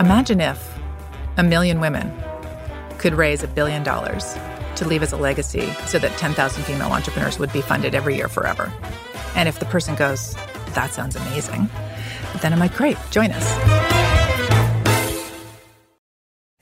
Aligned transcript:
Imagine 0.00 0.40
if 0.40 0.78
a 1.36 1.42
million 1.42 1.78
women 1.78 2.10
could 2.96 3.12
raise 3.12 3.42
a 3.42 3.48
billion 3.48 3.82
dollars 3.82 4.34
to 4.76 4.88
leave 4.88 5.02
as 5.02 5.12
a 5.12 5.16
legacy 5.18 5.70
so 5.84 5.98
that 5.98 6.16
10,000 6.16 6.62
female 6.64 6.90
entrepreneurs 6.90 7.38
would 7.38 7.52
be 7.52 7.60
funded 7.60 7.94
every 7.94 8.16
year 8.16 8.28
forever. 8.28 8.72
And 9.36 9.46
if 9.46 9.58
the 9.58 9.66
person 9.66 9.94
goes, 9.94 10.34
that 10.74 10.92
sounds 10.92 11.16
amazing, 11.16 11.68
then 12.40 12.54
I'm 12.54 12.58
like, 12.58 12.74
great, 12.74 12.96
join 13.10 13.30
us. 13.30 13.46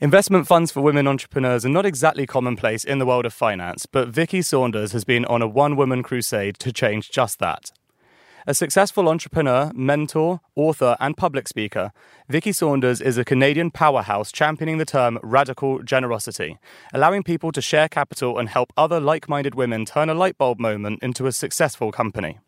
Investment 0.01 0.47
funds 0.47 0.73
for 0.73 0.81
women 0.81 1.07
entrepreneurs 1.07 1.65
are 1.65 1.69
not 1.69 1.85
exactly 1.85 2.25
commonplace 2.25 2.83
in 2.83 2.99
the 2.99 3.05
world 3.05 3.25
of 3.25 3.33
finance, 3.33 3.85
but 3.85 4.09
Vicki 4.09 4.41
Saunders 4.41 4.91
has 4.91 5.05
been 5.05 5.23
on 5.25 5.41
a 5.41 5.47
one 5.47 5.77
woman 5.77 6.03
crusade 6.03 6.59
to 6.59 6.73
change 6.73 7.09
just 7.09 7.39
that. 7.39 7.71
A 8.49 8.55
successful 8.55 9.07
entrepreneur, 9.09 9.71
mentor, 9.75 10.41
author, 10.55 10.97
and 10.99 11.15
public 11.15 11.47
speaker, 11.47 11.91
Vicki 12.29 12.51
Saunders 12.51 12.99
is 12.99 13.15
a 13.15 13.23
Canadian 13.23 13.69
powerhouse 13.69 14.31
championing 14.31 14.79
the 14.79 14.85
term 14.85 15.19
radical 15.21 15.83
generosity, 15.83 16.57
allowing 16.91 17.21
people 17.21 17.51
to 17.51 17.61
share 17.61 17.87
capital 17.87 18.39
and 18.39 18.49
help 18.49 18.73
other 18.75 18.99
like 18.99 19.29
minded 19.29 19.53
women 19.53 19.85
turn 19.85 20.09
a 20.09 20.15
light 20.15 20.35
bulb 20.39 20.59
moment 20.59 21.03
into 21.03 21.27
a 21.27 21.31
successful 21.31 21.91
company. 21.91 22.39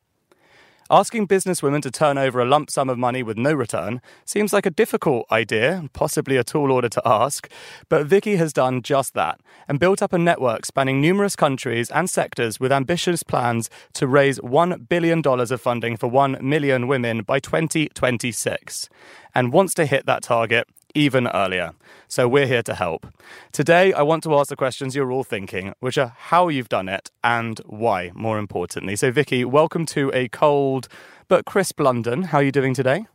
Asking 0.94 1.26
businesswomen 1.26 1.82
to 1.84 1.90
turn 1.90 2.18
over 2.18 2.42
a 2.42 2.46
lump 2.46 2.70
sum 2.70 2.90
of 2.90 2.98
money 2.98 3.24
with 3.24 3.38
no 3.38 3.54
return 3.54 4.02
seems 4.26 4.52
like 4.52 4.66
a 4.66 4.70
difficult 4.70 5.26
idea, 5.32 5.86
possibly 5.94 6.36
a 6.36 6.44
tall 6.44 6.70
order 6.70 6.90
to 6.90 7.02
ask, 7.06 7.50
but 7.88 8.06
Vicki 8.06 8.36
has 8.36 8.52
done 8.52 8.82
just 8.82 9.14
that 9.14 9.40
and 9.70 9.80
built 9.80 10.02
up 10.02 10.12
a 10.12 10.18
network 10.18 10.66
spanning 10.66 11.00
numerous 11.00 11.38
countries 11.38 11.90
and 11.92 12.10
sectors 12.10 12.60
with 12.60 12.74
ambitious 12.74 13.24
plans 13.24 13.70
to 13.94 14.06
raise 14.06 14.38
$1 14.40 14.90
billion 14.90 15.22
of 15.26 15.62
funding 15.62 15.96
for 15.96 16.08
1 16.08 16.40
million 16.42 16.90
women 16.90 17.22
by 17.22 17.40
2026 17.40 18.90
and 19.34 19.54
wants 19.54 19.74
to 19.76 19.86
hit 19.86 20.06
that 20.08 20.24
target 20.24 20.68
even 20.96 21.28
earlier. 21.28 21.74
So 22.08 22.28
we're 22.28 22.48
here 22.48 22.64
to 22.64 22.74
help. 22.74 23.08
Today, 23.52 23.94
I 23.94 24.02
want 24.02 24.24
to 24.24 24.36
ask 24.36 24.50
the 24.50 24.56
questions 24.56 24.96
you're 24.96 25.12
all 25.12 25.24
thinking, 25.24 25.74
which 25.80 25.98
are 25.98 26.14
how 26.18 26.48
you've 26.50 26.70
done 26.70 26.90
it 26.90 27.10
and 27.24 27.60
why, 27.66 28.12
more 28.14 28.38
importantly. 28.38 28.96
So, 28.96 29.12
Vicki, 29.12 29.46
welcome 29.46 29.86
to 29.88 30.12
a 30.14 30.28
cold 30.30 30.88
but 31.28 31.46
crisp 31.46 31.80
London. 31.80 32.24
How 32.24 32.40
are 32.40 32.44
you 32.44 32.52
doing 32.52 32.74
today? 32.74 33.06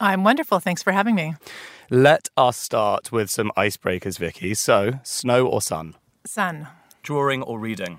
I'm 0.00 0.24
wonderful. 0.24 0.60
Thanks 0.60 0.82
for 0.82 0.92
having 0.92 1.14
me. 1.14 1.34
Let 1.90 2.28
us 2.36 2.56
start 2.56 3.12
with 3.12 3.30
some 3.30 3.52
icebreakers, 3.56 4.18
Vicki. 4.18 4.54
So, 4.54 5.00
snow 5.02 5.46
or 5.46 5.60
sun? 5.60 5.94
Sun. 6.24 6.68
Drawing 7.02 7.42
or 7.42 7.58
reading? 7.58 7.98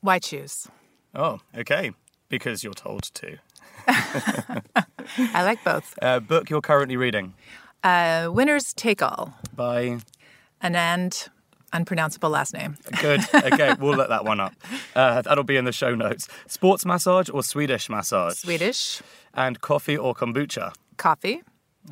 Why 0.00 0.18
choose? 0.18 0.68
Oh, 1.14 1.40
okay. 1.56 1.92
Because 2.28 2.62
you're 2.62 2.74
told 2.74 3.02
to. 3.14 3.38
I 3.88 5.42
like 5.42 5.62
both. 5.64 5.98
Uh, 6.02 6.20
book 6.20 6.50
you're 6.50 6.60
currently 6.60 6.96
reading? 6.96 7.34
Uh, 7.82 8.28
winners 8.32 8.72
take 8.74 9.02
all. 9.02 9.34
By 9.54 9.98
Anand, 10.62 11.28
unpronounceable 11.72 12.30
last 12.30 12.54
name. 12.54 12.76
Good. 13.00 13.20
Okay, 13.34 13.74
we'll 13.80 13.96
let 13.96 14.08
that 14.08 14.24
one 14.24 14.40
up. 14.40 14.54
Uh, 14.94 15.22
that'll 15.22 15.44
be 15.44 15.56
in 15.56 15.64
the 15.64 15.72
show 15.72 15.94
notes. 15.94 16.28
Sports 16.46 16.84
massage 16.84 17.28
or 17.30 17.42
Swedish 17.42 17.88
massage? 17.88 18.38
Swedish. 18.38 19.02
And 19.34 19.60
coffee 19.60 19.96
or 19.96 20.14
kombucha? 20.14 20.74
Coffee. 20.96 21.42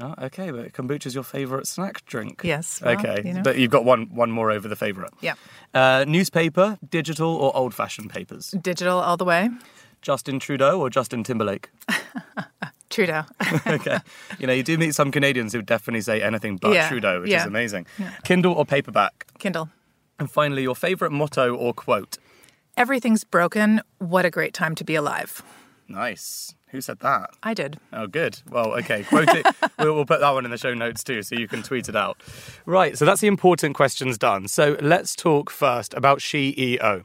Oh, 0.01 0.15
okay, 0.23 0.51
but 0.51 0.73
kombucha's 0.73 1.15
your 1.15 1.23
favourite 1.23 1.69
snack 1.69 2.05
drink. 2.07 2.41
Yes. 2.43 2.81
well, 2.83 2.99
okay, 2.99 3.23
you 3.25 3.35
know. 3.35 3.43
but 3.43 3.59
you've 3.59 3.71
got 3.71 3.85
one 3.85 4.13
one 4.13 4.31
more 4.31 4.51
over 4.51 4.67
the 4.67 4.75
favourite. 4.75 5.13
Yeah. 5.21 5.35
Uh, 5.73 6.05
newspaper, 6.09 6.79
digital 6.89 7.31
or 7.37 7.57
old-fashioned 7.57 8.11
papers? 8.11 8.51
Digital 8.61 8.99
all 8.99 9.17
the 9.17 9.25
way. 9.25 9.51
Justin 10.03 10.41
Trudeau 10.41 10.81
or 10.81 10.91
Justin 10.91 11.23
Timberlake? 11.23 11.71
Trudeau. 12.95 13.25
okay, 13.67 13.99
you 14.39 14.47
know 14.47 14.53
you 14.53 14.63
do 14.63 14.79
meet 14.79 14.95
some 14.95 15.11
Canadians 15.11 15.53
who 15.53 15.63
definitely 15.63 16.01
say 16.01 16.23
anything 16.23 16.57
but 16.57 16.73
Yeah, 16.73 16.89
Trudeau, 16.89 17.21
which 17.21 17.29
is 17.29 17.33
yeah. 17.33 17.47
amazing. 17.47 17.87
Kindle 18.23 18.55
or 18.55 18.65
paperback? 18.65 19.27
Kindle. 19.39 19.69
And 20.19 20.31
finally, 20.31 20.63
your 20.63 20.77
favourite 20.77 21.11
motto 21.11 21.55
or 21.55 21.75
quote? 21.75 22.19
Everything's 22.77 23.25
broken. 23.25 23.81
What 23.99 24.25
a 24.25 24.31
great 24.31 24.55
time 24.55 24.75
to 24.77 24.85
be 24.85 24.95
alive. 24.95 25.43
Nice. 25.89 26.55
Who 26.69 26.81
said 26.81 27.01
that? 27.01 27.31
I 27.43 27.55
did. 27.55 27.79
Oh, 27.93 28.07
good. 28.07 28.41
Well, 28.49 28.75
okay. 28.79 29.05
Quote 29.05 29.29
it. 29.29 29.47
we'll, 29.79 29.95
we'll 29.95 30.07
put 30.07 30.21
that 30.21 30.31
one 30.31 30.45
in 30.45 30.51
the 30.51 30.59
show 30.59 30.75
notes 30.75 31.05
too, 31.05 31.23
so 31.23 31.37
you 31.37 31.47
can 31.47 31.63
tweet 31.63 31.89
it 31.89 31.95
out. 31.97 32.21
Right. 32.67 32.99
So 32.99 33.05
that's 33.05 33.21
the 33.21 33.29
important 33.29 33.75
questions 33.77 34.19
done. 34.19 34.49
So 34.49 34.77
let's 34.81 35.15
talk 35.15 35.51
first 35.51 35.95
about 35.95 36.19
SheEO. 36.19 37.05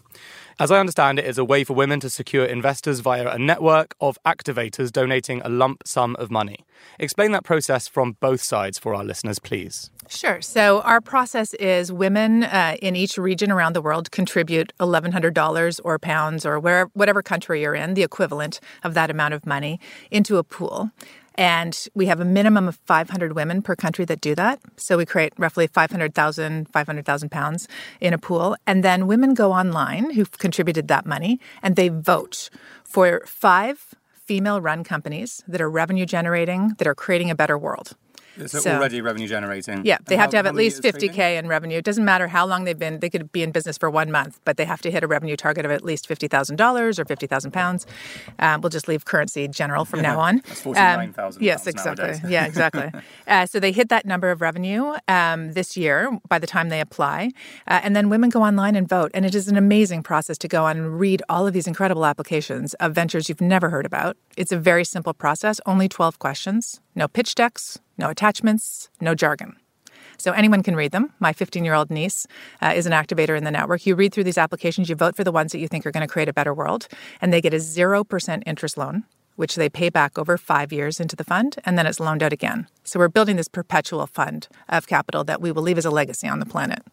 As 0.61 0.71
I 0.71 0.79
understand 0.81 1.19
it, 1.19 1.25
is 1.25 1.37
a 1.37 1.45
way 1.45 1.63
for 1.63 1.73
women 1.73 2.01
to 2.01 2.09
secure 2.09 2.43
investors 2.43 2.99
via 2.99 3.29
a 3.29 3.39
network 3.39 3.95
of 4.01 4.19
activators 4.25 4.91
donating 4.91 5.41
a 5.45 5.47
lump 5.47 5.83
sum 5.87 6.17
of 6.17 6.29
money. 6.29 6.65
Explain 6.99 7.31
that 7.31 7.45
process 7.45 7.87
from 7.87 8.17
both 8.19 8.41
sides 8.41 8.77
for 8.77 8.93
our 8.93 9.05
listeners, 9.05 9.39
please. 9.39 9.89
Sure. 10.09 10.41
So 10.41 10.81
our 10.81 10.99
process 10.99 11.53
is 11.53 11.93
women 11.93 12.43
uh, 12.43 12.75
in 12.81 12.97
each 12.97 13.17
region 13.17 13.51
around 13.51 13.71
the 13.71 13.81
world 13.81 14.11
contribute 14.11 14.73
$1,100 14.81 15.79
or 15.85 15.97
pounds 15.97 16.45
or 16.45 16.59
where, 16.59 16.87
whatever 16.87 17.21
country 17.21 17.61
you're 17.61 17.73
in, 17.73 17.93
the 17.93 18.03
equivalent 18.03 18.59
of 18.83 18.95
that 18.95 19.09
amount 19.09 19.33
of 19.33 19.45
money, 19.45 19.79
into 20.11 20.35
a 20.39 20.43
pool. 20.43 20.91
And 21.39 21.87
we 21.95 22.07
have 22.07 22.19
a 22.19 22.25
minimum 22.25 22.67
of 22.67 22.75
500 22.85 23.31
women 23.31 23.61
per 23.61 23.73
country 23.73 24.03
that 24.03 24.19
do 24.19 24.35
that. 24.35 24.59
So 24.75 24.97
we 24.97 25.05
create 25.05 25.31
roughly 25.37 25.67
500,000, 25.67 26.67
500,000 26.67 27.29
pounds 27.29 27.65
in 28.01 28.13
a 28.13 28.17
pool. 28.17 28.57
And 28.67 28.83
then 28.83 29.07
women 29.07 29.35
go 29.35 29.53
online 29.53 30.09
who've 30.09 30.37
contributed 30.37 30.89
that 30.89 31.05
money 31.05 31.39
and 31.63 31.77
they 31.77 31.87
vote 31.87 32.49
for 32.83 33.21
five 33.25 33.95
female 34.25 34.59
run 34.59 34.83
companies 34.83 35.41
that 35.47 35.61
are 35.61 35.69
revenue 35.69 36.05
generating, 36.05 36.73
that 36.77 36.87
are 36.87 36.93
creating 36.93 37.31
a 37.31 37.35
better 37.35 37.57
world. 37.57 37.95
So, 38.47 38.59
So- 38.59 38.71
already 38.75 39.01
revenue 39.01 39.27
generating. 39.27 39.85
Yeah, 39.85 39.97
they 40.05 40.15
And 40.15 40.21
have 40.21 40.27
how- 40.27 40.31
to 40.31 40.37
have 40.37 40.45
at 40.45 40.55
least 40.55 40.81
50K 40.81 41.13
trading? 41.15 41.37
in 41.39 41.47
revenue. 41.47 41.77
It 41.77 41.83
doesn't 41.85 42.05
matter 42.05 42.27
how 42.27 42.45
long 42.45 42.63
they've 42.63 42.77
been, 42.77 42.99
they 42.99 43.09
could 43.09 43.31
be 43.31 43.43
in 43.43 43.51
business 43.51 43.77
for 43.77 43.89
one 43.89 44.11
month, 44.11 44.39
but 44.45 44.57
they 44.57 44.65
have 44.65 44.81
to 44.83 44.91
hit 44.91 45.03
a 45.03 45.07
revenue 45.07 45.35
target 45.35 45.65
of 45.65 45.71
at 45.71 45.83
least 45.83 46.07
$50,000 46.07 46.99
or 46.99 47.05
50,000 47.05 47.51
pounds. 47.51 47.85
Um, 48.39 48.61
we'll 48.61 48.69
just 48.69 48.87
leave 48.87 49.05
currency 49.05 49.47
general 49.47 49.85
from 49.85 50.01
now 50.01 50.19
on. 50.19 50.41
That's 50.47 50.61
49,000 50.61 51.41
Yes, 51.43 51.67
exactly. 51.67 52.05
nowadays. 52.05 52.21
yeah, 52.29 52.45
exactly. 52.45 52.91
uh, 53.27 53.45
so 53.45 53.59
they 53.59 53.71
hit 53.71 53.89
that 53.89 54.05
number 54.05 54.31
of 54.31 54.41
revenue 54.41 54.93
um, 55.07 55.53
this 55.53 55.75
year 55.77 56.09
by 56.27 56.39
the 56.39 56.47
time 56.47 56.69
they 56.69 56.79
apply. 56.81 57.31
Uh, 57.67 57.79
and 57.83 57.95
then 57.95 58.09
women 58.09 58.29
go 58.29 58.41
online 58.43 58.75
and 58.75 58.87
vote. 58.87 59.11
And 59.13 59.25
it 59.25 59.35
is 59.35 59.47
an 59.47 59.57
amazing 59.57 60.03
process 60.03 60.37
to 60.39 60.47
go 60.47 60.65
on 60.65 60.77
and 60.77 60.99
read 60.99 61.21
all 61.29 61.45
of 61.47 61.53
these 61.53 61.67
incredible 61.67 62.05
applications 62.05 62.73
of 62.75 62.93
ventures 62.93 63.29
you've 63.29 63.41
never 63.41 63.69
heard 63.69 63.85
about. 63.85 64.17
It's 64.37 64.51
a 64.51 64.57
very 64.57 64.85
simple 64.85 65.13
process, 65.13 65.59
only 65.65 65.89
12 65.89 66.19
questions, 66.19 66.79
no 66.95 67.07
pitch 67.07 67.35
decks, 67.35 67.79
no 67.99 68.09
attachments, 68.09 68.89
no 68.99 69.13
jargon. 69.13 69.57
So 70.17 70.31
anyone 70.31 70.63
can 70.63 70.75
read 70.75 70.91
them. 70.91 71.13
My 71.19 71.31
15 71.31 71.63
year 71.63 71.73
old 71.73 71.89
niece 71.89 72.25
uh, 72.61 72.73
is 72.75 72.85
an 72.85 72.91
activator 72.91 73.37
in 73.37 73.43
the 73.43 73.51
network. 73.51 73.85
You 73.85 73.95
read 73.95 74.13
through 74.13 74.25
these 74.25 74.37
applications, 74.37 74.89
you 74.89 74.95
vote 74.95 75.15
for 75.15 75.23
the 75.23 75.31
ones 75.31 75.51
that 75.51 75.59
you 75.59 75.67
think 75.67 75.85
are 75.85 75.91
going 75.91 76.05
to 76.05 76.11
create 76.11 76.27
a 76.27 76.33
better 76.33 76.53
world, 76.53 76.87
and 77.21 77.31
they 77.31 77.41
get 77.41 77.53
a 77.53 77.57
0% 77.57 78.43
interest 78.45 78.77
loan, 78.77 79.03
which 79.35 79.55
they 79.55 79.69
pay 79.69 79.89
back 79.89 80.17
over 80.17 80.37
five 80.37 80.73
years 80.73 80.99
into 80.99 81.15
the 81.15 81.23
fund, 81.23 81.57
and 81.65 81.77
then 81.77 81.85
it's 81.85 81.99
loaned 81.99 82.23
out 82.23 82.33
again. 82.33 82.67
So 82.83 82.99
we're 82.99 83.07
building 83.07 83.37
this 83.37 83.47
perpetual 83.47 84.05
fund 84.07 84.47
of 84.67 84.87
capital 84.87 85.23
that 85.23 85.41
we 85.41 85.51
will 85.51 85.63
leave 85.63 85.77
as 85.77 85.85
a 85.85 85.91
legacy 85.91 86.27
on 86.27 86.39
the 86.39 86.45
planet. 86.45 86.83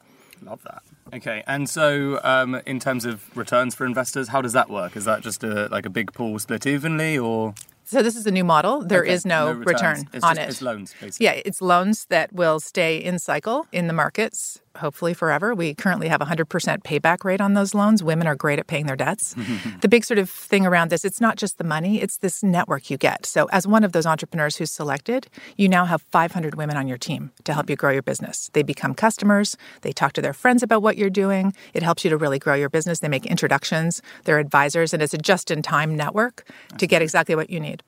Love 0.42 0.62
that. 0.62 0.82
Okay, 1.14 1.42
and 1.46 1.68
so 1.68 2.20
um, 2.22 2.60
in 2.66 2.78
terms 2.78 3.04
of 3.04 3.36
returns 3.36 3.74
for 3.74 3.86
investors, 3.86 4.28
how 4.28 4.42
does 4.42 4.52
that 4.52 4.68
work? 4.68 4.96
Is 4.96 5.04
that 5.04 5.22
just 5.22 5.42
a, 5.42 5.68
like 5.68 5.86
a 5.86 5.90
big 5.90 6.12
pool 6.12 6.38
split 6.38 6.66
evenly, 6.66 7.16
or 7.16 7.54
So 7.88 8.02
this 8.02 8.16
is 8.16 8.26
a 8.26 8.32
new 8.32 8.42
model. 8.42 8.80
There 8.82 9.04
is 9.04 9.24
Okay, 9.24 9.28
no, 9.28 9.52
returns. 9.52 10.00
return 10.00 10.08
It's 10.12 10.24
on 10.24 10.34
just- 10.34 10.46
it. 10.46 10.50
It's 10.50 10.62
loans, 10.62 10.94
basically. 11.00 11.24
Yeah, 11.24 11.40
it's 11.44 11.62
loans 11.62 12.06
that 12.10 12.32
will 12.32 12.58
stay 12.58 12.96
in 12.98 13.20
cycle 13.20 13.66
in 13.70 13.86
the 13.86 13.92
markets, 13.92 14.60
hopefully 14.76 15.14
forever. 15.14 15.54
We 15.54 15.74
currently 15.74 16.08
have 16.08 16.20
a 16.20 16.26
100% 16.26 16.46
payback 16.82 17.24
rate 17.24 17.40
on 17.40 17.54
those 17.54 17.74
loans. 17.74 18.02
Women 18.02 18.26
are 18.26 18.34
great 18.34 18.58
at 18.58 18.66
paying 18.66 18.86
their 18.86 18.96
debts. 18.96 19.34
the 19.80 19.88
big 19.88 20.04
sort 20.04 20.18
of 20.18 20.30
thing 20.30 20.66
around 20.66 20.90
this, 20.90 21.04
it's 21.04 21.20
not 21.20 21.36
just 21.36 21.58
the 21.58 21.64
money, 21.64 22.00
it's 22.00 22.18
this 22.18 22.42
network 22.42 22.90
you 22.90 22.96
get. 22.96 23.26
So, 23.26 23.46
as 23.52 23.66
one 23.66 23.84
of 23.84 23.92
those 23.92 24.06
entrepreneurs 24.06 24.56
who's 24.56 24.70
selected, 24.70 25.28
you 25.56 25.68
now 25.68 25.84
have 25.84 26.02
500 26.10 26.54
women 26.54 26.76
on 26.76 26.88
your 26.88 26.98
team 26.98 27.32
to 27.44 27.54
help 27.54 27.70
you 27.70 27.76
grow 27.76 27.90
your 27.90 28.02
business. 28.02 28.50
They 28.52 28.62
become 28.62 28.94
customers, 28.94 29.56
they 29.82 29.92
talk 29.92 30.12
to 30.14 30.22
their 30.22 30.32
friends 30.32 30.62
about 30.62 30.82
what 30.82 30.96
you're 30.96 31.10
doing. 31.10 31.54
It 31.74 31.82
helps 31.82 32.04
you 32.04 32.10
to 32.10 32.16
really 32.16 32.38
grow 32.38 32.54
your 32.54 32.70
business. 32.70 33.00
They 33.00 33.08
make 33.08 33.26
introductions, 33.26 34.02
they're 34.24 34.38
advisors, 34.38 34.92
and 34.92 35.02
it's 35.02 35.14
a 35.14 35.18
just 35.18 35.50
in 35.50 35.62
time 35.62 35.96
network 35.96 36.44
to 36.78 36.86
get 36.86 37.02
exactly 37.02 37.34
what 37.34 37.50
you 37.50 37.60
need. 37.60 37.82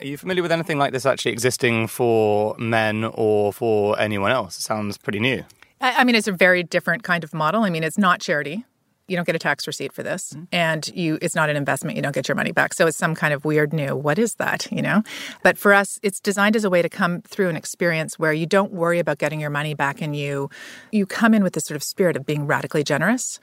Are 0.00 0.06
you 0.06 0.16
familiar 0.16 0.42
with 0.42 0.52
anything 0.52 0.78
like 0.78 0.92
this 0.92 1.04
actually 1.04 1.32
existing 1.32 1.86
for 1.86 2.54
men 2.58 3.04
or 3.04 3.52
for 3.52 3.98
anyone 4.00 4.30
else? 4.30 4.58
It 4.58 4.62
sounds 4.62 4.96
pretty 4.96 5.20
new. 5.20 5.44
I 5.80 6.00
I 6.00 6.04
mean, 6.04 6.14
it's 6.14 6.28
a 6.28 6.32
very 6.32 6.62
different 6.62 7.02
kind 7.02 7.24
of 7.24 7.34
model. 7.34 7.62
I 7.62 7.70
mean, 7.70 7.84
it's 7.84 7.98
not 7.98 8.20
charity. 8.20 8.64
You 9.08 9.16
don't 9.16 9.26
get 9.26 9.34
a 9.34 9.40
tax 9.40 9.66
receipt 9.66 9.92
for 9.92 10.04
this, 10.04 10.32
mm-hmm. 10.32 10.44
and 10.52 10.86
you 10.94 11.18
it's 11.20 11.34
not 11.34 11.50
an 11.50 11.56
investment. 11.56 11.96
You 11.96 12.02
don't 12.02 12.14
get 12.14 12.28
your 12.28 12.36
money 12.36 12.52
back. 12.52 12.74
So 12.74 12.86
it's 12.86 12.96
some 12.96 13.16
kind 13.16 13.34
of 13.34 13.44
weird 13.44 13.72
new. 13.72 13.96
What 13.96 14.20
is 14.20 14.36
that? 14.36 14.70
You 14.70 14.82
know. 14.82 15.02
But 15.42 15.58
for 15.58 15.74
us, 15.74 15.98
it's 16.04 16.20
designed 16.20 16.54
as 16.54 16.64
a 16.64 16.70
way 16.70 16.80
to 16.80 16.88
come 16.88 17.22
through 17.22 17.48
an 17.48 17.56
experience 17.56 18.20
where 18.20 18.32
you 18.32 18.46
don't 18.46 18.72
worry 18.72 19.00
about 19.00 19.18
getting 19.18 19.40
your 19.40 19.50
money 19.50 19.74
back, 19.74 20.00
and 20.00 20.14
you 20.14 20.48
you 20.92 21.06
come 21.06 21.34
in 21.34 21.42
with 21.42 21.54
this 21.54 21.64
sort 21.64 21.76
of 21.76 21.82
spirit 21.82 22.16
of 22.16 22.24
being 22.24 22.46
radically 22.46 22.84
generous. 22.84 23.40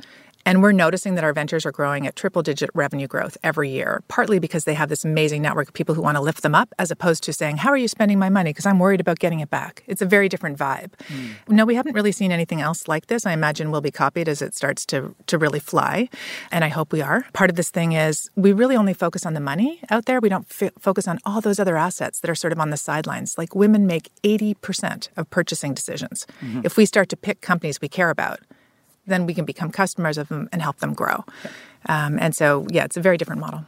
And 0.48 0.64
we're 0.64 0.72
noticing 0.72 1.16
that 1.16 1.26
our 1.26 1.34
ventures 1.34 1.66
are 1.66 1.74
growing 1.74 2.08
at 2.08 2.16
triple 2.16 2.42
digit 2.42 2.70
revenue 2.74 3.06
growth 3.06 3.38
every 3.44 3.70
year, 3.70 4.02
partly 4.08 4.40
because 4.40 4.64
they 4.64 4.76
have 4.76 4.88
this 4.88 5.04
amazing 5.04 5.42
network 5.42 5.68
of 5.68 5.74
people 5.74 5.94
who 5.94 6.02
want 6.02 6.16
to 6.16 6.22
lift 6.22 6.42
them 6.42 6.56
up, 6.56 6.74
as 6.80 6.90
opposed 6.90 7.22
to 7.24 7.34
saying, 7.34 7.58
How 7.58 7.70
are 7.70 7.76
you 7.76 7.90
spending 7.90 8.18
my 8.18 8.30
money? 8.30 8.52
Because 8.52 8.66
I'm 8.66 8.80
worried 8.80 9.02
about 9.02 9.20
getting 9.20 9.42
it 9.42 9.50
back. 9.50 9.84
It's 9.88 10.02
a 10.02 10.06
very 10.06 10.30
different 10.30 10.58
vibe. 10.58 10.92
Mm. 11.10 11.34
No, 11.50 11.66
we 11.66 11.76
haven't 11.76 11.96
really 11.96 12.14
seen 12.14 12.32
anything 12.32 12.62
else 12.62 12.88
like 12.88 13.08
this. 13.08 13.26
I 13.26 13.34
imagine 13.34 13.72
we'll 13.72 13.82
be 13.82 13.92
copied 13.92 14.30
as 14.30 14.42
it 14.42 14.56
starts 14.56 14.86
to, 14.86 15.14
to 15.26 15.38
really 15.38 15.60
fly. 15.60 16.08
And 16.50 16.64
I 16.64 16.70
hope 16.70 16.94
we 16.94 17.02
are. 17.02 17.26
Part 17.34 17.50
of 17.50 17.58
this 17.58 17.70
thing 17.70 17.92
is 17.92 18.30
we 18.38 18.54
really 18.54 18.78
only 18.78 18.94
focus 18.94 19.26
on 19.26 19.34
the 19.34 19.42
money 19.42 19.82
out 19.90 20.06
there. 20.06 20.22
We 20.22 20.30
don't 20.30 20.48
f- 20.50 20.72
focus 20.80 21.10
on 21.10 21.20
all 21.26 21.42
those 21.42 21.60
other 21.60 21.76
assets 21.76 22.22
that 22.22 22.30
are 22.30 22.36
sort 22.36 22.54
of 22.54 22.60
on 22.62 22.70
the 22.70 22.78
sidelines. 22.78 23.38
Like 23.38 23.54
women 23.54 23.86
make 23.86 24.12
80% 24.24 25.10
of 25.18 25.30
purchasing 25.30 25.74
decisions. 25.74 26.26
Mm-hmm. 26.42 26.62
If 26.64 26.78
we 26.78 26.86
start 26.86 27.10
to 27.10 27.18
pick 27.18 27.42
companies 27.42 27.82
we 27.82 27.90
care 27.90 28.10
about, 28.10 28.40
then 29.07 29.25
we 29.25 29.33
can 29.33 29.45
become 29.45 29.71
customers 29.71 30.18
of 30.18 30.27
them 30.30 30.48
and 30.51 30.62
help 30.62 30.77
them 30.77 30.94
grow. 30.94 31.25
Um, 31.88 32.19
and 32.19 32.36
so, 32.36 32.68
yeah, 32.69 32.83
it's 32.83 32.98
a 32.98 33.01
very 33.01 33.18
different 33.18 33.42
model. 33.42 33.65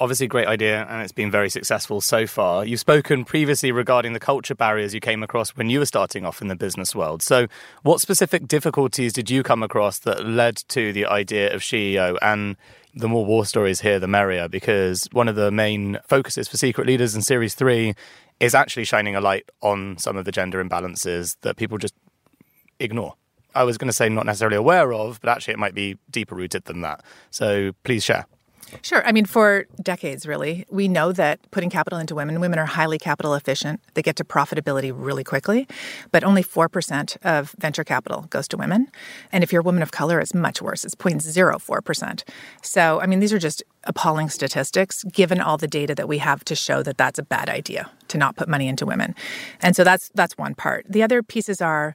Obviously, 0.00 0.28
great 0.28 0.46
idea, 0.46 0.86
and 0.88 1.02
it's 1.02 1.10
been 1.10 1.30
very 1.30 1.50
successful 1.50 2.00
so 2.00 2.24
far. 2.24 2.64
You've 2.64 2.78
spoken 2.78 3.24
previously 3.24 3.72
regarding 3.72 4.12
the 4.12 4.20
culture 4.20 4.54
barriers 4.54 4.94
you 4.94 5.00
came 5.00 5.24
across 5.24 5.50
when 5.50 5.70
you 5.70 5.80
were 5.80 5.86
starting 5.86 6.24
off 6.24 6.40
in 6.40 6.46
the 6.46 6.54
business 6.54 6.94
world. 6.94 7.20
So, 7.20 7.48
what 7.82 8.00
specific 8.00 8.46
difficulties 8.46 9.12
did 9.12 9.28
you 9.28 9.42
come 9.42 9.60
across 9.60 9.98
that 10.00 10.24
led 10.24 10.56
to 10.68 10.92
the 10.92 11.04
idea 11.04 11.52
of 11.52 11.62
SheEO? 11.62 12.16
And 12.22 12.56
the 12.94 13.08
more 13.08 13.26
war 13.26 13.44
stories 13.44 13.80
here, 13.80 13.98
the 13.98 14.06
merrier, 14.06 14.48
because 14.48 15.08
one 15.10 15.26
of 15.26 15.34
the 15.34 15.50
main 15.50 15.98
focuses 16.06 16.46
for 16.46 16.56
Secret 16.56 16.86
Leaders 16.86 17.16
in 17.16 17.22
Series 17.22 17.54
3 17.54 17.92
is 18.38 18.54
actually 18.54 18.84
shining 18.84 19.16
a 19.16 19.20
light 19.20 19.50
on 19.62 19.98
some 19.98 20.16
of 20.16 20.24
the 20.24 20.32
gender 20.32 20.62
imbalances 20.62 21.36
that 21.40 21.56
people 21.56 21.76
just 21.76 21.94
ignore. 22.78 23.14
I 23.54 23.64
was 23.64 23.78
going 23.78 23.88
to 23.88 23.92
say 23.92 24.08
not 24.08 24.26
necessarily 24.26 24.56
aware 24.56 24.92
of, 24.92 25.20
but 25.20 25.30
actually 25.30 25.54
it 25.54 25.58
might 25.58 25.74
be 25.74 25.96
deeper 26.10 26.34
rooted 26.34 26.64
than 26.64 26.80
that. 26.82 27.02
So 27.30 27.72
please 27.84 28.04
share. 28.04 28.26
Sure. 28.82 29.04
I 29.06 29.12
mean, 29.12 29.24
for 29.24 29.66
decades, 29.82 30.26
really, 30.26 30.66
we 30.70 30.88
know 30.88 31.12
that 31.12 31.38
putting 31.50 31.70
capital 31.70 31.98
into 31.98 32.14
women, 32.14 32.40
women 32.40 32.58
are 32.58 32.66
highly 32.66 32.98
capital 32.98 33.34
efficient. 33.34 33.80
They 33.94 34.02
get 34.02 34.16
to 34.16 34.24
profitability 34.24 34.92
really 34.94 35.24
quickly, 35.24 35.66
but 36.12 36.22
only 36.22 36.44
4% 36.44 37.16
of 37.24 37.54
venture 37.58 37.84
capital 37.84 38.26
goes 38.30 38.46
to 38.48 38.56
women. 38.56 38.88
And 39.32 39.42
if 39.42 39.52
you're 39.52 39.60
a 39.60 39.64
woman 39.64 39.82
of 39.82 39.90
color, 39.90 40.20
it's 40.20 40.34
much 40.34 40.60
worse. 40.60 40.84
It's 40.84 40.94
0.04%. 40.94 42.22
So, 42.62 43.00
I 43.00 43.06
mean, 43.06 43.20
these 43.20 43.32
are 43.32 43.38
just 43.38 43.62
appalling 43.84 44.28
statistics 44.28 45.02
given 45.04 45.40
all 45.40 45.56
the 45.56 45.66
data 45.66 45.94
that 45.94 46.08
we 46.08 46.18
have 46.18 46.44
to 46.44 46.54
show 46.54 46.82
that 46.82 46.98
that's 46.98 47.18
a 47.18 47.22
bad 47.22 47.48
idea 47.48 47.90
to 48.08 48.18
not 48.18 48.36
put 48.36 48.48
money 48.48 48.68
into 48.68 48.84
women. 48.84 49.14
And 49.60 49.74
so 49.74 49.84
that's 49.84 50.10
that's 50.14 50.36
one 50.36 50.54
part. 50.54 50.84
The 50.88 51.02
other 51.02 51.22
pieces 51.22 51.62
are 51.62 51.94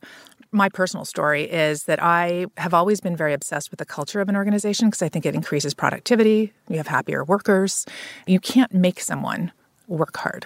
my 0.54 0.70
personal 0.70 1.04
story 1.04 1.44
is 1.44 1.86
that 1.86 2.02
I 2.02 2.46
have 2.58 2.74
always 2.74 3.02
been 3.02 3.16
very 3.16 3.34
obsessed 3.34 3.72
with 3.72 3.80
the 3.80 3.86
culture 3.86 4.22
of 4.22 4.30
an 4.30 4.36
organization 4.36 4.88
because 4.88 5.02
I 5.02 5.10
think 5.10 5.26
it 5.26 5.36
increases 5.36 5.74
productivity. 5.74 6.54
You 6.70 6.78
have 6.78 6.88
happier 6.88 7.24
workers. 7.24 7.86
You 8.28 8.40
can't 8.40 8.74
make 8.74 9.00
someone 9.00 9.52
work 9.88 10.16
hard, 10.18 10.46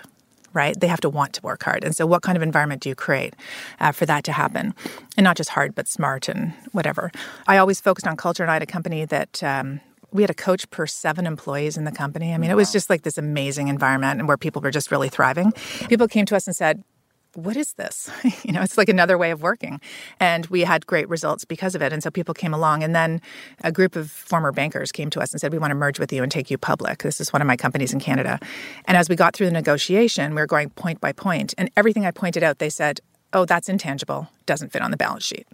right? 0.54 0.80
They 0.80 0.88
have 0.88 1.02
to 1.02 1.10
want 1.10 1.34
to 1.34 1.42
work 1.42 1.64
hard. 1.64 1.84
And 1.84 1.96
so, 1.96 2.06
what 2.06 2.22
kind 2.22 2.38
of 2.38 2.42
environment 2.42 2.82
do 2.82 2.90
you 2.90 2.96
create 2.96 3.36
uh, 3.80 3.92
for 3.92 4.06
that 4.06 4.24
to 4.24 4.32
happen? 4.32 4.74
And 5.18 5.24
not 5.26 5.36
just 5.36 5.50
hard, 5.50 5.76
but 5.76 5.88
smart 5.88 6.30
and 6.30 6.54
whatever. 6.72 7.12
I 7.48 7.58
always 7.58 7.82
focused 7.82 8.08
on 8.08 8.16
culture, 8.16 8.44
and 8.44 8.50
I 8.50 8.54
had 8.54 8.64
a 8.64 8.68
company 8.68 9.06
that 9.06 9.44
um, 9.44 9.82
we 10.12 10.24
had 10.24 10.30
a 10.30 10.36
coach 10.36 10.70
per 10.70 10.88
seven 10.88 11.28
employees 11.28 11.78
in 11.78 11.84
the 11.84 11.92
company. 11.92 12.34
I 12.34 12.38
mean, 12.38 12.50
it 12.50 12.56
was 12.56 12.72
just 12.72 12.90
like 12.90 13.02
this 13.02 13.18
amazing 13.18 13.68
environment 13.68 14.20
and 14.20 14.28
where 14.28 14.38
people 14.38 14.62
were 14.62 14.72
just 14.72 14.90
really 14.90 15.10
thriving. 15.10 15.52
People 15.90 16.08
came 16.08 16.26
to 16.28 16.36
us 16.36 16.48
and 16.48 16.56
said, 16.56 16.84
what 17.38 17.56
is 17.56 17.74
this? 17.74 18.10
you 18.44 18.52
know, 18.52 18.64
it's 18.64 18.80
like 18.80 18.90
another 18.90 19.16
way 19.16 19.30
of 19.30 19.44
working. 19.44 19.80
And 20.20 20.48
we 20.48 20.62
had 20.62 20.88
great 20.88 21.08
results 21.08 21.46
because 21.46 21.76
of 21.76 21.84
it. 21.84 21.94
And 21.94 22.02
so 22.02 22.10
people 22.10 22.34
came 22.34 22.52
along. 22.52 22.84
And 22.84 22.96
then 22.96 23.22
a 23.64 23.72
group 23.72 23.96
of 23.96 24.10
former 24.10 24.52
bankers 24.52 24.92
came 24.92 25.12
to 25.12 25.22
us 25.22 25.32
and 25.32 25.40
said, 25.40 25.54
We 25.54 25.60
want 25.60 25.70
to 25.70 25.76
merge 25.76 26.00
with 26.00 26.12
you 26.12 26.24
and 26.24 26.32
take 26.32 26.50
you 26.50 26.58
public. 26.58 27.04
This 27.04 27.22
is 27.22 27.32
one 27.32 27.42
of 27.42 27.48
my 27.48 27.56
companies 27.56 27.94
in 27.94 28.00
Canada. 28.00 28.40
And 28.86 28.98
as 28.98 29.08
we 29.08 29.16
got 29.16 29.36
through 29.36 29.46
the 29.46 29.52
negotiation, 29.52 30.34
we 30.34 30.42
were 30.42 30.48
going 30.48 30.72
point 30.72 31.00
by 31.00 31.12
point, 31.12 31.54
And 31.60 31.70
everything 31.78 32.06
I 32.08 32.12
pointed 32.12 32.42
out, 32.42 32.58
they 32.58 32.70
said, 32.70 33.02
Oh, 33.34 33.46
that's 33.46 33.70
intangible, 33.70 34.30
doesn't 34.48 34.72
fit 34.72 34.82
on 34.82 34.90
the 34.90 34.98
balance 34.98 35.24
sheet 35.24 35.46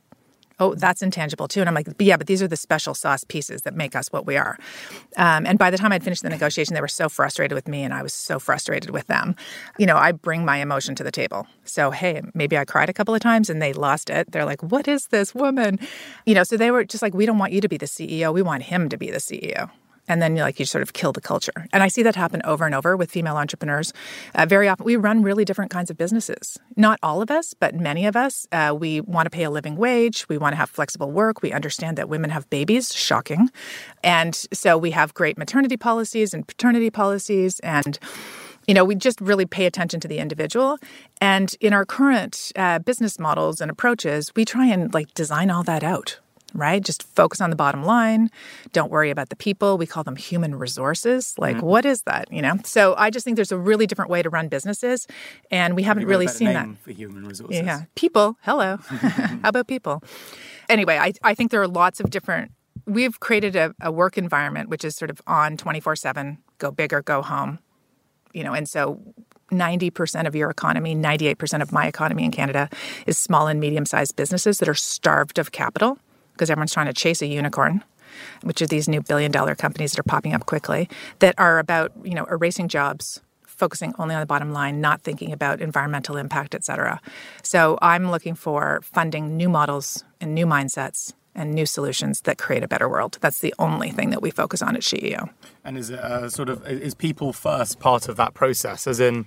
oh, 0.64 0.76
that's 0.76 1.02
intangible 1.02 1.48
too. 1.48 1.60
And 1.60 1.70
I'm 1.70 1.76
like, 1.76 1.88
yeah, 2.00 2.18
but 2.18 2.28
these 2.28 2.42
are 2.42 2.48
the 2.48 2.58
special 2.58 2.94
sauce 2.94 3.24
pieces 3.24 3.64
that 3.64 3.76
make 3.76 3.96
us 3.96 4.08
what 4.12 4.26
we 4.26 4.38
are. 4.38 4.58
Um, 5.18 5.46
and 5.46 5.60
by 5.60 5.70
the 5.70 5.78
time 5.78 5.92
I'd 5.92 6.04
finished 6.04 6.24
the 6.24 6.30
negotiation, 6.30 6.74
they 6.74 6.82
were 6.82 6.88
so 6.88 7.10
frustrated 7.10 7.54
with 7.54 7.68
me 7.68 7.84
and 7.84 7.94
I 7.94 8.02
was 8.02 8.14
so 8.14 8.40
frustrated 8.40 8.90
with 8.92 9.08
them. 9.08 9.36
You 9.78 9.86
know, 9.86 9.98
I 9.98 10.12
bring 10.12 10.46
my 10.46 10.58
emotion 10.58 10.96
to 10.96 11.04
the 11.04 11.12
table. 11.12 11.48
So, 11.66 11.92
hey, 11.92 12.22
maybe 12.34 12.58
I 12.58 12.66
cried 12.66 12.90
a 12.90 12.94
couple 12.94 13.14
of 13.14 13.22
times 13.22 13.50
and 13.50 13.62
they 13.62 13.74
lost 13.74 14.10
it. 14.10 14.32
They're 14.32 14.46
like, 14.46 14.64
what 14.64 14.88
is 14.88 15.08
this 15.08 15.36
woman? 15.36 15.80
You 16.26 16.36
know, 16.36 16.44
so 16.44 16.58
they 16.58 16.72
were 16.72 16.84
just 16.86 17.02
like, 17.02 17.14
we 17.14 17.26
don't 17.26 17.38
want 17.38 17.52
you 17.52 17.62
to 17.62 17.70
be 17.70 17.78
the 17.78 17.86
CEO. 17.86 18.34
We 18.34 18.42
want 18.42 18.64
him 18.64 18.90
to 18.90 18.98
be 18.98 19.12
the 19.12 19.18
CEO 19.18 19.70
and 20.08 20.22
then 20.22 20.36
like 20.36 20.60
you 20.60 20.66
sort 20.66 20.82
of 20.82 20.94
kill 20.94 21.12
the 21.12 21.22
culture. 21.22 21.68
And 21.72 21.84
i 21.84 21.88
see 21.88 22.04
that 22.04 22.16
happen 22.16 22.42
over 22.44 22.66
and 22.66 22.76
over 22.76 22.96
with 22.98 23.12
female 23.12 23.38
entrepreneurs. 23.38 23.94
Uh, 24.36 24.46
very 24.46 24.68
often 24.68 24.86
we 24.86 24.96
run 24.96 25.22
really 25.24 25.46
different 25.46 25.72
kinds 25.72 25.90
of 25.90 25.98
businesses. 25.98 26.60
Not 26.76 27.00
all 27.04 27.22
of 27.22 27.32
us 27.32 27.54
but 27.54 27.76
many 27.76 28.06
of 28.06 28.16
us. 28.16 28.48
Uh, 28.52 28.76
we 28.78 29.02
want 29.02 29.26
to 29.26 29.30
pay 29.30 29.44
a 29.44 29.50
living 29.50 29.76
wage. 29.76 30.28
We 30.30 30.38
want 30.38 30.54
to 30.54 30.58
have 30.58 30.70
flexible 30.70 31.12
work. 31.12 31.42
We 31.42 31.52
understand 31.52 31.98
that 31.98 32.10
women 32.10 32.30
have 32.30 32.50
babies. 32.50 32.94
Shocking. 32.94 33.50
And 34.04 34.36
so 34.54 34.78
we 34.78 34.92
have 34.92 35.14
great 35.14 35.38
maternity 35.38 35.78
policies 35.78 36.34
and 36.34 36.48
paternity 36.48 36.90
policies. 36.90 37.60
And 37.60 38.00
you 38.68 38.74
know, 38.74 38.86
we 38.86 38.96
just 38.96 39.20
really 39.20 39.46
pay 39.46 39.66
attention 39.66 40.00
to 40.02 40.08
the 40.08 40.20
individual. 40.20 40.78
And 41.20 41.54
in 41.60 41.74
our 41.74 41.86
current 41.86 42.52
uh, 42.56 42.80
business 42.80 43.20
models 43.20 43.60
and 43.62 43.70
approaches, 43.70 44.32
we 44.36 44.46
try 44.46 44.68
and 44.68 44.94
like 44.94 45.14
design 45.14 45.52
all 45.52 45.64
that 45.64 45.84
out 45.84 46.20
right? 46.54 46.84
Just 46.84 47.04
focus 47.04 47.42
on 47.42 47.50
the 47.50 47.56
bottom 47.56 47.84
line. 47.84 48.30
Don't 48.72 48.92
worry 48.92 49.10
about 49.10 49.30
the 49.30 49.36
people. 49.36 49.78
We 49.78 49.86
call 49.86 50.04
them 50.04 50.16
human 50.16 50.56
resources. 50.56 51.34
Like, 51.38 51.58
mm-hmm. 51.58 51.66
what 51.66 51.86
is 51.86 52.04
that? 52.04 52.32
You 52.32 52.42
know? 52.42 52.58
So 52.64 52.96
I 52.98 53.10
just 53.10 53.26
think 53.26 53.36
there's 53.36 53.52
a 53.52 53.58
really 53.58 53.88
different 53.88 54.12
way 54.12 54.22
to 54.22 54.30
run 54.30 54.48
businesses. 54.48 55.08
And 55.52 55.76
we 55.76 55.84
haven't 55.84 56.06
really 56.06 56.28
seen 56.28 56.54
that. 56.54 56.68
For 56.78 56.92
human 56.92 57.26
resources. 57.26 57.58
Yeah. 57.66 57.84
People. 57.96 58.38
Hello. 58.42 58.78
How 58.88 59.50
about 59.50 59.68
people? 59.68 60.04
Anyway, 60.70 60.98
I, 60.98 61.14
I 61.24 61.34
think 61.34 61.52
there 61.52 61.62
are 61.62 61.68
lots 61.68 62.00
of 62.00 62.10
different. 62.10 62.52
We've 62.86 63.20
created 63.20 63.56
a, 63.56 63.74
a 63.82 63.92
work 63.92 64.18
environment 64.18 64.70
which 64.70 64.84
is 64.84 64.96
sort 64.96 65.10
of 65.10 65.22
on 65.28 65.58
24 65.58 65.96
7, 65.96 66.38
go 66.58 66.72
big 66.72 66.94
or 66.94 67.02
go 67.02 67.22
home. 67.22 67.60
You 68.34 68.44
know, 68.44 68.54
and 68.54 68.68
so 68.68 69.00
90% 69.52 70.28
of 70.28 70.36
your 70.36 70.50
economy, 70.50 70.96
98% 70.96 71.62
of 71.62 71.72
my 71.72 71.88
economy 71.88 72.24
in 72.24 72.32
Canada 72.32 72.70
is 73.06 73.18
small 73.18 73.48
and 73.48 73.60
medium 73.60 73.86
sized 73.86 74.16
businesses 74.16 74.58
that 74.60 74.68
are 74.68 74.74
starved 74.74 75.38
of 75.38 75.52
capital 75.52 76.00
because 76.34 76.50
everyone's 76.50 76.74
trying 76.74 76.88
to 76.88 76.94
chase 76.94 77.22
a 77.22 77.28
unicorn 77.28 77.84
which 78.44 78.62
are 78.62 78.68
these 78.68 78.88
new 78.88 79.02
billion 79.02 79.32
dollar 79.32 79.56
companies 79.56 79.92
that 79.92 80.00
are 80.00 80.04
popping 80.04 80.34
up 80.34 80.46
quickly 80.46 80.90
that 81.20 81.36
are 81.38 81.60
about 81.60 81.92
you 82.04 82.14
know 82.14 82.26
erasing 82.26 82.68
jobs 82.68 83.22
focusing 83.46 83.94
only 84.00 84.16
on 84.16 84.22
the 84.22 84.26
bottom 84.26 84.52
line 84.52 84.82
not 84.82 85.02
thinking 85.02 85.32
about 85.32 85.62
environmental 85.62 86.18
impact 86.18 86.56
et 86.56 86.64
cetera. 86.64 87.00
So 87.44 87.78
i'm 87.82 88.12
looking 88.12 88.36
for 88.36 88.82
funding 88.84 89.38
new 89.38 89.50
models 89.50 90.04
and 90.22 90.34
new 90.36 90.46
mindsets 90.46 91.14
and 91.36 91.52
new 91.52 91.66
solutions 91.66 92.22
that 92.22 92.38
create 92.38 92.62
a 92.62 92.68
better 92.68 92.88
world. 92.88 93.18
That's 93.20 93.40
the 93.40 93.56
only 93.58 93.90
thing 93.90 94.12
that 94.12 94.22
we 94.22 94.30
focus 94.30 94.62
on 94.62 94.76
at 94.76 94.84
SheEO 94.84 95.30
and 95.64 95.78
is 95.78 95.90
it 95.90 96.32
sort 96.32 96.50
of 96.50 96.68
is 96.68 96.94
people 96.94 97.34
first 97.34 97.80
part 97.80 98.10
of 98.10 98.18
that 98.18 98.34
process? 98.34 98.86
As 98.86 99.00
in 99.00 99.26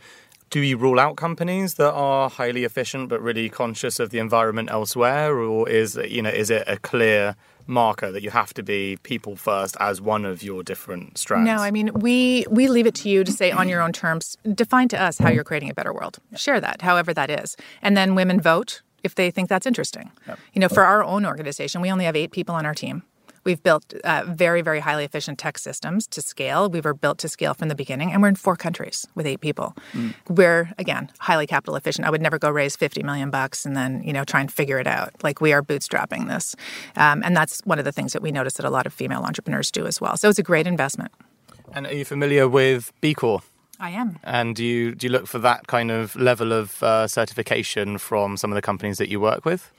do 0.50 0.60
you 0.60 0.76
rule 0.76 1.00
out 1.00 1.16
companies 1.16 1.74
that 1.74 1.92
are 1.92 2.30
highly 2.30 2.64
efficient 2.64 3.08
but 3.08 3.20
really 3.20 3.48
conscious 3.48 3.98
of 3.98 4.10
the 4.10 4.18
environment 4.18 4.70
elsewhere, 4.70 5.38
or 5.38 5.68
is 5.68 5.96
you 6.08 6.22
know 6.22 6.30
is 6.30 6.50
it 6.50 6.64
a 6.66 6.78
clear 6.78 7.36
marker 7.68 8.12
that 8.12 8.22
you 8.22 8.30
have 8.30 8.54
to 8.54 8.62
be 8.62 8.96
people 9.02 9.34
first 9.34 9.76
as 9.80 10.00
one 10.00 10.24
of 10.24 10.42
your 10.42 10.62
different 10.62 11.18
strands? 11.18 11.46
No, 11.46 11.56
I 11.56 11.70
mean 11.70 11.90
we 11.94 12.46
we 12.48 12.68
leave 12.68 12.86
it 12.86 12.94
to 12.96 13.08
you 13.08 13.24
to 13.24 13.32
say 13.32 13.50
on 13.50 13.68
your 13.68 13.82
own 13.82 13.92
terms, 13.92 14.36
define 14.54 14.88
to 14.88 15.02
us 15.02 15.18
how 15.18 15.30
you're 15.30 15.44
creating 15.44 15.70
a 15.70 15.74
better 15.74 15.92
world. 15.92 16.18
Share 16.36 16.60
that, 16.60 16.82
however 16.82 17.12
that 17.14 17.30
is, 17.30 17.56
and 17.82 17.96
then 17.96 18.14
women 18.14 18.40
vote 18.40 18.82
if 19.02 19.14
they 19.14 19.30
think 19.30 19.48
that's 19.48 19.66
interesting. 19.66 20.10
Yep. 20.26 20.38
You 20.52 20.60
know, 20.60 20.68
for 20.68 20.84
our 20.84 21.04
own 21.04 21.26
organization, 21.26 21.80
we 21.80 21.90
only 21.90 22.04
have 22.04 22.16
eight 22.16 22.32
people 22.32 22.54
on 22.54 22.66
our 22.66 22.74
team. 22.74 23.02
We've 23.46 23.62
built 23.62 23.94
uh, 24.02 24.24
very, 24.26 24.60
very 24.60 24.80
highly 24.80 25.04
efficient 25.04 25.38
tech 25.38 25.56
systems 25.56 26.08
to 26.08 26.20
scale. 26.20 26.68
We 26.68 26.80
were 26.80 26.94
built 26.94 27.18
to 27.18 27.28
scale 27.28 27.54
from 27.54 27.68
the 27.68 27.76
beginning, 27.76 28.12
and 28.12 28.20
we're 28.20 28.28
in 28.28 28.34
four 28.34 28.56
countries 28.56 29.06
with 29.14 29.24
eight 29.24 29.40
people. 29.40 29.76
Mm. 29.92 30.14
We're 30.28 30.74
again 30.78 31.10
highly 31.20 31.46
capital 31.46 31.76
efficient. 31.76 32.08
I 32.08 32.10
would 32.10 32.20
never 32.20 32.40
go 32.40 32.50
raise 32.50 32.74
fifty 32.74 33.04
million 33.04 33.30
bucks 33.30 33.64
and 33.64 33.76
then 33.76 34.02
you 34.02 34.12
know 34.12 34.24
try 34.24 34.40
and 34.40 34.52
figure 34.52 34.80
it 34.80 34.88
out. 34.88 35.12
Like 35.22 35.40
we 35.40 35.52
are 35.52 35.62
bootstrapping 35.62 36.26
this, 36.26 36.56
um, 36.96 37.22
and 37.24 37.36
that's 37.36 37.60
one 37.64 37.78
of 37.78 37.84
the 37.84 37.92
things 37.92 38.12
that 38.14 38.22
we 38.22 38.32
notice 38.32 38.54
that 38.54 38.66
a 38.66 38.70
lot 38.70 38.84
of 38.84 38.92
female 38.92 39.22
entrepreneurs 39.22 39.70
do 39.70 39.86
as 39.86 40.00
well. 40.00 40.16
So 40.16 40.28
it's 40.28 40.40
a 40.40 40.42
great 40.42 40.66
investment. 40.66 41.12
And 41.72 41.86
are 41.86 41.94
you 41.94 42.04
familiar 42.04 42.48
with 42.48 42.92
B 43.00 43.14
Corp? 43.14 43.44
I 43.78 43.90
am. 43.90 44.18
And 44.24 44.56
do 44.56 44.64
you 44.64 44.94
do 44.96 45.06
you 45.06 45.12
look 45.12 45.28
for 45.28 45.38
that 45.38 45.68
kind 45.68 45.92
of 45.92 46.16
level 46.16 46.52
of 46.52 46.82
uh, 46.82 47.06
certification 47.06 47.98
from 47.98 48.36
some 48.36 48.50
of 48.50 48.56
the 48.56 48.62
companies 48.62 48.98
that 48.98 49.08
you 49.08 49.20
work 49.20 49.44
with? 49.44 49.70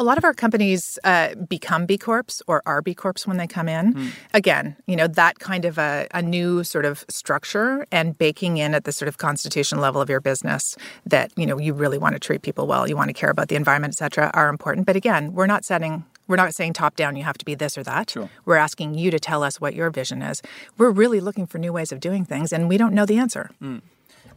A 0.00 0.04
lot 0.10 0.16
of 0.16 0.24
our 0.24 0.32
companies 0.32 0.98
uh, 1.04 1.34
become 1.34 1.84
B 1.84 1.98
Corps 1.98 2.40
or 2.46 2.62
are 2.64 2.80
B 2.80 2.94
Corps 2.94 3.26
when 3.26 3.36
they 3.36 3.46
come 3.46 3.68
in. 3.68 3.92
Mm. 3.92 4.10
Again, 4.32 4.74
you 4.86 4.96
know, 4.96 5.06
that 5.06 5.38
kind 5.40 5.66
of 5.66 5.76
a, 5.76 6.06
a, 6.12 6.22
new 6.22 6.64
sort 6.64 6.86
of 6.86 7.04
structure 7.10 7.86
and 7.92 8.16
baking 8.16 8.56
in 8.56 8.74
at 8.74 8.84
the 8.84 8.92
sort 8.92 9.10
of 9.10 9.18
constitution 9.18 9.78
level 9.78 10.00
of 10.00 10.08
your 10.08 10.22
business 10.22 10.74
that, 11.04 11.30
you 11.36 11.44
know, 11.44 11.58
you 11.58 11.74
really 11.74 11.98
want 11.98 12.14
to 12.14 12.18
treat 12.18 12.40
people 12.40 12.66
well, 12.66 12.88
you 12.88 12.96
want 12.96 13.08
to 13.08 13.12
care 13.12 13.28
about 13.28 13.48
the 13.48 13.56
environment, 13.56 13.92
et 13.92 13.98
cetera, 13.98 14.30
are 14.32 14.48
important. 14.48 14.86
But 14.86 14.96
again, 14.96 15.34
we're 15.34 15.46
not 15.46 15.66
setting 15.66 16.04
We're 16.28 16.36
not 16.36 16.54
saying 16.54 16.74
top 16.74 16.96
down, 16.96 17.16
you 17.16 17.24
have 17.24 17.38
to 17.38 17.44
be 17.44 17.54
this 17.54 17.76
or 17.76 17.82
that. 17.82 18.10
Sure. 18.10 18.30
We're 18.46 18.62
asking 18.66 18.94
you 18.94 19.10
to 19.10 19.18
tell 19.18 19.42
us 19.42 19.60
what 19.60 19.74
your 19.74 19.90
vision 19.90 20.22
is. 20.22 20.40
We're 20.78 20.94
really 21.02 21.20
looking 21.20 21.46
for 21.46 21.58
new 21.58 21.72
ways 21.72 21.92
of 21.92 21.98
doing 22.00 22.24
things, 22.24 22.52
and 22.52 22.68
we 22.70 22.78
don't 22.78 22.94
know 22.94 23.04
the 23.04 23.18
answer. 23.18 23.50
Mm. 23.60 23.82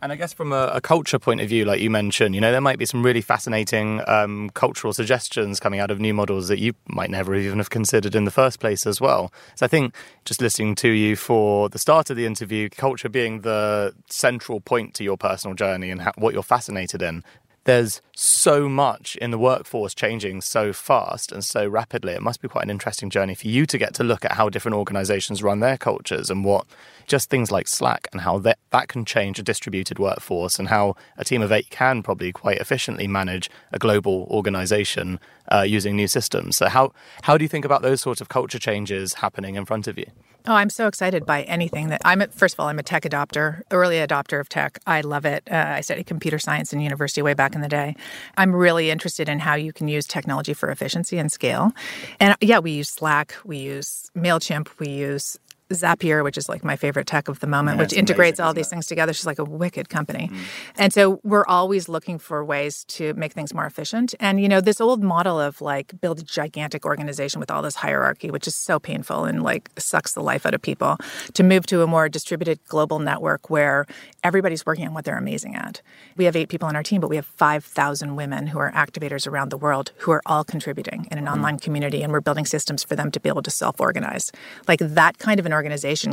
And 0.04 0.12
I 0.12 0.18
guess 0.18 0.34
from 0.34 0.52
a, 0.52 0.68
a, 0.74 0.82
culture 0.82 1.18
point 1.18 1.40
of 1.40 1.48
view, 1.48 1.64
like 1.64 1.80
you 1.80 1.90
mentioned, 1.90 2.36
you 2.36 2.42
know, 2.42 2.52
there 2.52 2.60
might 2.60 2.78
be 2.78 2.86
some 2.86 3.04
really 3.04 3.22
fascinating 3.22 4.02
um, 4.06 4.50
cultural 4.50 4.92
suggestions 4.92 5.62
coming 5.62 5.80
out 5.80 5.92
of 5.92 6.02
new 6.02 6.14
models 6.14 6.50
that 6.50 6.60
you 6.60 6.74
might 6.88 7.10
never 7.10 7.34
even 7.36 7.58
have 7.58 7.70
considered 7.70 8.14
in 8.14 8.26
the 8.26 8.30
first 8.30 8.60
place 8.60 8.86
as 8.86 9.00
well. 9.00 9.32
So 9.56 9.66
I 9.66 9.70
think 9.70 9.96
just 10.26 10.42
listening 10.42 10.76
to 10.76 10.90
you 10.90 11.16
for 11.16 11.70
the 11.70 11.80
start 11.80 12.10
of 12.10 12.18
the 12.18 12.26
interview, 12.26 12.68
culture 12.68 13.08
being 13.08 13.42
the 13.42 13.96
central 14.10 14.60
point 14.60 14.94
to 14.96 15.06
your 15.06 15.16
personal 15.16 15.56
journey 15.56 15.90
and 15.90 16.02
what 16.18 16.34
you're 16.34 16.44
fascinated 16.44 17.02
in, 17.02 17.24
there's 17.66 18.02
so 18.14 18.68
much 18.68 19.16
in 19.18 19.32
the 19.32 19.38
workforce 19.38 19.94
changing 19.94 20.42
so 20.42 20.74
fast 20.74 21.32
and 21.32 21.44
so 21.44 21.68
rapidly. 21.68 22.14
It 22.14 22.22
must 22.22 22.42
be 22.42 22.48
quite 22.48 22.66
an 22.66 22.70
interesting 22.70 23.10
journey 23.10 23.36
for 23.36 23.48
you 23.48 23.66
to 23.66 23.78
get 23.78 23.94
to 23.96 24.04
look 24.04 24.26
at 24.26 24.34
how 24.34 24.50
different 24.50 24.76
organizations 24.76 25.42
run 25.42 25.62
their 25.62 25.78
cultures 25.78 26.30
and 26.30 26.44
what 26.44 26.66
just 27.08 27.30
things 27.30 27.52
like 27.52 27.68
Slack 27.68 28.08
and 28.12 28.22
how 28.22 28.38
that, 28.40 28.60
that 28.72 28.90
can 28.90 29.06
change 29.06 29.40
a 29.40 29.44
distributed 29.44 29.98
workforce 29.98 30.60
and 30.60 30.68
how 30.68 30.96
a 31.18 31.24
team 31.24 31.42
of 31.42 31.52
eight 31.52 31.70
can 31.70 32.04
probably 32.04 32.32
quite 32.32 32.58
efficiently 32.58 33.08
manage 33.08 33.50
a 33.72 33.80
global 33.80 34.28
organization 34.30 35.20
uh, 35.52 35.62
using 35.62 35.96
new 35.96 36.08
systems. 36.08 36.58
So, 36.58 36.68
how, 36.68 36.94
how 37.24 37.38
do 37.38 37.44
you 37.44 37.50
think 37.50 37.66
about 37.66 37.82
those 37.82 38.02
sorts 38.02 38.22
of 38.22 38.30
culture 38.30 38.60
changes 38.60 39.16
happening 39.16 39.56
in 39.56 39.66
front 39.66 39.88
of 39.88 39.98
you? 39.98 40.06
Oh, 40.46 40.56
I'm 40.56 40.70
so 40.70 40.88
excited 40.88 41.26
by 41.26 41.44
anything 41.44 41.88
that 41.88 42.02
I'm. 42.04 42.22
First 42.32 42.56
of 42.56 42.60
all, 42.60 42.68
I'm 42.68 42.78
a 42.78 42.84
tech 42.84 43.04
adopter, 43.04 43.62
early 43.72 43.96
adopter 43.96 44.42
of 44.42 44.50
tech. 44.50 44.78
I 44.86 45.00
love 45.00 45.24
it. 45.24 45.48
Uh, 45.50 45.56
I 45.78 45.82
studied 45.82 46.06
computer 46.06 46.38
science 46.38 46.74
in 46.74 46.82
university 46.82 47.22
way 47.22 47.34
back 47.34 47.56
in 47.56 47.62
the 47.62 47.70
day. 47.70 47.96
I'm 48.36 48.54
really 48.54 48.92
interested 48.92 49.30
in 49.30 49.40
how 49.40 49.56
you 49.56 49.72
can 49.72 49.88
use 49.88 50.06
technology 50.06 50.54
for 50.54 50.70
efficiency 50.70 51.18
and 51.18 51.32
scale. 51.32 51.72
And 52.20 52.36
yeah, 52.42 52.60
we 52.60 52.72
use 52.72 52.90
Slack, 52.90 53.36
we 53.46 53.58
use 53.58 54.12
Mailchimp, 54.18 54.68
we 54.80 54.90
use 54.90 55.38
Zapier, 55.70 56.24
which 56.24 56.38
is 56.38 56.50
like 56.50 56.64
my 56.64 56.76
favorite 56.76 57.08
tech 57.08 57.28
of 57.28 57.40
the 57.40 57.48
moment, 57.48 57.78
yeah, 57.78 57.84
which 57.84 57.94
integrates 57.94 58.40
amazing, 58.40 58.46
all 58.46 58.54
these 58.54 58.68
things 58.68 58.86
together. 58.86 59.14
She's 59.14 59.26
like 59.26 59.40
a 59.40 59.44
wicked 59.44 59.90
company. 59.90 60.30
Mm. 60.32 60.40
And 60.78 60.94
so 60.94 61.20
we're 61.24 61.46
always 61.46 61.90
looking 61.90 62.20
for 62.20 62.44
ways 62.44 62.84
to 62.86 63.14
make 63.16 63.34
things 63.34 63.54
more 63.54 63.66
efficient. 63.66 64.14
And, 64.20 64.40
you 64.42 64.48
know, 64.48 64.62
this 64.62 64.80
old 64.80 65.04
model 65.04 65.40
of 65.40 65.62
like 65.62 66.00
build 66.02 66.20
a 66.20 66.24
gigantic 66.24 66.86
organization 66.86 67.40
with 67.40 67.50
all 67.50 67.62
this 67.62 67.76
hierarchy, 67.76 68.32
which 68.32 68.48
is 68.48 68.56
so 68.56 68.80
painful 68.80 69.26
and 69.26 69.44
like 69.44 69.70
sucks 69.78 70.14
the 70.14 70.22
life 70.22 70.46
out 70.46 70.54
of 70.54 70.62
people, 70.62 70.98
to 71.34 71.44
move 71.44 71.66
to 71.68 71.82
a 71.82 71.88
more 71.88 72.08
distributed 72.10 72.60
global 72.68 73.00
network 73.00 73.50
where 73.50 73.86
everybody's 74.24 74.66
working 74.66 74.88
on 74.88 74.94
what 74.94 75.06
they're 75.06 75.18
amazing 75.18 75.56
at. 75.56 75.82
We 76.16 76.26
have 76.26 76.36
eight 76.36 76.50
people 76.50 76.68
on 76.68 76.76
our 76.76 76.84
team, 76.84 77.02
but 77.02 77.10
we 77.10 77.16
have 77.16 77.26
5,000 77.26 78.16
women 78.16 78.48
who 78.48 78.60
are 78.60 78.72
activators 78.72 79.28
around 79.28 79.50
the 79.50 79.58
world 79.58 79.92
who 79.98 80.12
are 80.12 80.22
all 80.26 80.44
contributing 80.44 81.08
in 81.12 81.18
an 81.18 81.26
mm. 81.26 81.32
online 81.32 81.60
community. 81.60 82.04
And 82.04 82.12
we're 82.12 82.22
building 82.22 82.46
systems 82.46 82.84
for 82.84 82.96
them 82.96 83.12
to 83.12 83.20
be 83.20 83.30
able 83.30 83.44
to 83.44 83.52
self 83.52 83.80
organize. 83.80 84.32
Like 84.68 84.80
that 84.80 85.18
kind 85.18 85.40
of 85.40 85.46
an 85.46 85.54
organization 85.54 85.63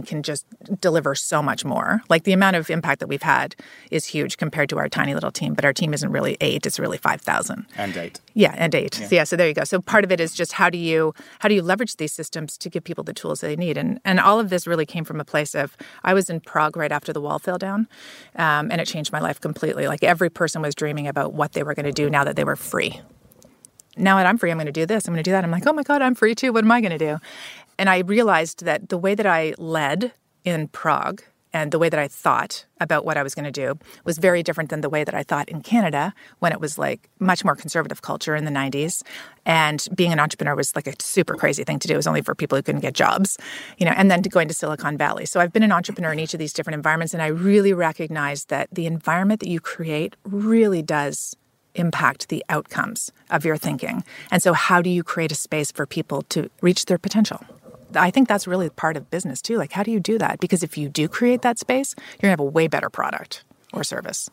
can 0.03 0.23
just 0.23 0.47
deliver 0.81 1.15
so 1.15 1.43
much 1.43 1.65
more. 1.65 2.03
Like 2.09 2.25
the 2.25 2.33
amount 2.33 2.57
of 2.57 2.71
impact 2.71 3.01
that 3.01 3.09
we've 3.09 3.23
had 3.23 3.55
is 3.91 4.07
huge 4.07 4.37
compared 4.37 4.69
to 4.71 4.79
our 4.79 4.89
tiny 4.89 5.15
little 5.15 5.31
team, 5.31 5.55
but 5.55 5.65
our 5.65 5.73
team 5.73 5.93
isn't 5.93 6.11
really 6.11 6.37
eight, 6.41 6.67
it's 6.67 6.79
really 6.79 6.99
5,000. 6.99 7.67
And 7.77 7.97
eight. 7.97 8.21
Yeah, 8.35 8.55
and 8.57 8.75
eight. 8.75 8.99
Yeah. 8.99 9.07
So, 9.09 9.15
yeah, 9.15 9.25
so 9.25 9.37
there 9.37 9.49
you 9.49 9.55
go. 9.55 9.65
So 9.65 9.81
part 9.81 10.05
of 10.05 10.13
it 10.13 10.21
is 10.21 10.35
just 10.35 10.53
how 10.53 10.71
do 10.71 10.79
you 10.79 11.15
how 11.41 11.49
do 11.49 11.55
you 11.55 11.63
leverage 11.63 11.97
these 11.97 12.13
systems 12.13 12.57
to 12.59 12.71
give 12.71 12.85
people 12.85 13.05
the 13.05 13.13
tools 13.13 13.41
they 13.41 13.57
need? 13.57 13.77
And 13.77 14.01
and 14.05 14.21
all 14.21 14.39
of 14.39 14.51
this 14.51 14.67
really 14.67 14.87
came 14.87 15.05
from 15.05 15.21
a 15.21 15.25
place 15.25 15.55
of 15.55 15.77
I 16.05 16.15
was 16.15 16.31
in 16.31 16.41
Prague 16.41 16.77
right 16.77 16.93
after 16.93 17.13
the 17.13 17.21
wall 17.21 17.39
fell 17.39 17.59
down, 17.59 17.89
um, 18.37 18.71
and 18.71 18.81
it 18.81 18.87
changed 18.87 19.13
my 19.13 19.21
life 19.21 19.41
completely. 19.41 19.89
Like 19.89 20.05
every 20.05 20.31
person 20.31 20.63
was 20.63 20.75
dreaming 20.75 21.09
about 21.09 21.33
what 21.33 21.53
they 21.53 21.63
were 21.63 21.75
going 21.75 21.87
to 21.87 21.93
do 21.93 22.09
now 22.09 22.25
that 22.25 22.37
they 22.37 22.45
were 22.45 22.57
free 22.57 23.01
now 23.97 24.17
that 24.17 24.27
I'm 24.27 24.39
free, 24.39 24.51
I'm 24.51 24.57
going 24.57 24.67
to 24.67 24.73
do 24.73 24.87
this, 24.87 25.07
I'm 25.07 25.15
going 25.15 25.23
to 25.23 25.29
do 25.29 25.33
that. 25.33 25.45
I'm 25.45 25.51
like, 25.51 25.67
oh 25.67 25.73
my 25.73 25.83
God, 25.83 26.03
I'm 26.03 26.15
free 26.15 26.35
too. 26.35 26.53
What 26.53 26.65
am 26.65 26.73
I 26.73 26.81
going 26.81 26.97
to 26.97 26.99
do? 26.99 27.19
And 27.81 27.89
I 27.89 28.01
realized 28.01 28.67
that 28.67 28.91
the 28.91 28.99
way 28.99 29.15
that 29.15 29.25
I 29.25 29.55
led 29.57 30.13
in 30.45 30.69
Prague 30.69 31.23
and 31.55 31.73
the 31.73 31.79
way 31.79 31.89
that 31.89 31.99
I 31.99 32.09
thought 32.09 32.67
about 32.79 33.07
what 33.07 33.17
I 33.17 33.23
was 33.23 33.35
going 33.35 33.47
to 33.47 33.51
do 33.51 33.79
was 34.05 34.19
very 34.19 34.43
different 34.43 34.69
than 34.69 34.83
the 34.83 34.91
way 34.91 35.03
that 35.03 35.15
I 35.15 35.23
thought 35.23 35.49
in 35.49 35.63
Canada 35.63 36.13
when 36.41 36.53
it 36.53 36.61
was 36.61 36.77
like 36.77 37.09
much 37.21 37.43
more 37.43 37.57
conservative 37.57 38.03
culture 38.03 38.37
in 38.37 38.45
the 38.45 38.51
90s. 38.51 39.03
And 39.47 39.89
being 39.95 40.13
an 40.13 40.21
entrepreneur 40.21 40.55
was 40.55 40.77
like 40.77 40.87
a 40.87 40.93
super 41.01 41.37
crazy 41.37 41.65
thing 41.65 41.79
to 41.79 41.89
do. 41.89 41.95
It 41.95 41.97
was 41.97 42.07
only 42.07 42.21
for 42.21 42.35
people 42.35 42.59
who 42.59 42.63
couldn't 42.63 42.83
get 42.83 42.93
jobs, 42.93 43.39
you 43.79 43.87
know, 43.87 43.93
and 43.97 44.11
then 44.11 44.23
to 44.25 44.29
going 44.29 44.49
to 44.49 44.55
Silicon 44.55 44.99
Valley. 44.99 45.25
So 45.25 45.41
I've 45.41 45.53
been 45.53 45.63
an 45.63 45.73
entrepreneur 45.73 46.13
in 46.13 46.21
each 46.21 46.35
of 46.35 46.39
these 46.39 46.53
different 46.53 46.75
environments. 46.75 47.15
And 47.15 47.23
I 47.23 47.29
really 47.29 47.73
recognize 47.73 48.45
that 48.45 48.69
the 48.71 48.85
environment 48.85 49.41
that 49.41 49.49
you 49.49 49.59
create 49.59 50.17
really 50.25 50.83
does 50.83 51.35
impact 51.75 52.29
the 52.29 52.45
outcomes 52.51 53.11
of 53.31 53.47
your 53.47 53.57
thinking. 53.57 54.05
And 54.31 54.43
so, 54.43 54.53
how 54.53 54.83
do 54.83 54.91
you 54.91 55.03
create 55.03 55.33
a 55.33 55.37
space 55.37 55.73
for 55.73 55.87
people 55.87 56.23
to 56.29 56.51
reach 56.61 56.85
their 56.85 56.99
potential? 56.99 57.41
I 57.95 58.11
think 58.11 58.29
that's 58.29 58.47
really 58.47 58.71
part 58.71 58.97
of 58.97 59.11
business 59.11 59.43
too. 59.43 59.57
Like, 59.57 59.73
how 59.73 59.83
do 59.83 59.91
you 59.91 60.01
do 60.01 60.19
that? 60.19 60.41
Because 60.41 60.63
if 60.63 60.79
you 60.79 60.89
do 60.89 61.09
create 61.09 61.43
that 61.43 61.59
space, 61.59 61.95
you're 61.99 62.23
gonna 62.23 62.31
have 62.31 62.41
a 62.41 62.45
way 62.45 62.69
better 62.69 62.91
product 62.91 63.45
or 63.73 63.85
service. 63.85 64.29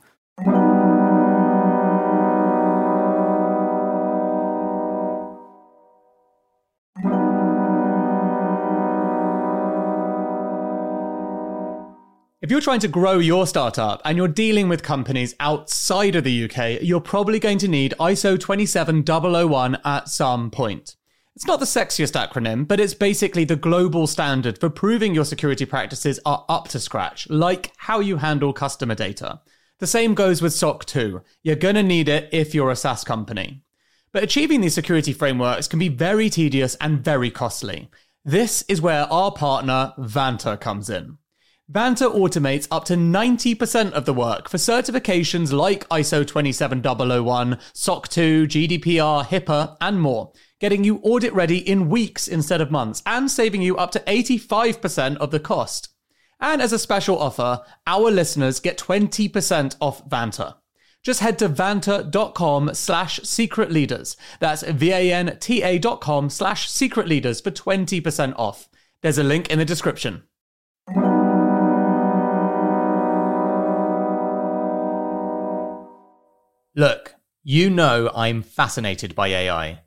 If 12.39 12.51
you're 12.51 12.61
trying 12.61 12.79
to 12.79 12.87
grow 12.87 13.19
your 13.19 13.45
startup 13.45 14.01
and 14.05 14.15
you're 14.15 14.29
dealing 14.29 14.69
with 14.69 14.81
companies 14.81 15.35
outside 15.39 16.15
of 16.15 16.23
the 16.23 16.45
UK, 16.45 16.81
you're 16.81 17.01
probably 17.01 17.39
going 17.39 17.57
to 17.57 17.67
need 17.67 17.93
ISO 17.99 18.39
27001 18.39 19.77
at 19.83 20.07
some 20.07 20.49
point. 20.49 20.95
It's 21.37 21.45
not 21.45 21.59
the 21.59 21.67
sexiest 21.67 22.13
acronym, 22.13 22.67
but 22.67 22.79
it's 22.79 22.95
basically 22.95 23.43
the 23.43 23.55
global 23.55 24.07
standard 24.07 24.57
for 24.57 24.71
proving 24.71 25.13
your 25.13 25.23
security 25.23 25.67
practices 25.67 26.19
are 26.25 26.43
up 26.49 26.67
to 26.69 26.79
scratch, 26.79 27.29
like 27.29 27.73
how 27.77 27.99
you 27.99 28.17
handle 28.17 28.53
customer 28.53 28.95
data. 28.95 29.41
The 29.77 29.85
same 29.85 30.15
goes 30.15 30.41
with 30.41 30.53
SOC 30.53 30.85
2. 30.85 31.21
You're 31.43 31.55
going 31.55 31.75
to 31.75 31.83
need 31.83 32.09
it 32.09 32.27
if 32.31 32.55
you're 32.55 32.71
a 32.71 32.75
SaaS 32.75 33.03
company. 33.03 33.61
But 34.11 34.23
achieving 34.23 34.61
these 34.61 34.73
security 34.73 35.13
frameworks 35.13 35.67
can 35.67 35.77
be 35.77 35.89
very 35.89 36.31
tedious 36.31 36.73
and 36.81 37.03
very 37.03 37.29
costly. 37.29 37.91
This 38.25 38.63
is 38.63 38.81
where 38.81 39.03
our 39.03 39.31
partner, 39.31 39.93
Vanta, 39.99 40.59
comes 40.59 40.89
in. 40.89 41.19
Vanta 41.71 42.11
automates 42.11 42.67
up 42.71 42.85
to 42.85 42.95
90% 42.95 43.91
of 43.91 44.05
the 44.05 44.13
work 44.13 44.49
for 44.49 44.57
certifications 44.57 45.51
like 45.51 45.87
ISO 45.89 46.25
27001, 46.25 47.59
SOC 47.73 48.07
2, 48.07 48.47
GDPR, 48.47 49.23
HIPAA, 49.27 49.77
and 49.79 50.01
more 50.01 50.31
getting 50.59 50.83
you 50.83 50.99
audit 51.03 51.33
ready 51.33 51.57
in 51.57 51.89
weeks 51.89 52.27
instead 52.27 52.61
of 52.61 52.71
months, 52.71 53.03
and 53.05 53.29
saving 53.29 53.61
you 53.61 53.77
up 53.77 53.91
to 53.91 53.99
85% 54.01 55.17
of 55.17 55.31
the 55.31 55.39
cost. 55.39 55.89
And 56.39 56.61
as 56.61 56.73
a 56.73 56.79
special 56.79 57.17
offer, 57.17 57.61
our 57.85 58.11
listeners 58.11 58.59
get 58.59 58.77
20% 58.77 59.75
off 59.79 60.07
Vanta. 60.07 60.55
Just 61.03 61.21
head 61.21 61.39
to 61.39 61.49
vanta.com 61.49 62.73
slash 62.73 63.19
secret 63.23 63.71
leaders. 63.71 64.17
That's 64.39 64.63
V-A-N-T-A 64.63 65.79
dot 65.79 66.01
com 66.01 66.29
slash 66.29 66.69
secret 66.69 67.07
leaders 67.07 67.39
for 67.39 67.51
20% 67.51 68.33
off. 68.37 68.67
There's 69.01 69.17
a 69.17 69.23
link 69.23 69.49
in 69.49 69.59
the 69.59 69.65
description. 69.65 70.23
Look, 76.75 77.15
you 77.43 77.69
know 77.69 78.11
I'm 78.13 78.43
fascinated 78.43 79.15
by 79.15 79.29
AI. 79.29 79.86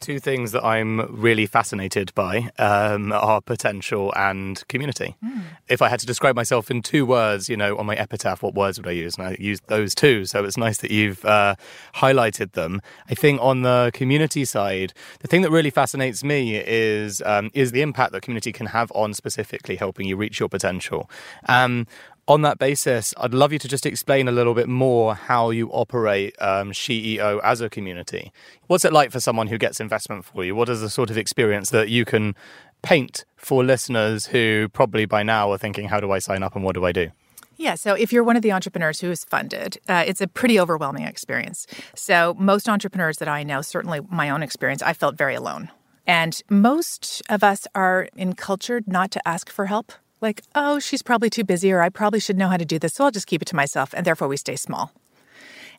Two 0.00 0.18
things 0.18 0.52
that 0.52 0.64
I'm 0.64 1.14
really 1.14 1.44
fascinated 1.44 2.14
by 2.14 2.48
um, 2.58 3.12
are 3.12 3.42
potential 3.42 4.14
and 4.16 4.66
community. 4.66 5.14
Mm. 5.22 5.42
If 5.68 5.82
I 5.82 5.90
had 5.90 6.00
to 6.00 6.06
describe 6.06 6.34
myself 6.34 6.70
in 6.70 6.80
two 6.80 7.04
words, 7.04 7.50
you 7.50 7.56
know, 7.56 7.76
on 7.76 7.84
my 7.84 7.96
epitaph, 7.96 8.42
what 8.42 8.54
words 8.54 8.78
would 8.78 8.88
I 8.88 8.92
use? 8.92 9.18
And 9.18 9.26
I 9.26 9.36
used 9.38 9.66
those 9.66 9.94
two. 9.94 10.24
So 10.24 10.42
it's 10.42 10.56
nice 10.56 10.78
that 10.78 10.90
you've 10.90 11.22
uh, 11.26 11.56
highlighted 11.96 12.52
them. 12.52 12.80
I 13.10 13.14
think 13.14 13.42
on 13.42 13.60
the 13.60 13.90
community 13.92 14.46
side, 14.46 14.94
the 15.18 15.28
thing 15.28 15.42
that 15.42 15.50
really 15.50 15.68
fascinates 15.68 16.24
me 16.24 16.56
is 16.56 17.20
um, 17.26 17.50
is 17.52 17.72
the 17.72 17.82
impact 17.82 18.12
that 18.12 18.22
community 18.22 18.52
can 18.52 18.66
have 18.66 18.90
on 18.94 19.12
specifically 19.12 19.76
helping 19.76 20.06
you 20.06 20.16
reach 20.16 20.40
your 20.40 20.48
potential. 20.48 21.10
Um, 21.46 21.86
on 22.30 22.42
that 22.42 22.60
basis, 22.60 23.12
I'd 23.16 23.34
love 23.34 23.52
you 23.52 23.58
to 23.58 23.66
just 23.66 23.84
explain 23.84 24.28
a 24.28 24.32
little 24.32 24.54
bit 24.54 24.68
more 24.68 25.16
how 25.16 25.50
you 25.50 25.68
operate 25.70 26.36
um, 26.40 26.70
SheEO 26.70 27.40
as 27.42 27.60
a 27.60 27.68
community. 27.68 28.32
What's 28.68 28.84
it 28.84 28.92
like 28.92 29.10
for 29.10 29.18
someone 29.18 29.48
who 29.48 29.58
gets 29.58 29.80
investment 29.80 30.24
for 30.24 30.44
you? 30.44 30.54
What 30.54 30.68
is 30.68 30.80
the 30.80 30.88
sort 30.88 31.10
of 31.10 31.18
experience 31.18 31.70
that 31.70 31.88
you 31.88 32.04
can 32.04 32.36
paint 32.82 33.24
for 33.36 33.64
listeners 33.64 34.26
who 34.26 34.68
probably 34.72 35.06
by 35.06 35.24
now 35.24 35.50
are 35.50 35.58
thinking, 35.58 35.88
how 35.88 35.98
do 35.98 36.12
I 36.12 36.20
sign 36.20 36.44
up 36.44 36.54
and 36.54 36.64
what 36.64 36.76
do 36.76 36.84
I 36.84 36.92
do? 36.92 37.10
Yeah, 37.56 37.74
so 37.74 37.94
if 37.94 38.12
you're 38.12 38.22
one 38.22 38.36
of 38.36 38.42
the 38.42 38.52
entrepreneurs 38.52 39.00
who 39.00 39.10
is 39.10 39.24
funded, 39.24 39.78
uh, 39.88 40.04
it's 40.06 40.20
a 40.20 40.28
pretty 40.28 40.60
overwhelming 40.60 41.06
experience. 41.06 41.66
So, 41.96 42.36
most 42.38 42.68
entrepreneurs 42.68 43.18
that 43.18 43.28
I 43.28 43.42
know, 43.42 43.60
certainly 43.60 44.00
my 44.08 44.30
own 44.30 44.44
experience, 44.44 44.82
I 44.82 44.92
felt 44.92 45.18
very 45.18 45.34
alone. 45.34 45.68
And 46.06 46.40
most 46.48 47.22
of 47.28 47.42
us 47.42 47.66
are 47.74 48.08
encultured 48.16 48.86
not 48.86 49.10
to 49.10 49.28
ask 49.28 49.50
for 49.50 49.66
help 49.66 49.92
like, 50.20 50.42
oh, 50.54 50.78
she's 50.78 51.02
probably 51.02 51.30
too 51.30 51.44
busy, 51.44 51.72
or 51.72 51.80
I 51.80 51.88
probably 51.88 52.20
should 52.20 52.36
know 52.36 52.48
how 52.48 52.56
to 52.56 52.64
do 52.64 52.78
this, 52.78 52.94
so 52.94 53.04
I'll 53.04 53.10
just 53.10 53.26
keep 53.26 53.42
it 53.42 53.46
to 53.46 53.56
myself. 53.56 53.94
And 53.94 54.04
therefore, 54.04 54.28
we 54.28 54.36
stay 54.36 54.56
small. 54.56 54.92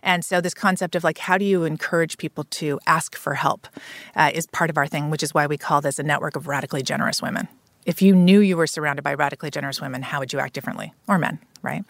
And 0.03 0.25
so, 0.25 0.41
this 0.41 0.53
concept 0.53 0.95
of 0.95 1.03
like, 1.03 1.19
how 1.19 1.37
do 1.37 1.45
you 1.45 1.63
encourage 1.63 2.17
people 2.17 2.45
to 2.45 2.79
ask 2.87 3.15
for 3.15 3.35
help 3.35 3.67
uh, 4.15 4.31
is 4.33 4.47
part 4.47 4.69
of 4.69 4.77
our 4.77 4.87
thing, 4.87 5.09
which 5.09 5.23
is 5.23 5.33
why 5.33 5.45
we 5.47 5.57
call 5.57 5.81
this 5.81 5.99
a 5.99 6.03
network 6.03 6.35
of 6.35 6.47
radically 6.47 6.81
generous 6.81 7.21
women. 7.21 7.47
If 7.85 8.01
you 8.01 8.15
knew 8.15 8.39
you 8.39 8.57
were 8.57 8.67
surrounded 8.67 9.03
by 9.03 9.15
radically 9.15 9.49
generous 9.49 9.81
women, 9.81 10.03
how 10.03 10.19
would 10.19 10.31
you 10.33 10.39
act 10.39 10.53
differently? 10.53 10.93
Or 11.07 11.17
men, 11.17 11.39
right? 11.61 11.83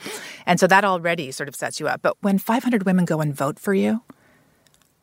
And 0.46 0.60
so 0.60 0.68
that 0.68 0.86
already 0.86 1.32
sort 1.32 1.50
of 1.50 1.56
sets 1.56 1.80
you 1.80 1.88
up. 1.88 2.02
But 2.02 2.16
when 2.22 2.38
500 2.38 2.84
women 2.84 3.06
go 3.06 3.20
and 3.20 3.36
vote 3.36 3.60
for 3.60 3.74
you, 3.74 4.02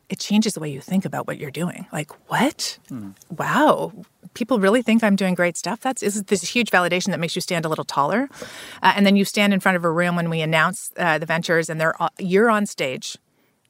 it 0.09 0.19
changes 0.19 0.53
the 0.53 0.59
way 0.59 0.69
you 0.69 0.81
think 0.81 1.05
about 1.05 1.27
what 1.27 1.37
you're 1.37 1.51
doing. 1.51 1.87
Like, 1.93 2.11
what? 2.29 2.79
Mm. 2.89 3.15
Wow, 3.37 3.93
people 4.33 4.59
really 4.59 4.81
think 4.81 5.03
I'm 5.03 5.15
doing 5.15 5.35
great 5.35 5.55
stuff. 5.55 5.79
That's 5.81 6.01
is 6.01 6.23
this 6.23 6.41
huge 6.43 6.71
validation 6.71 7.07
that 7.07 7.19
makes 7.19 7.35
you 7.35 7.41
stand 7.41 7.65
a 7.65 7.69
little 7.69 7.85
taller. 7.85 8.29
Uh, 8.81 8.93
and 8.95 9.05
then 9.05 9.15
you 9.15 9.25
stand 9.25 9.53
in 9.53 9.59
front 9.59 9.75
of 9.75 9.83
a 9.83 9.91
room 9.91 10.15
when 10.15 10.29
we 10.29 10.41
announce 10.41 10.91
uh, 10.97 11.17
the 11.17 11.25
ventures, 11.25 11.69
and 11.69 11.79
they're 11.79 11.95
you're 12.17 12.49
on 12.49 12.65
stage, 12.65 13.17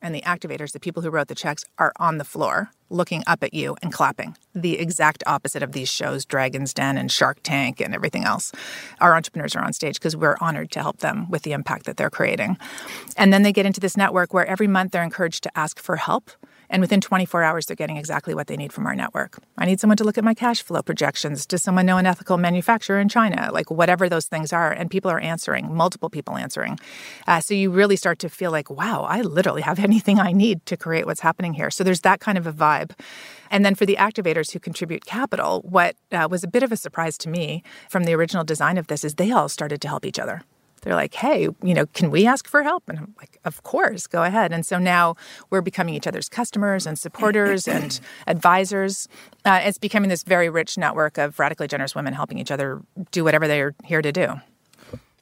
and 0.01 0.13
the 0.15 0.21
activators, 0.21 0.71
the 0.71 0.79
people 0.79 1.03
who 1.03 1.09
wrote 1.09 1.27
the 1.27 1.35
checks, 1.35 1.65
are 1.77 1.93
on 1.97 2.17
the 2.17 2.23
floor 2.23 2.71
looking 2.89 3.23
up 3.27 3.43
at 3.43 3.53
you 3.53 3.75
and 3.81 3.93
clapping. 3.93 4.35
The 4.55 4.79
exact 4.79 5.23
opposite 5.27 5.61
of 5.61 5.73
these 5.73 5.89
shows, 5.89 6.25
Dragon's 6.25 6.73
Den 6.73 6.97
and 6.97 7.11
Shark 7.11 7.39
Tank 7.43 7.79
and 7.79 7.93
everything 7.93 8.23
else. 8.23 8.51
Our 8.99 9.15
entrepreneurs 9.15 9.55
are 9.55 9.63
on 9.63 9.73
stage 9.73 9.95
because 9.95 10.15
we're 10.15 10.37
honored 10.41 10.71
to 10.71 10.81
help 10.81 10.97
them 10.97 11.29
with 11.29 11.43
the 11.43 11.51
impact 11.51 11.85
that 11.85 11.97
they're 11.97 12.09
creating. 12.09 12.57
And 13.15 13.31
then 13.31 13.43
they 13.43 13.53
get 13.53 13.65
into 13.65 13.79
this 13.79 13.95
network 13.95 14.33
where 14.33 14.45
every 14.45 14.67
month 14.67 14.91
they're 14.91 15.03
encouraged 15.03 15.43
to 15.43 15.57
ask 15.57 15.79
for 15.79 15.97
help 15.97 16.31
and 16.69 16.81
within 16.81 17.01
24 17.01 17.43
hours, 17.43 17.65
they're 17.65 17.75
getting 17.75 17.97
exactly 17.97 18.33
what 18.33 18.47
they 18.47 18.57
need 18.57 18.71
from 18.71 18.85
our 18.85 18.95
network. 18.95 19.41
I 19.57 19.65
need 19.65 19.79
someone 19.79 19.97
to 19.97 20.03
look 20.03 20.17
at 20.17 20.23
my 20.23 20.33
cash 20.33 20.61
flow 20.61 20.81
projections. 20.81 21.45
Does 21.45 21.63
someone 21.63 21.85
know 21.85 21.97
an 21.97 22.05
ethical 22.05 22.37
manufacturer 22.37 22.99
in 22.99 23.09
China? 23.09 23.49
Like 23.51 23.71
whatever 23.71 24.07
those 24.09 24.27
things 24.27 24.53
are. 24.53 24.71
And 24.71 24.89
people 24.89 25.09
are 25.09 25.19
answering, 25.19 25.73
multiple 25.73 26.09
people 26.09 26.37
answering. 26.37 26.79
Uh, 27.27 27.39
so 27.39 27.53
you 27.53 27.71
really 27.71 27.95
start 27.95 28.19
to 28.19 28.29
feel 28.29 28.51
like, 28.51 28.69
wow, 28.69 29.03
I 29.03 29.21
literally 29.21 29.61
have 29.61 29.79
anything 29.89 30.19
I 30.19 30.31
need 30.31 30.65
to 30.67 30.77
create 30.77 31.05
what's 31.05 31.21
happening 31.21 31.53
here. 31.53 31.71
So 31.71 31.83
there's 31.83 32.01
that 32.01 32.19
kind 32.19 32.37
of 32.37 32.45
a 32.45 32.53
vibe. 32.53 32.91
And 33.51 33.65
then 33.65 33.73
for 33.73 33.85
the 33.85 33.95
activators 33.95 34.51
who 34.51 34.59
contribute 34.59 35.05
capital, 35.05 35.61
what 35.61 35.95
uh, 36.11 36.27
was 36.29 36.43
a 36.43 36.47
bit 36.47 36.63
of 36.63 36.71
a 36.71 36.77
surprise 36.77 37.17
to 37.19 37.29
me 37.29 37.63
from 37.89 38.03
the 38.03 38.13
original 38.13 38.43
design 38.43 38.77
of 38.77 38.87
this 38.87 39.03
is 39.03 39.15
they 39.15 39.31
all 39.31 39.49
started 39.49 39.81
to 39.81 39.87
help 39.87 40.05
each 40.05 40.19
other 40.19 40.43
they're 40.81 40.95
like, 40.95 41.13
hey, 41.13 41.49
you 41.63 41.73
know, 41.73 41.85
can 41.87 42.11
we 42.11 42.25
ask 42.25 42.47
for 42.47 42.63
help? 42.63 42.87
And 42.87 42.97
I'm 42.97 43.15
like, 43.17 43.39
of 43.45 43.63
course, 43.63 44.07
go 44.07 44.23
ahead. 44.23 44.51
And 44.51 44.65
so 44.65 44.77
now 44.79 45.15
we're 45.49 45.61
becoming 45.61 45.95
each 45.95 46.07
other's 46.07 46.29
customers 46.29 46.85
and 46.85 46.97
supporters 46.97 47.67
and 47.67 47.99
advisors. 48.27 49.07
Uh, 49.45 49.61
it's 49.63 49.77
becoming 49.77 50.09
this 50.09 50.23
very 50.23 50.49
rich 50.49 50.77
network 50.77 51.17
of 51.17 51.39
radically 51.39 51.67
generous 51.67 51.95
women 51.95 52.13
helping 52.13 52.39
each 52.39 52.51
other 52.51 52.81
do 53.11 53.23
whatever 53.23 53.47
they're 53.47 53.75
here 53.83 54.01
to 54.01 54.11
do. 54.11 54.39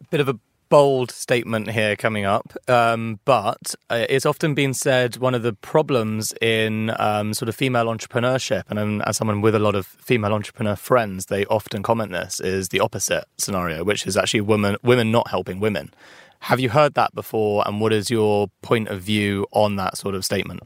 Bit 0.10 0.22
of 0.22 0.30
a 0.30 0.40
bold 0.70 1.12
statement 1.12 1.72
here 1.72 1.96
coming 1.96 2.26
up, 2.26 2.54
um, 2.68 3.20
but 3.26 3.76
uh, 3.90 4.06
it's 4.10 4.26
often 4.26 4.54
been 4.54 4.74
said 4.74 5.18
one 5.18 5.34
of 5.36 5.44
the 5.44 5.54
problems 5.54 6.34
in 6.42 6.92
um, 7.00 7.34
sort 7.34 7.50
of 7.50 7.56
female 7.56 7.86
entrepreneurship, 7.86 8.64
and 8.70 8.80
um, 8.80 9.02
as 9.02 9.18
someone 9.18 9.42
with 9.42 9.56
a 9.56 9.60
lot 9.60 9.76
of 9.76 9.86
female 9.86 10.34
entrepreneur 10.34 10.76
friends, 10.76 11.28
they 11.28 11.46
often 11.46 11.84
comment 11.84 12.12
this 12.12 12.40
is 12.40 12.70
the 12.70 12.80
opposite 12.80 13.26
scenario, 13.38 13.84
which 13.84 14.06
is 14.06 14.18
actually 14.18 14.42
women 14.42 14.78
women 14.84 15.12
not 15.12 15.30
helping 15.30 15.60
women. 15.60 15.94
Have 16.42 16.60
you 16.60 16.70
heard 16.70 16.94
that 16.94 17.16
before, 17.16 17.64
and 17.68 17.82
what 17.82 17.94
is 17.94 18.10
your 18.10 18.48
point 18.62 18.90
of 18.90 19.02
view 19.02 19.48
on 19.52 19.76
that 19.78 19.98
sort 19.98 20.16
of 20.16 20.24
statement? 20.24 20.62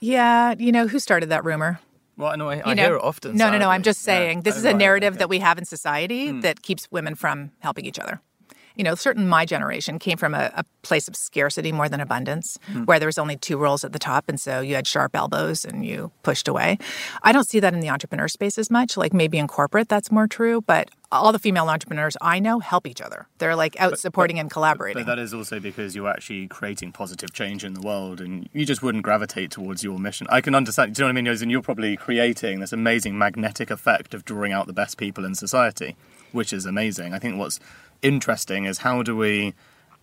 Yeah, 0.00 0.54
you 0.58 0.72
know 0.72 0.86
who 0.86 0.98
started 0.98 1.30
that 1.30 1.44
rumor. 1.44 1.80
Well, 2.16 2.36
no, 2.36 2.50
I, 2.50 2.62
I 2.64 2.74
know, 2.74 2.82
hear 2.82 2.96
it 2.96 3.02
often. 3.02 3.32
No, 3.32 3.44
sadly. 3.44 3.58
no, 3.60 3.66
no. 3.66 3.70
I'm 3.70 3.82
just 3.82 4.02
saying 4.02 4.38
yeah. 4.38 4.42
this 4.42 4.56
is 4.56 4.64
a 4.64 4.74
narrative 4.74 5.14
okay. 5.14 5.18
that 5.18 5.28
we 5.28 5.38
have 5.38 5.56
in 5.56 5.64
society 5.64 6.30
hmm. 6.30 6.40
that 6.40 6.62
keeps 6.62 6.90
women 6.90 7.14
from 7.14 7.52
helping 7.60 7.84
each 7.86 7.98
other 7.98 8.20
you 8.78 8.84
know, 8.84 8.94
certain 8.94 9.28
my 9.28 9.44
generation 9.44 9.98
came 9.98 10.16
from 10.16 10.34
a, 10.34 10.52
a 10.54 10.64
place 10.82 11.08
of 11.08 11.16
scarcity 11.16 11.72
more 11.72 11.88
than 11.88 12.00
abundance, 12.00 12.58
mm. 12.72 12.86
where 12.86 12.98
there 12.98 13.08
was 13.08 13.18
only 13.18 13.36
two 13.36 13.58
roles 13.58 13.84
at 13.84 13.92
the 13.92 13.98
top, 13.98 14.28
and 14.28 14.40
so 14.40 14.60
you 14.60 14.76
had 14.76 14.86
sharp 14.86 15.14
elbows 15.14 15.64
and 15.64 15.84
you 15.84 16.12
pushed 16.22 16.48
away. 16.48 16.78
I 17.22 17.32
don't 17.32 17.46
see 17.46 17.60
that 17.60 17.74
in 17.74 17.80
the 17.80 17.90
entrepreneur 17.90 18.28
space 18.28 18.56
as 18.56 18.70
much. 18.70 18.96
Like 18.96 19.12
maybe 19.12 19.36
in 19.36 19.48
corporate, 19.48 19.88
that's 19.88 20.12
more 20.12 20.28
true, 20.28 20.62
but 20.62 20.88
all 21.10 21.32
the 21.32 21.38
female 21.38 21.68
entrepreneurs 21.68 22.16
I 22.20 22.38
know 22.38 22.58
help 22.58 22.86
each 22.86 23.00
other. 23.00 23.26
They're 23.38 23.56
like 23.56 23.80
out 23.80 23.90
but, 23.90 23.98
supporting 23.98 24.36
but, 24.36 24.42
and 24.42 24.50
collaborating. 24.50 25.04
But 25.04 25.16
that 25.16 25.18
is 25.18 25.32
also 25.32 25.58
because 25.58 25.96
you're 25.96 26.08
actually 26.08 26.46
creating 26.48 26.92
positive 26.92 27.32
change 27.32 27.64
in 27.64 27.74
the 27.74 27.80
world 27.80 28.20
and 28.20 28.48
you 28.52 28.64
just 28.66 28.82
wouldn't 28.82 29.04
gravitate 29.04 29.50
towards 29.50 29.82
your 29.82 29.98
mission. 29.98 30.26
I 30.30 30.40
can 30.40 30.54
understand, 30.54 30.94
do 30.94 31.00
you 31.00 31.04
know 31.04 31.14
what 31.14 31.18
I 31.18 31.22
mean? 31.22 31.42
And 31.42 31.50
you're 31.50 31.62
probably 31.62 31.96
creating 31.96 32.60
this 32.60 32.72
amazing 32.72 33.16
magnetic 33.18 33.70
effect 33.70 34.14
of 34.14 34.24
drawing 34.24 34.52
out 34.52 34.66
the 34.66 34.72
best 34.72 34.98
people 34.98 35.24
in 35.24 35.34
society, 35.34 35.96
which 36.32 36.52
is 36.52 36.66
amazing. 36.66 37.14
I 37.14 37.18
think 37.18 37.38
what's 37.38 37.58
interesting 38.02 38.64
is 38.64 38.78
how 38.78 39.02
do 39.02 39.16
we, 39.16 39.54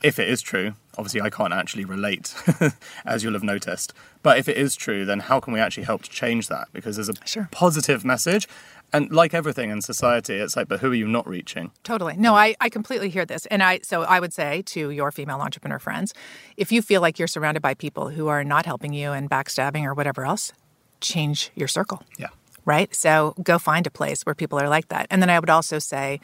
if 0.01 0.19
it 0.19 0.29
is 0.29 0.41
true, 0.41 0.75
obviously 0.97 1.21
I 1.21 1.29
can't 1.29 1.53
actually 1.53 1.85
relate, 1.85 2.33
as 3.05 3.23
you'll 3.23 3.33
have 3.33 3.43
noticed, 3.43 3.93
but 4.23 4.37
if 4.37 4.47
it 4.47 4.57
is 4.57 4.75
true, 4.75 5.05
then 5.05 5.19
how 5.21 5.39
can 5.39 5.53
we 5.53 5.59
actually 5.59 5.83
help 5.83 6.03
to 6.03 6.09
change 6.09 6.47
that? 6.47 6.67
Because 6.73 6.95
there's 6.95 7.09
a 7.09 7.13
sure. 7.25 7.49
positive 7.51 8.03
message. 8.03 8.47
And 8.93 9.11
like 9.11 9.33
everything 9.33 9.71
in 9.71 9.81
society, 9.81 10.35
it's 10.35 10.55
like, 10.55 10.67
but 10.67 10.79
who 10.79 10.91
are 10.91 10.95
you 10.95 11.07
not 11.07 11.27
reaching? 11.27 11.71
Totally. 11.83 12.15
No, 12.17 12.35
I, 12.35 12.55
I 12.61 12.69
completely 12.69 13.09
hear 13.09 13.25
this. 13.25 13.45
And 13.47 13.63
I 13.63 13.79
so 13.83 14.03
I 14.03 14.19
would 14.19 14.31
say 14.31 14.61
to 14.67 14.89
your 14.89 15.11
female 15.11 15.41
entrepreneur 15.41 15.79
friends, 15.79 16.13
if 16.55 16.71
you 16.71 16.81
feel 16.81 17.01
like 17.01 17.17
you're 17.17 17.27
surrounded 17.27 17.61
by 17.61 17.73
people 17.73 18.09
who 18.09 18.27
are 18.27 18.43
not 18.43 18.65
helping 18.65 18.93
you 18.93 19.11
and 19.11 19.29
backstabbing 19.29 19.83
or 19.83 19.95
whatever 19.95 20.23
else, 20.25 20.53
change 21.01 21.51
your 21.55 21.67
circle. 21.67 22.03
Yeah 22.17 22.29
right? 22.65 22.93
So 22.93 23.33
go 23.43 23.57
find 23.59 23.87
a 23.87 23.91
place 23.91 24.23
where 24.23 24.35
people 24.35 24.59
are 24.59 24.67
like 24.67 24.89
that. 24.89 25.07
And 25.09 25.21
then 25.21 25.29
I 25.29 25.39
would 25.39 25.49
also 25.49 25.79
say, 25.79 26.19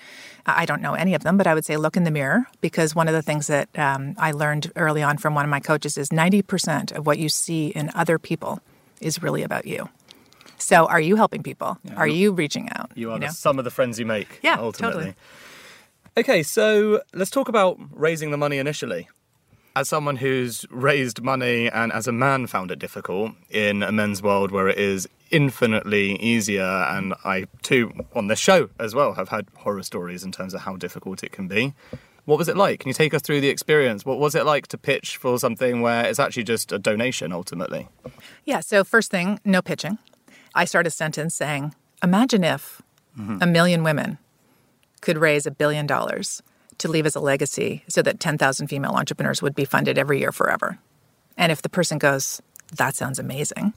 I 0.46 0.66
don't 0.66 0.82
know 0.82 0.94
any 0.94 1.14
of 1.14 1.24
them, 1.24 1.38
but 1.38 1.48
I 1.48 1.54
would 1.54 1.66
say 1.66 1.78
look 1.78 1.96
in 1.96 2.04
the 2.04 2.12
mirror 2.12 2.48
because 2.60 2.96
one 2.96 3.08
of 3.08 3.14
the 3.14 3.22
things 3.22 3.48
that 3.48 3.70
um, 3.78 4.16
I 4.18 4.32
learned 4.32 4.72
early 4.76 5.04
on 5.04 5.18
from 5.18 5.36
one 5.36 5.46
of 5.46 5.50
my 5.52 5.60
coaches 5.60 5.98
is 5.98 6.10
90% 6.10 6.92
of 6.92 7.06
what 7.06 7.20
you 7.20 7.30
see 7.30 7.68
in 7.68 7.92
other 7.94 8.18
people 8.20 8.60
is 9.00 9.22
really 9.22 9.44
about 9.44 9.66
you. 9.66 9.90
So 10.58 10.86
are 10.86 11.02
you 11.02 11.16
helping 11.16 11.42
people? 11.42 11.78
Yeah, 11.84 11.96
are 11.96 12.08
you 12.08 12.32
reaching 12.32 12.70
out? 12.72 12.92
You 12.94 13.12
are 13.12 13.16
you 13.16 13.22
know? 13.22 13.28
some 13.30 13.58
of 13.58 13.66
the 13.66 13.72
friends 13.72 14.00
you 14.00 14.06
make. 14.06 14.40
Yeah, 14.44 14.58
ultimately. 14.60 14.94
Totally. 15.06 15.16
Okay, 16.18 16.44
so 16.44 17.02
let's 17.14 17.32
talk 17.32 17.48
about 17.50 17.80
raising 17.92 18.32
the 18.32 18.38
money 18.38 18.58
initially 18.58 19.08
as 19.76 19.88
someone 19.90 20.18
who's 20.18 20.66
raised 20.70 21.22
money 21.22 21.70
and 21.70 21.92
as 21.92 22.08
a 22.08 22.12
man 22.12 22.48
found 22.48 22.72
it 22.72 22.80
difficult 22.80 23.34
in 23.50 23.84
a 23.84 23.92
men's 23.92 24.22
world 24.22 24.52
where 24.52 24.68
it 24.68 24.78
is 24.78 25.08
infinitely 25.32 26.18
easier, 26.18 26.64
and 26.64 27.14
I 27.24 27.46
too 27.62 27.94
on 28.14 28.28
this 28.28 28.40
show 28.40 28.70
as 28.80 28.94
well 28.94 29.14
have 29.14 29.30
had 29.30 29.48
horror 29.56 29.84
stories 29.84 30.24
in 30.24 30.32
terms 30.32 30.54
of 30.54 30.62
how 30.62 30.76
difficult 30.76 31.24
it 31.24 31.32
can 31.32 31.48
be. 31.48 31.74
What 32.26 32.38
was 32.38 32.48
it 32.48 32.58
like? 32.58 32.82
Can 32.82 32.90
you 32.90 32.94
take 32.94 33.14
us 33.14 33.22
through 33.22 33.42
the 33.42 33.50
experience? 33.50 34.06
What 34.06 34.20
was 34.20 34.36
it 34.36 34.46
like 34.46 34.68
to 34.68 34.78
pitch 34.78 35.18
for 35.18 35.40
something 35.40 35.82
where 35.82 36.06
it's 36.06 36.20
actually 36.20 36.44
just 36.44 36.72
a 36.72 36.78
donation 36.78 37.32
ultimately? 37.32 37.88
Yeah, 38.46 38.60
so 38.60 38.84
first 38.84 39.10
thing, 39.10 39.40
no 39.44 39.62
pitching. 39.62 39.98
I 40.54 40.66
start 40.66 40.86
a 40.86 40.92
sentence 40.92 41.34
saying, 41.34 41.74
Imagine 42.04 42.44
if 42.44 42.82
mm-hmm. 43.18 43.38
a 43.42 43.48
million 43.48 43.84
women 43.84 44.18
could 45.02 45.18
raise 45.18 45.46
a 45.46 45.52
billion 45.52 45.88
dollars 45.88 46.44
to 46.82 46.90
leave 46.90 47.06
as 47.06 47.16
a 47.16 47.20
legacy 47.20 47.84
so 47.88 48.02
that 48.02 48.20
10,000 48.20 48.68
female 48.68 48.92
entrepreneurs 48.92 49.42
would 49.42 49.56
be 49.56 49.66
funded 49.66 49.98
every 49.98 50.20
year 50.20 50.32
forever. 50.32 50.78
And 51.38 51.52
if 51.52 51.62
the 51.62 51.70
person 51.70 51.98
goes, 51.98 52.42
that 52.76 52.96
sounds 52.96 53.20
amazing, 53.20 53.74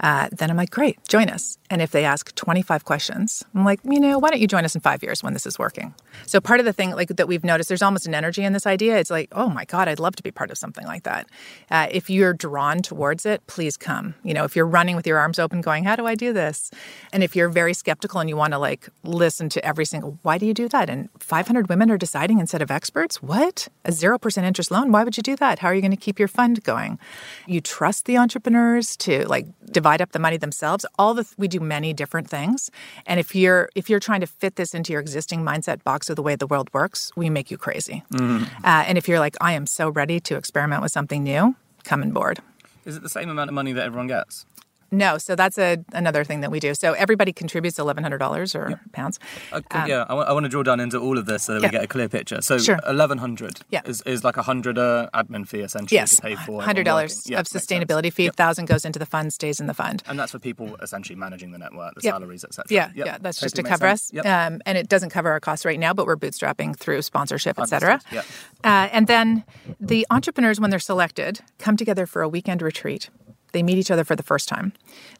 Uh, 0.00 0.28
then 0.32 0.50
I'm 0.50 0.56
like, 0.56 0.70
great, 0.70 0.98
join 1.08 1.28
us. 1.28 1.58
And 1.70 1.82
if 1.82 1.90
they 1.90 2.04
ask 2.04 2.34
25 2.34 2.84
questions, 2.84 3.44
I'm 3.54 3.64
like, 3.64 3.80
you 3.84 3.98
know, 3.98 4.18
why 4.18 4.30
don't 4.30 4.40
you 4.40 4.46
join 4.46 4.64
us 4.64 4.74
in 4.74 4.80
five 4.80 5.02
years 5.02 5.22
when 5.22 5.32
this 5.32 5.46
is 5.46 5.58
working? 5.58 5.94
So 6.26 6.40
part 6.40 6.60
of 6.60 6.66
the 6.66 6.72
thing 6.72 6.90
like 6.92 7.08
that 7.08 7.26
we've 7.26 7.44
noticed, 7.44 7.68
there's 7.68 7.82
almost 7.82 8.06
an 8.06 8.14
energy 8.14 8.44
in 8.44 8.52
this 8.52 8.66
idea. 8.66 8.98
It's 8.98 9.10
like, 9.10 9.28
oh 9.32 9.48
my 9.48 9.64
God, 9.64 9.88
I'd 9.88 9.98
love 9.98 10.14
to 10.16 10.22
be 10.22 10.30
part 10.30 10.50
of 10.50 10.58
something 10.58 10.86
like 10.86 11.02
that. 11.04 11.26
Uh, 11.70 11.88
if 11.90 12.08
you're 12.10 12.34
drawn 12.34 12.82
towards 12.82 13.26
it, 13.26 13.46
please 13.46 13.76
come. 13.76 14.14
You 14.22 14.34
know, 14.34 14.44
if 14.44 14.54
you're 14.54 14.66
running 14.66 14.94
with 14.94 15.06
your 15.06 15.18
arms 15.18 15.38
open, 15.38 15.60
going, 15.60 15.84
how 15.84 15.96
do 15.96 16.06
I 16.06 16.14
do 16.14 16.32
this? 16.32 16.70
And 17.12 17.22
if 17.24 17.34
you're 17.34 17.48
very 17.48 17.74
skeptical 17.74 18.20
and 18.20 18.28
you 18.28 18.36
want 18.36 18.52
to 18.52 18.58
like 18.58 18.88
listen 19.02 19.48
to 19.50 19.64
every 19.64 19.84
single, 19.84 20.18
why 20.22 20.38
do 20.38 20.46
you 20.46 20.54
do 20.54 20.68
that? 20.68 20.88
And 20.90 21.08
500 21.18 21.68
women 21.68 21.90
are 21.90 21.98
deciding 21.98 22.38
instead 22.38 22.62
of 22.62 22.70
experts. 22.70 23.22
What? 23.22 23.68
A 23.84 23.92
zero 23.92 24.18
percent 24.18 24.46
interest 24.46 24.70
loan? 24.70 24.92
Why 24.92 25.04
would 25.04 25.16
you 25.16 25.22
do 25.22 25.36
that? 25.36 25.58
How 25.60 25.68
are 25.68 25.74
you 25.74 25.80
going 25.80 25.90
to 25.90 25.96
keep 25.96 26.18
your 26.18 26.28
fund 26.28 26.62
going? 26.62 26.98
You 27.46 27.60
trust 27.60 28.04
the 28.04 28.18
entrepreneurs 28.18 28.96
to 28.98 29.26
like 29.26 29.46
divide 29.70 30.00
up 30.00 30.12
the 30.12 30.18
money 30.18 30.36
themselves. 30.36 30.86
All 30.98 31.14
the 31.14 31.26
we 31.36 31.48
do 31.48 31.60
many 31.60 31.92
different 31.92 32.28
things, 32.28 32.70
and 33.06 33.18
if 33.20 33.34
you're 33.34 33.68
if 33.74 33.88
you're 33.90 34.00
trying 34.00 34.20
to 34.20 34.26
fit 34.26 34.56
this 34.56 34.74
into 34.74 34.92
your 34.92 35.00
existing 35.00 35.42
mindset 35.42 35.82
box 35.82 36.10
of 36.10 36.16
the 36.16 36.22
way 36.22 36.36
the 36.36 36.46
world 36.46 36.68
works, 36.72 37.10
we 37.16 37.30
make 37.30 37.50
you 37.50 37.58
crazy. 37.58 38.02
Mm. 38.12 38.44
Uh, 38.64 38.84
and 38.86 38.98
if 38.98 39.08
you're 39.08 39.20
like, 39.20 39.36
I 39.40 39.52
am 39.52 39.66
so 39.66 39.88
ready 39.88 40.20
to 40.20 40.36
experiment 40.36 40.82
with 40.82 40.92
something 40.92 41.22
new, 41.22 41.56
come 41.84 42.02
on 42.02 42.12
board. 42.12 42.40
Is 42.84 42.96
it 42.96 43.02
the 43.02 43.08
same 43.08 43.30
amount 43.30 43.48
of 43.48 43.54
money 43.54 43.72
that 43.72 43.84
everyone 43.84 44.08
gets? 44.08 44.44
No, 44.94 45.18
so 45.18 45.34
that's 45.34 45.58
a 45.58 45.78
another 45.92 46.24
thing 46.24 46.40
that 46.40 46.50
we 46.50 46.60
do. 46.60 46.74
So 46.74 46.92
everybody 46.92 47.32
contributes 47.32 47.78
eleven 47.78 48.02
hundred 48.02 48.18
dollars 48.18 48.54
or 48.54 48.80
pounds. 48.92 49.18
Uh, 49.52 49.60
um, 49.72 49.88
yeah, 49.88 50.04
I 50.08 50.32
want 50.32 50.44
to 50.44 50.48
draw 50.48 50.62
down 50.62 50.80
into 50.80 50.98
all 50.98 51.18
of 51.18 51.26
this 51.26 51.44
so 51.44 51.54
that 51.54 51.62
yeah. 51.62 51.68
we 51.68 51.72
get 51.72 51.84
a 51.84 51.86
clear 51.88 52.08
picture. 52.08 52.40
So 52.40 52.58
sure. 52.58 52.78
eleven 52.86 53.18
hundred 53.18 53.60
yeah. 53.70 53.82
is, 53.84 54.02
is 54.02 54.24
like 54.24 54.36
a 54.36 54.42
hundred 54.42 54.78
uh, 54.78 55.08
admin 55.12 55.46
fee 55.46 55.60
essentially 55.60 55.96
yes. 55.96 56.16
to 56.16 56.22
pay 56.22 56.36
for. 56.36 56.62
Hundred 56.62 56.84
dollars 56.84 57.28
yeah, 57.28 57.40
of 57.40 57.46
sustainability 57.46 58.12
fee. 58.12 58.24
Yep. 58.24 58.36
Thousand 58.36 58.66
goes 58.66 58.84
into 58.84 58.98
the 58.98 59.06
fund, 59.06 59.32
stays 59.32 59.60
in 59.60 59.66
the 59.66 59.74
fund. 59.74 60.02
And 60.06 60.18
that's 60.18 60.32
for 60.32 60.38
people 60.38 60.76
essentially 60.76 61.16
managing 61.16 61.50
the 61.50 61.58
network, 61.58 61.94
the 61.94 62.02
yep. 62.02 62.14
salaries, 62.14 62.44
etc. 62.44 62.64
Yeah, 62.70 62.90
yep. 62.94 63.06
yeah, 63.06 63.18
that's 63.20 63.40
just 63.40 63.56
to 63.56 63.62
cover 63.62 63.88
sense. 63.88 64.12
us. 64.14 64.26
Um, 64.26 64.60
and 64.66 64.78
it 64.78 64.88
doesn't 64.88 65.10
cover 65.10 65.30
our 65.30 65.40
costs 65.40 65.64
right 65.64 65.78
now, 65.78 65.92
but 65.92 66.06
we're 66.06 66.16
bootstrapping 66.16 66.76
through 66.76 67.02
sponsorship, 67.02 67.58
etc. 67.58 68.00
Uh, 68.12 68.88
and 68.92 69.06
then 69.06 69.44
the 69.80 70.06
entrepreneurs, 70.10 70.60
when 70.60 70.70
they're 70.70 70.78
selected, 70.78 71.40
come 71.58 71.76
together 71.76 72.06
for 72.06 72.22
a 72.22 72.28
weekend 72.28 72.62
retreat. 72.62 73.10
They 73.54 73.62
meet 73.62 73.78
each 73.78 73.92
other 73.92 74.04
for 74.04 74.16
the 74.16 74.24
first 74.24 74.48
time. 74.48 74.72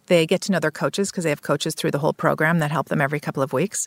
They 0.07 0.27
get 0.27 0.41
to 0.43 0.53
know 0.53 0.59
their 0.59 0.73
coaches 0.73 1.11
because 1.11 1.23
they 1.23 1.31
have 1.31 1.43
coaches 1.43 1.75
through 1.77 1.93
the 1.93 2.01
whole 2.01 2.13
program 2.13 2.59
that 2.59 2.73
help 2.73 2.89
them 2.89 3.01
every 3.01 3.21
couple 3.21 3.45
of 3.45 3.53
weeks. 3.53 3.87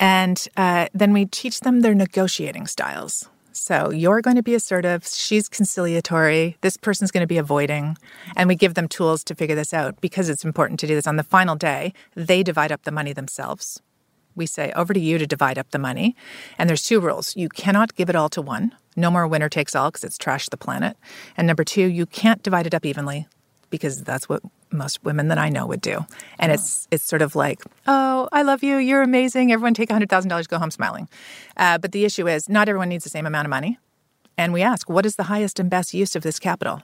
And 0.00 0.44
uh, 0.56 0.88
then 0.92 1.12
we 1.12 1.24
teach 1.26 1.60
them 1.60 1.80
their 1.80 1.94
negotiating 1.94 2.66
styles. 2.66 3.28
So 3.52 3.90
you're 3.90 4.20
going 4.22 4.34
to 4.36 4.42
be 4.42 4.56
assertive, 4.56 5.06
she's 5.06 5.48
conciliatory, 5.48 6.56
this 6.62 6.76
person's 6.76 7.12
going 7.12 7.22
to 7.22 7.28
be 7.28 7.38
avoiding. 7.38 7.96
And 8.34 8.48
we 8.48 8.56
give 8.56 8.74
them 8.74 8.88
tools 8.88 9.22
to 9.24 9.36
figure 9.36 9.54
this 9.54 9.72
out 9.72 10.00
because 10.00 10.28
it's 10.28 10.44
important 10.44 10.80
to 10.80 10.88
do 10.88 10.96
this. 10.96 11.06
On 11.06 11.16
the 11.16 11.22
final 11.22 11.54
day, 11.54 11.94
they 12.14 12.42
divide 12.42 12.72
up 12.72 12.82
the 12.82 12.90
money 12.90 13.12
themselves. 13.12 13.80
We 14.34 14.46
say, 14.46 14.72
over 14.72 14.92
to 14.92 15.00
you 15.00 15.16
to 15.16 15.28
divide 15.28 15.58
up 15.58 15.70
the 15.70 15.78
money. 15.78 16.16
And 16.58 16.68
there's 16.68 16.82
two 16.82 17.00
rules. 17.00 17.36
You 17.36 17.48
cannot 17.48 17.94
give 17.94 18.10
it 18.10 18.16
all 18.16 18.28
to 18.30 18.42
one. 18.42 18.74
No 18.96 19.12
more 19.12 19.28
winner 19.28 19.48
takes 19.48 19.76
all 19.76 19.90
because 19.90 20.04
it's 20.04 20.18
trashed 20.18 20.50
the 20.50 20.56
planet. 20.56 20.96
And 21.36 21.46
number 21.46 21.64
two, 21.64 21.86
you 21.86 22.04
can't 22.04 22.42
divide 22.42 22.66
it 22.66 22.74
up 22.74 22.84
evenly 22.84 23.28
because 23.70 24.02
that's 24.02 24.28
what 24.28 24.42
most 24.70 25.04
women 25.04 25.28
that 25.28 25.38
I 25.38 25.48
know 25.48 25.66
would 25.66 25.80
do. 25.80 26.04
And 26.38 26.52
it's 26.52 26.88
it's 26.90 27.04
sort 27.04 27.22
of 27.22 27.34
like, 27.34 27.62
oh, 27.86 28.28
I 28.32 28.42
love 28.42 28.62
you, 28.62 28.76
you're 28.76 29.02
amazing. 29.02 29.52
Everyone 29.52 29.74
take 29.74 29.90
hundred 29.90 30.10
thousand 30.10 30.28
dollars, 30.28 30.46
go 30.46 30.58
home 30.58 30.70
smiling. 30.70 31.08
Uh, 31.56 31.78
but 31.78 31.92
the 31.92 32.04
issue 32.04 32.28
is, 32.28 32.48
not 32.48 32.68
everyone 32.68 32.88
needs 32.88 33.04
the 33.04 33.10
same 33.10 33.26
amount 33.26 33.46
of 33.46 33.50
money. 33.50 33.78
And 34.38 34.52
we 34.52 34.62
ask, 34.62 34.88
what 34.88 35.06
is 35.06 35.16
the 35.16 35.24
highest 35.24 35.58
and 35.58 35.70
best 35.70 35.94
use 35.94 36.14
of 36.14 36.22
this 36.22 36.38
capital? 36.38 36.82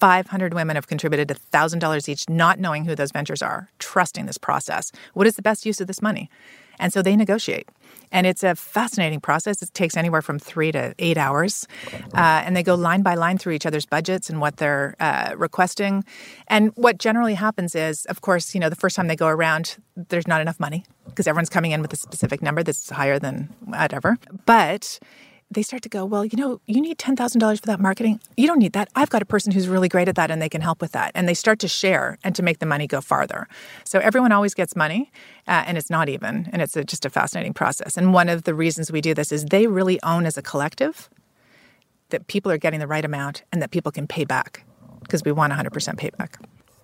500 0.00 0.54
women 0.54 0.76
have 0.76 0.86
contributed 0.86 1.28
$1,000 1.28 2.08
each, 2.08 2.28
not 2.28 2.58
knowing 2.58 2.86
who 2.86 2.94
those 2.94 3.12
ventures 3.12 3.42
are, 3.42 3.68
trusting 3.78 4.24
this 4.24 4.38
process. 4.38 4.90
What 5.12 5.26
is 5.26 5.36
the 5.36 5.42
best 5.42 5.66
use 5.66 5.80
of 5.80 5.86
this 5.86 6.00
money? 6.00 6.30
And 6.78 6.90
so 6.92 7.02
they 7.02 7.16
negotiate. 7.16 7.68
And 8.12 8.26
it's 8.26 8.42
a 8.42 8.54
fascinating 8.54 9.20
process. 9.20 9.62
It 9.62 9.72
takes 9.74 9.96
anywhere 9.96 10.22
from 10.22 10.38
three 10.38 10.72
to 10.72 10.94
eight 10.98 11.16
hours. 11.16 11.66
Uh, 12.14 12.42
and 12.44 12.56
they 12.56 12.62
go 12.62 12.74
line 12.74 13.02
by 13.02 13.14
line 13.14 13.38
through 13.38 13.52
each 13.52 13.66
other's 13.66 13.86
budgets 13.86 14.28
and 14.28 14.40
what 14.40 14.56
they're 14.56 14.96
uh, 15.00 15.34
requesting. 15.36 16.04
And 16.48 16.72
what 16.74 16.98
generally 16.98 17.34
happens 17.34 17.74
is, 17.74 18.04
of 18.06 18.20
course, 18.20 18.54
you 18.54 18.60
know, 18.60 18.68
the 18.68 18.76
first 18.76 18.96
time 18.96 19.06
they 19.06 19.16
go 19.16 19.28
around, 19.28 19.76
there's 19.96 20.26
not 20.26 20.40
enough 20.40 20.58
money 20.58 20.84
because 21.06 21.26
everyone's 21.26 21.50
coming 21.50 21.72
in 21.72 21.82
with 21.82 21.92
a 21.92 21.96
specific 21.96 22.42
number 22.42 22.62
that's 22.62 22.90
higher 22.90 23.18
than 23.18 23.48
whatever. 23.64 24.16
But 24.46 24.98
they 25.50 25.62
start 25.62 25.82
to 25.82 25.88
go, 25.88 26.04
well, 26.04 26.24
you 26.24 26.36
know, 26.36 26.60
you 26.66 26.80
need 26.80 26.98
$10,000 26.98 27.60
for 27.60 27.66
that 27.66 27.80
marketing. 27.80 28.20
You 28.36 28.46
don't 28.46 28.60
need 28.60 28.72
that. 28.74 28.88
I've 28.94 29.10
got 29.10 29.20
a 29.20 29.24
person 29.24 29.52
who's 29.52 29.66
really 29.66 29.88
great 29.88 30.08
at 30.08 30.14
that 30.14 30.30
and 30.30 30.40
they 30.40 30.48
can 30.48 30.60
help 30.60 30.80
with 30.80 30.92
that. 30.92 31.10
And 31.14 31.28
they 31.28 31.34
start 31.34 31.58
to 31.60 31.68
share 31.68 32.18
and 32.22 32.36
to 32.36 32.42
make 32.42 32.60
the 32.60 32.66
money 32.66 32.86
go 32.86 33.00
farther. 33.00 33.48
So 33.84 33.98
everyone 33.98 34.30
always 34.30 34.54
gets 34.54 34.76
money 34.76 35.10
uh, 35.48 35.64
and 35.66 35.76
it's 35.76 35.90
not 35.90 36.08
even. 36.08 36.48
And 36.52 36.62
it's 36.62 36.76
a, 36.76 36.84
just 36.84 37.04
a 37.04 37.10
fascinating 37.10 37.52
process. 37.52 37.96
And 37.96 38.14
one 38.14 38.28
of 38.28 38.44
the 38.44 38.54
reasons 38.54 38.92
we 38.92 39.00
do 39.00 39.12
this 39.12 39.32
is 39.32 39.46
they 39.46 39.66
really 39.66 40.00
own 40.02 40.24
as 40.24 40.38
a 40.38 40.42
collective 40.42 41.10
that 42.10 42.28
people 42.28 42.52
are 42.52 42.58
getting 42.58 42.78
the 42.78 42.86
right 42.86 43.04
amount 43.04 43.42
and 43.52 43.60
that 43.60 43.72
people 43.72 43.90
can 43.90 44.06
pay 44.06 44.24
back 44.24 44.64
because 45.00 45.24
we 45.24 45.32
want 45.32 45.52
100% 45.52 45.70
payback. 45.96 46.36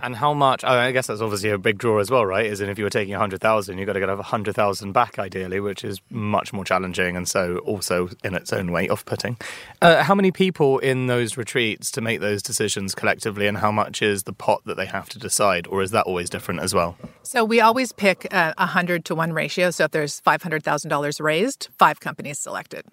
And 0.02 0.14
how 0.14 0.35
much? 0.35 0.62
I 0.62 0.92
guess 0.92 1.06
that's 1.06 1.20
obviously 1.20 1.50
a 1.50 1.59
big 1.59 1.78
draw 1.78 1.98
as 1.98 2.11
well, 2.11 2.26
right? 2.26 2.44
Is 2.44 2.61
in 2.61 2.68
if 2.68 2.78
you 2.78 2.85
were 2.85 2.90
taking 2.90 3.14
a 3.14 3.18
hundred 3.18 3.40
thousand, 3.40 3.78
you've 3.78 3.87
got 3.87 3.94
to 3.94 4.00
get 4.00 4.09
a 4.09 4.16
hundred 4.22 4.54
thousand 4.54 4.92
back 4.92 5.18
ideally, 5.18 5.59
which 5.59 5.85
is 5.85 6.00
much 6.11 6.52
more 6.52 6.64
challenging, 6.64 7.16
and 7.16 7.26
so 7.26 7.59
also 7.59 8.09
in 8.22 8.35
its 8.35 8.52
own 8.52 8.72
way 8.72 8.88
off-putting. 8.88 9.38
Uh, 9.80 10.02
how 10.02 10.14
many 10.14 10.30
people 10.30 10.78
in 10.80 11.06
those 11.06 11.37
retreats 11.37 11.90
to 11.92 12.00
make 12.00 12.20
those 12.20 12.42
decisions 12.42 12.94
collectively, 12.94 13.46
and 13.46 13.59
how 13.59 13.72
much 13.72 14.02
is 14.02 14.24
the 14.24 14.32
pot 14.32 14.62
that 14.66 14.76
they 14.76 14.87
have 14.87 15.09
to 15.09 15.18
decide, 15.18 15.66
or 15.66 15.82
is 15.82 15.92
that 15.92 16.04
always 16.04 16.28
different 16.28 16.61
as 16.61 16.74
well? 16.74 16.96
So 17.22 17.44
we 17.44 17.61
always 17.61 17.92
pick 17.92 18.26
a 18.30 18.66
hundred 18.66 19.04
to 19.06 19.14
one 19.14 19.32
ratio. 19.32 19.70
So 19.70 19.85
if 19.85 19.92
there's 19.92 20.20
five 20.20 20.42
hundred 20.42 20.62
thousand 20.62 20.90
dollars 20.90 21.20
raised, 21.20 21.68
five 21.78 22.00
companies 22.00 22.38
selected. 22.38 22.85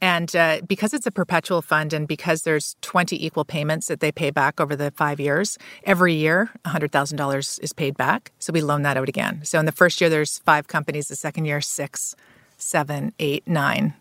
And 0.00 0.34
uh, 0.36 0.60
because 0.66 0.92
it's 0.92 1.06
a 1.06 1.10
perpetual 1.10 1.62
fund 1.62 1.92
and 1.92 2.06
because 2.06 2.42
there's 2.42 2.76
20 2.82 3.24
equal 3.24 3.44
payments 3.44 3.86
that 3.88 4.00
they 4.00 4.12
pay 4.12 4.30
back 4.30 4.60
over 4.60 4.76
the 4.76 4.90
five 4.90 5.18
years, 5.18 5.56
every 5.84 6.14
year 6.14 6.50
$100,000 6.66 7.62
is 7.62 7.72
paid 7.72 7.96
back. 7.96 8.32
So 8.38 8.52
we 8.52 8.60
loan 8.60 8.82
that 8.82 8.96
out 8.96 9.08
again. 9.08 9.40
So 9.44 9.58
in 9.58 9.64
the 9.66 9.72
first 9.72 10.00
year, 10.00 10.10
there's 10.10 10.38
five 10.40 10.68
companies, 10.68 11.08
the 11.08 11.16
second 11.16 11.46
year, 11.46 11.60
six, 11.60 12.14
seven, 12.58 13.12
eight, 13.18 13.46
nine. 13.46 13.94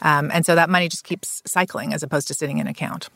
Um, 0.00 0.30
and 0.32 0.46
so 0.46 0.54
that 0.54 0.70
money 0.70 0.88
just 0.88 1.04
keeps 1.04 1.42
cycling 1.46 1.92
as 1.92 2.02
opposed 2.02 2.28
to 2.28 2.34
sitting 2.34 2.58
in 2.58 2.66
account. 2.66 3.08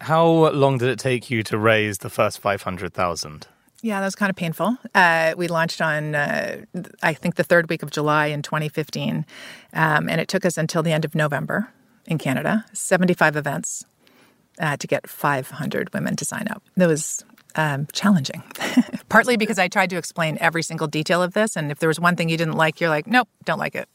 How 0.00 0.50
long 0.50 0.78
did 0.78 0.88
it 0.88 0.98
take 0.98 1.30
you 1.30 1.42
to 1.44 1.58
raise 1.58 1.98
the 1.98 2.10
first 2.10 2.40
500,000? 2.40 3.46
Yeah, 3.82 3.98
that 3.98 4.06
was 4.06 4.14
kind 4.14 4.30
of 4.30 4.36
painful. 4.36 4.78
Uh, 4.94 5.34
we 5.36 5.48
launched 5.48 5.82
on, 5.82 6.14
uh, 6.14 6.64
I 7.02 7.14
think, 7.14 7.34
the 7.34 7.42
third 7.42 7.68
week 7.68 7.82
of 7.82 7.90
July 7.90 8.26
in 8.26 8.40
2015, 8.40 9.26
um, 9.72 10.08
and 10.08 10.20
it 10.20 10.28
took 10.28 10.46
us 10.46 10.56
until 10.56 10.84
the 10.84 10.92
end 10.92 11.04
of 11.04 11.16
November 11.16 11.68
in 12.06 12.16
Canada, 12.16 12.64
75 12.72 13.34
events 13.34 13.84
uh, 14.60 14.76
to 14.76 14.86
get 14.86 15.08
500 15.08 15.92
women 15.92 16.14
to 16.14 16.24
sign 16.24 16.46
up. 16.48 16.62
That 16.76 16.86
was 16.86 17.24
um, 17.56 17.88
challenging, 17.92 18.44
partly 19.08 19.36
because 19.36 19.58
I 19.58 19.66
tried 19.66 19.90
to 19.90 19.96
explain 19.96 20.38
every 20.40 20.62
single 20.62 20.86
detail 20.86 21.20
of 21.20 21.34
this, 21.34 21.56
and 21.56 21.72
if 21.72 21.80
there 21.80 21.88
was 21.88 21.98
one 21.98 22.14
thing 22.14 22.28
you 22.28 22.36
didn't 22.36 22.54
like, 22.54 22.80
you're 22.80 22.88
like, 22.88 23.08
nope, 23.08 23.28
don't 23.44 23.58
like 23.58 23.74
it. 23.74 23.88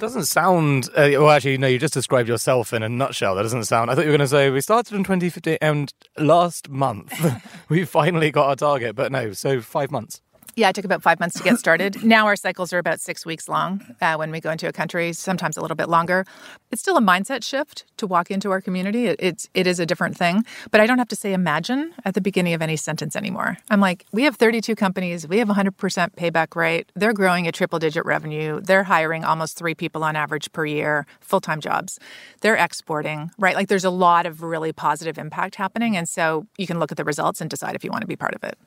It 0.00 0.08
doesn't 0.08 0.24
sound. 0.24 0.88
Uh, 0.96 1.10
well, 1.12 1.28
actually, 1.28 1.58
no. 1.58 1.66
You 1.66 1.78
just 1.78 1.92
described 1.92 2.26
yourself 2.26 2.72
in 2.72 2.82
a 2.82 2.88
nutshell. 2.88 3.34
That 3.34 3.42
doesn't 3.42 3.66
sound. 3.66 3.90
I 3.90 3.94
thought 3.94 4.06
you 4.06 4.10
were 4.10 4.16
going 4.16 4.26
to 4.26 4.28
say 4.28 4.48
we 4.48 4.62
started 4.62 4.96
in 4.96 5.04
2015, 5.04 5.58
and 5.60 5.92
last 6.16 6.70
month 6.70 7.12
we 7.68 7.84
finally 7.84 8.30
got 8.30 8.46
our 8.46 8.56
target. 8.56 8.96
But 8.96 9.12
no, 9.12 9.34
so 9.34 9.60
five 9.60 9.90
months. 9.90 10.22
Yeah, 10.56 10.68
it 10.68 10.74
took 10.74 10.84
about 10.84 11.02
five 11.02 11.20
months 11.20 11.36
to 11.38 11.42
get 11.42 11.58
started. 11.58 12.02
now 12.04 12.26
our 12.26 12.36
cycles 12.36 12.72
are 12.72 12.78
about 12.78 13.00
six 13.00 13.24
weeks 13.24 13.48
long 13.48 13.82
uh, 14.00 14.16
when 14.16 14.30
we 14.30 14.40
go 14.40 14.50
into 14.50 14.68
a 14.68 14.72
country, 14.72 15.12
sometimes 15.12 15.56
a 15.56 15.60
little 15.60 15.76
bit 15.76 15.88
longer. 15.88 16.24
It's 16.70 16.80
still 16.82 16.96
a 16.96 17.00
mindset 17.00 17.44
shift 17.44 17.84
to 17.98 18.06
walk 18.06 18.30
into 18.30 18.50
our 18.50 18.60
community. 18.60 19.06
It, 19.06 19.16
it's 19.20 19.48
it 19.54 19.66
is 19.66 19.80
a 19.80 19.86
different 19.86 20.16
thing, 20.16 20.44
but 20.70 20.80
I 20.80 20.86
don't 20.86 20.98
have 20.98 21.08
to 21.08 21.16
say 21.16 21.32
imagine 21.32 21.92
at 22.04 22.14
the 22.14 22.20
beginning 22.20 22.54
of 22.54 22.62
any 22.62 22.76
sentence 22.76 23.16
anymore. 23.16 23.58
I'm 23.70 23.80
like, 23.80 24.06
we 24.12 24.24
have 24.24 24.36
32 24.36 24.74
companies, 24.74 25.26
we 25.26 25.38
have 25.38 25.48
100% 25.48 25.74
payback 26.16 26.56
rate. 26.56 26.90
They're 26.94 27.12
growing 27.12 27.46
at 27.46 27.54
triple 27.54 27.78
digit 27.78 28.04
revenue. 28.04 28.60
They're 28.60 28.84
hiring 28.84 29.24
almost 29.24 29.56
three 29.56 29.74
people 29.74 30.04
on 30.04 30.16
average 30.16 30.52
per 30.52 30.64
year, 30.64 31.06
full 31.20 31.40
time 31.40 31.60
jobs. 31.60 31.98
They're 32.40 32.56
exporting, 32.56 33.30
right? 33.38 33.54
Like 33.54 33.68
there's 33.68 33.84
a 33.84 33.90
lot 33.90 34.26
of 34.26 34.42
really 34.42 34.72
positive 34.72 35.18
impact 35.18 35.54
happening, 35.56 35.96
and 35.96 36.08
so 36.08 36.46
you 36.58 36.66
can 36.66 36.78
look 36.78 36.90
at 36.90 36.96
the 36.96 37.04
results 37.04 37.40
and 37.40 37.48
decide 37.48 37.74
if 37.74 37.84
you 37.84 37.90
want 37.90 38.02
to 38.02 38.06
be 38.06 38.16
part 38.16 38.34
of 38.34 38.44
it. 38.44 38.58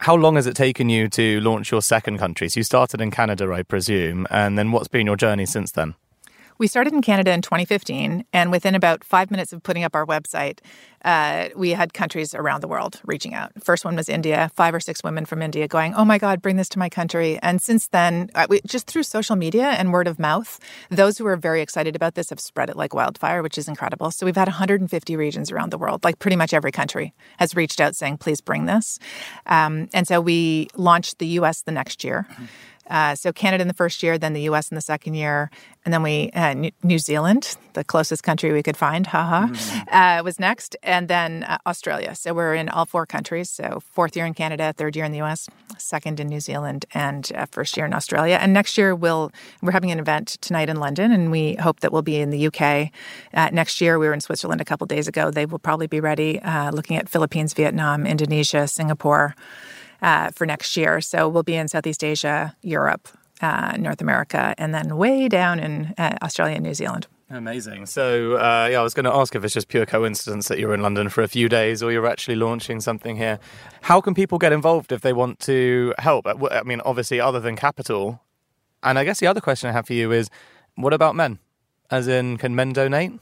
How 0.00 0.14
long 0.14 0.36
has 0.36 0.46
it 0.46 0.54
taken 0.54 0.88
you 0.88 1.08
to 1.10 1.40
launch 1.40 1.70
your 1.72 1.82
second 1.82 2.18
country? 2.18 2.48
So 2.48 2.60
you 2.60 2.64
started 2.64 3.00
in 3.00 3.10
Canada, 3.10 3.50
I 3.52 3.62
presume, 3.62 4.26
and 4.30 4.58
then 4.58 4.70
what's 4.72 4.88
been 4.88 5.06
your 5.06 5.16
journey 5.16 5.46
since 5.46 5.72
then? 5.72 5.94
We 6.58 6.68
started 6.68 6.94
in 6.94 7.02
Canada 7.02 7.32
in 7.32 7.42
2015, 7.42 8.24
and 8.32 8.50
within 8.50 8.74
about 8.74 9.04
five 9.04 9.30
minutes 9.30 9.52
of 9.52 9.62
putting 9.62 9.84
up 9.84 9.94
our 9.94 10.06
website, 10.06 10.60
uh, 11.04 11.50
we 11.54 11.70
had 11.70 11.92
countries 11.92 12.34
around 12.34 12.62
the 12.62 12.68
world 12.68 13.00
reaching 13.04 13.34
out. 13.34 13.52
First 13.62 13.84
one 13.84 13.94
was 13.94 14.08
India, 14.08 14.50
five 14.56 14.74
or 14.74 14.80
six 14.80 15.04
women 15.04 15.26
from 15.26 15.42
India 15.42 15.68
going, 15.68 15.94
"Oh 15.94 16.04
my 16.04 16.16
God, 16.16 16.40
bring 16.40 16.56
this 16.56 16.70
to 16.70 16.78
my 16.78 16.88
country!" 16.88 17.38
And 17.42 17.60
since 17.60 17.88
then, 17.88 18.30
uh, 18.34 18.46
we, 18.48 18.62
just 18.66 18.86
through 18.86 19.02
social 19.02 19.36
media 19.36 19.68
and 19.68 19.92
word 19.92 20.08
of 20.08 20.18
mouth, 20.18 20.58
those 20.90 21.18
who 21.18 21.26
are 21.26 21.36
very 21.36 21.60
excited 21.60 21.94
about 21.94 22.14
this 22.14 22.30
have 22.30 22.40
spread 22.40 22.70
it 22.70 22.76
like 22.76 22.94
wildfire, 22.94 23.42
which 23.42 23.58
is 23.58 23.68
incredible. 23.68 24.10
So 24.10 24.24
we've 24.24 24.34
had 24.34 24.48
150 24.48 25.14
regions 25.14 25.52
around 25.52 25.70
the 25.70 25.78
world, 25.78 26.04
like 26.04 26.18
pretty 26.18 26.36
much 26.36 26.54
every 26.54 26.72
country 26.72 27.12
has 27.38 27.54
reached 27.54 27.80
out 27.80 27.94
saying, 27.94 28.16
"Please 28.16 28.40
bring 28.40 28.64
this." 28.64 28.98
Um, 29.44 29.88
and 29.92 30.08
so 30.08 30.22
we 30.22 30.68
launched 30.74 31.18
the 31.18 31.26
U.S. 31.38 31.60
the 31.60 31.72
next 31.72 32.02
year. 32.02 32.26
Uh, 32.88 33.14
so 33.14 33.32
Canada 33.32 33.62
in 33.62 33.68
the 33.68 33.74
first 33.74 34.02
year, 34.02 34.18
then 34.18 34.32
the 34.32 34.42
U.S. 34.42 34.68
in 34.70 34.74
the 34.74 34.80
second 34.80 35.14
year, 35.14 35.50
and 35.84 35.92
then 35.92 36.02
we 36.02 36.30
uh, 36.34 36.54
New 36.82 36.98
Zealand, 36.98 37.56
the 37.74 37.84
closest 37.84 38.22
country 38.22 38.52
we 38.52 38.62
could 38.62 38.76
find, 38.76 39.06
haha, 39.06 39.46
mm-hmm. 39.46 39.94
uh, 39.94 40.22
was 40.22 40.38
next, 40.38 40.76
and 40.82 41.08
then 41.08 41.44
uh, 41.44 41.58
Australia. 41.66 42.14
So 42.14 42.34
we're 42.34 42.54
in 42.54 42.68
all 42.68 42.86
four 42.86 43.06
countries. 43.06 43.50
So 43.50 43.80
fourth 43.80 44.16
year 44.16 44.26
in 44.26 44.34
Canada, 44.34 44.72
third 44.76 44.96
year 44.96 45.04
in 45.04 45.12
the 45.12 45.18
U.S., 45.18 45.48
second 45.78 46.20
in 46.20 46.28
New 46.28 46.40
Zealand, 46.40 46.86
and 46.94 47.30
uh, 47.34 47.46
first 47.50 47.76
year 47.76 47.86
in 47.86 47.94
Australia. 47.94 48.38
And 48.40 48.52
next 48.52 48.78
year 48.78 48.94
we'll 48.94 49.30
we're 49.62 49.72
having 49.72 49.90
an 49.90 49.98
event 49.98 50.38
tonight 50.40 50.68
in 50.68 50.76
London, 50.76 51.12
and 51.12 51.30
we 51.30 51.54
hope 51.54 51.80
that 51.80 51.92
we'll 51.92 52.02
be 52.02 52.16
in 52.16 52.30
the 52.30 52.38
U.K. 52.38 52.90
Uh, 53.34 53.50
next 53.52 53.80
year. 53.80 53.98
We 53.98 54.06
were 54.06 54.14
in 54.14 54.20
Switzerland 54.20 54.60
a 54.60 54.64
couple 54.64 54.86
days 54.86 55.08
ago. 55.08 55.30
They 55.30 55.46
will 55.46 55.58
probably 55.58 55.86
be 55.86 56.00
ready, 56.00 56.40
looking 56.72 56.96
at 56.96 57.08
Philippines, 57.08 57.54
Vietnam, 57.54 58.06
Indonesia, 58.06 58.68
Singapore 58.68 59.34
uh, 60.06 60.30
for 60.30 60.46
next 60.46 60.76
year. 60.76 61.00
So 61.02 61.28
we'll 61.28 61.42
be 61.42 61.56
in 61.56 61.68
Southeast 61.68 62.02
Asia, 62.02 62.56
Europe, 62.62 63.08
uh, 63.42 63.76
North 63.76 64.00
America, 64.00 64.54
and 64.56 64.72
then 64.72 64.96
way 64.96 65.28
down 65.28 65.58
in 65.58 65.92
uh, 65.98 66.16
Australia 66.22 66.54
and 66.54 66.64
New 66.64 66.74
Zealand. 66.74 67.08
Amazing. 67.28 67.86
So, 67.86 68.36
uh, 68.36 68.68
yeah, 68.70 68.78
I 68.78 68.82
was 68.84 68.94
going 68.94 69.04
to 69.04 69.12
ask 69.12 69.34
if 69.34 69.44
it's 69.44 69.52
just 69.52 69.66
pure 69.66 69.84
coincidence 69.84 70.46
that 70.46 70.60
you're 70.60 70.72
in 70.72 70.80
London 70.80 71.08
for 71.08 71.24
a 71.24 71.28
few 71.28 71.48
days 71.48 71.82
or 71.82 71.90
you're 71.90 72.06
actually 72.06 72.36
launching 72.36 72.80
something 72.80 73.16
here. 73.16 73.40
How 73.82 74.00
can 74.00 74.14
people 74.14 74.38
get 74.38 74.52
involved 74.52 74.92
if 74.92 75.00
they 75.00 75.12
want 75.12 75.40
to 75.40 75.92
help? 75.98 76.24
Uh, 76.24 76.36
I 76.52 76.62
mean, 76.62 76.80
obviously, 76.84 77.18
other 77.18 77.40
than 77.40 77.56
capital. 77.56 78.22
And 78.84 79.00
I 79.00 79.04
guess 79.04 79.18
the 79.18 79.26
other 79.26 79.40
question 79.40 79.68
I 79.68 79.72
have 79.72 79.88
for 79.88 79.94
you 79.94 80.12
is 80.12 80.30
what 80.76 80.92
about 80.92 81.16
men? 81.16 81.40
As 81.90 82.06
in, 82.06 82.36
can 82.36 82.54
men 82.54 82.72
donate? 82.72 83.12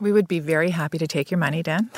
We 0.00 0.12
would 0.12 0.28
be 0.28 0.40
very 0.40 0.70
happy 0.70 0.98
to 0.98 1.06
take 1.06 1.30
your 1.30 1.38
money, 1.38 1.62
Dan. 1.62 1.90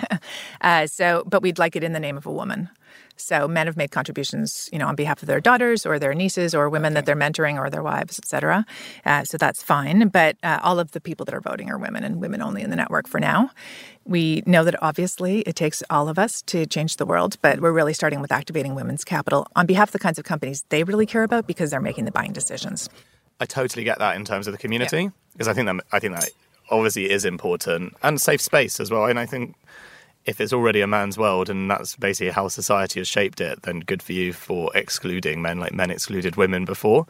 uh, 0.60 0.86
so, 0.86 1.24
but 1.26 1.42
we'd 1.42 1.58
like 1.58 1.76
it 1.76 1.84
in 1.84 1.92
the 1.92 2.00
name 2.00 2.16
of 2.16 2.26
a 2.26 2.32
woman. 2.32 2.70
So 3.16 3.48
men 3.48 3.66
have 3.66 3.76
made 3.76 3.90
contributions, 3.90 4.68
you 4.72 4.78
know, 4.78 4.86
on 4.86 4.94
behalf 4.94 5.22
of 5.22 5.26
their 5.26 5.40
daughters 5.40 5.86
or 5.86 5.98
their 5.98 6.14
nieces 6.14 6.54
or 6.54 6.68
women 6.68 6.92
okay. 6.92 6.94
that 6.94 7.06
they're 7.06 7.16
mentoring 7.16 7.58
or 7.58 7.70
their 7.70 7.82
wives, 7.82 8.18
etc. 8.18 8.66
Uh, 9.04 9.24
so 9.24 9.38
that's 9.38 9.62
fine. 9.62 10.08
But 10.08 10.36
uh, 10.42 10.60
all 10.62 10.78
of 10.78 10.92
the 10.92 11.00
people 11.00 11.24
that 11.24 11.34
are 11.34 11.40
voting 11.40 11.70
are 11.70 11.78
women 11.78 12.04
and 12.04 12.20
women 12.20 12.42
only 12.42 12.62
in 12.62 12.70
the 12.70 12.76
network 12.76 13.08
for 13.08 13.18
now. 13.18 13.50
We 14.04 14.42
know 14.46 14.64
that 14.64 14.80
obviously 14.82 15.40
it 15.40 15.56
takes 15.56 15.82
all 15.90 16.08
of 16.08 16.18
us 16.18 16.42
to 16.42 16.66
change 16.66 16.96
the 16.96 17.06
world, 17.06 17.38
but 17.42 17.60
we're 17.60 17.72
really 17.72 17.94
starting 17.94 18.20
with 18.20 18.30
activating 18.30 18.74
women's 18.74 19.02
capital 19.02 19.48
on 19.56 19.66
behalf 19.66 19.88
of 19.88 19.92
the 19.92 19.98
kinds 19.98 20.18
of 20.18 20.24
companies 20.24 20.64
they 20.68 20.84
really 20.84 21.06
care 21.06 21.22
about 21.22 21.46
because 21.46 21.70
they're 21.70 21.80
making 21.80 22.04
the 22.04 22.12
buying 22.12 22.32
decisions. 22.32 22.88
I 23.40 23.46
totally 23.46 23.84
get 23.84 23.98
that 23.98 24.16
in 24.16 24.24
terms 24.24 24.46
of 24.46 24.52
the 24.52 24.58
community 24.58 25.04
yeah. 25.04 25.10
because 25.32 25.48
I 25.48 25.54
think 25.54 25.66
that 25.66 25.84
I 25.92 25.98
think 25.98 26.14
that 26.14 26.30
obviously 26.70 27.10
is 27.10 27.24
important 27.24 27.94
and 28.02 28.20
safe 28.20 28.40
space 28.40 28.80
as 28.80 28.90
well. 28.90 29.06
And 29.06 29.18
I 29.18 29.26
think 29.26 29.54
if 30.24 30.40
it's 30.40 30.52
already 30.52 30.80
a 30.80 30.86
man's 30.86 31.16
world 31.16 31.48
and 31.48 31.70
that's 31.70 31.96
basically 31.96 32.30
how 32.30 32.48
society 32.48 33.00
has 33.00 33.08
shaped 33.08 33.40
it, 33.40 33.62
then 33.62 33.80
good 33.80 34.02
for 34.02 34.12
you 34.12 34.32
for 34.32 34.70
excluding 34.74 35.40
men 35.40 35.60
like 35.60 35.72
men 35.72 35.90
excluded 35.90 36.36
women 36.36 36.64
before. 36.64 37.06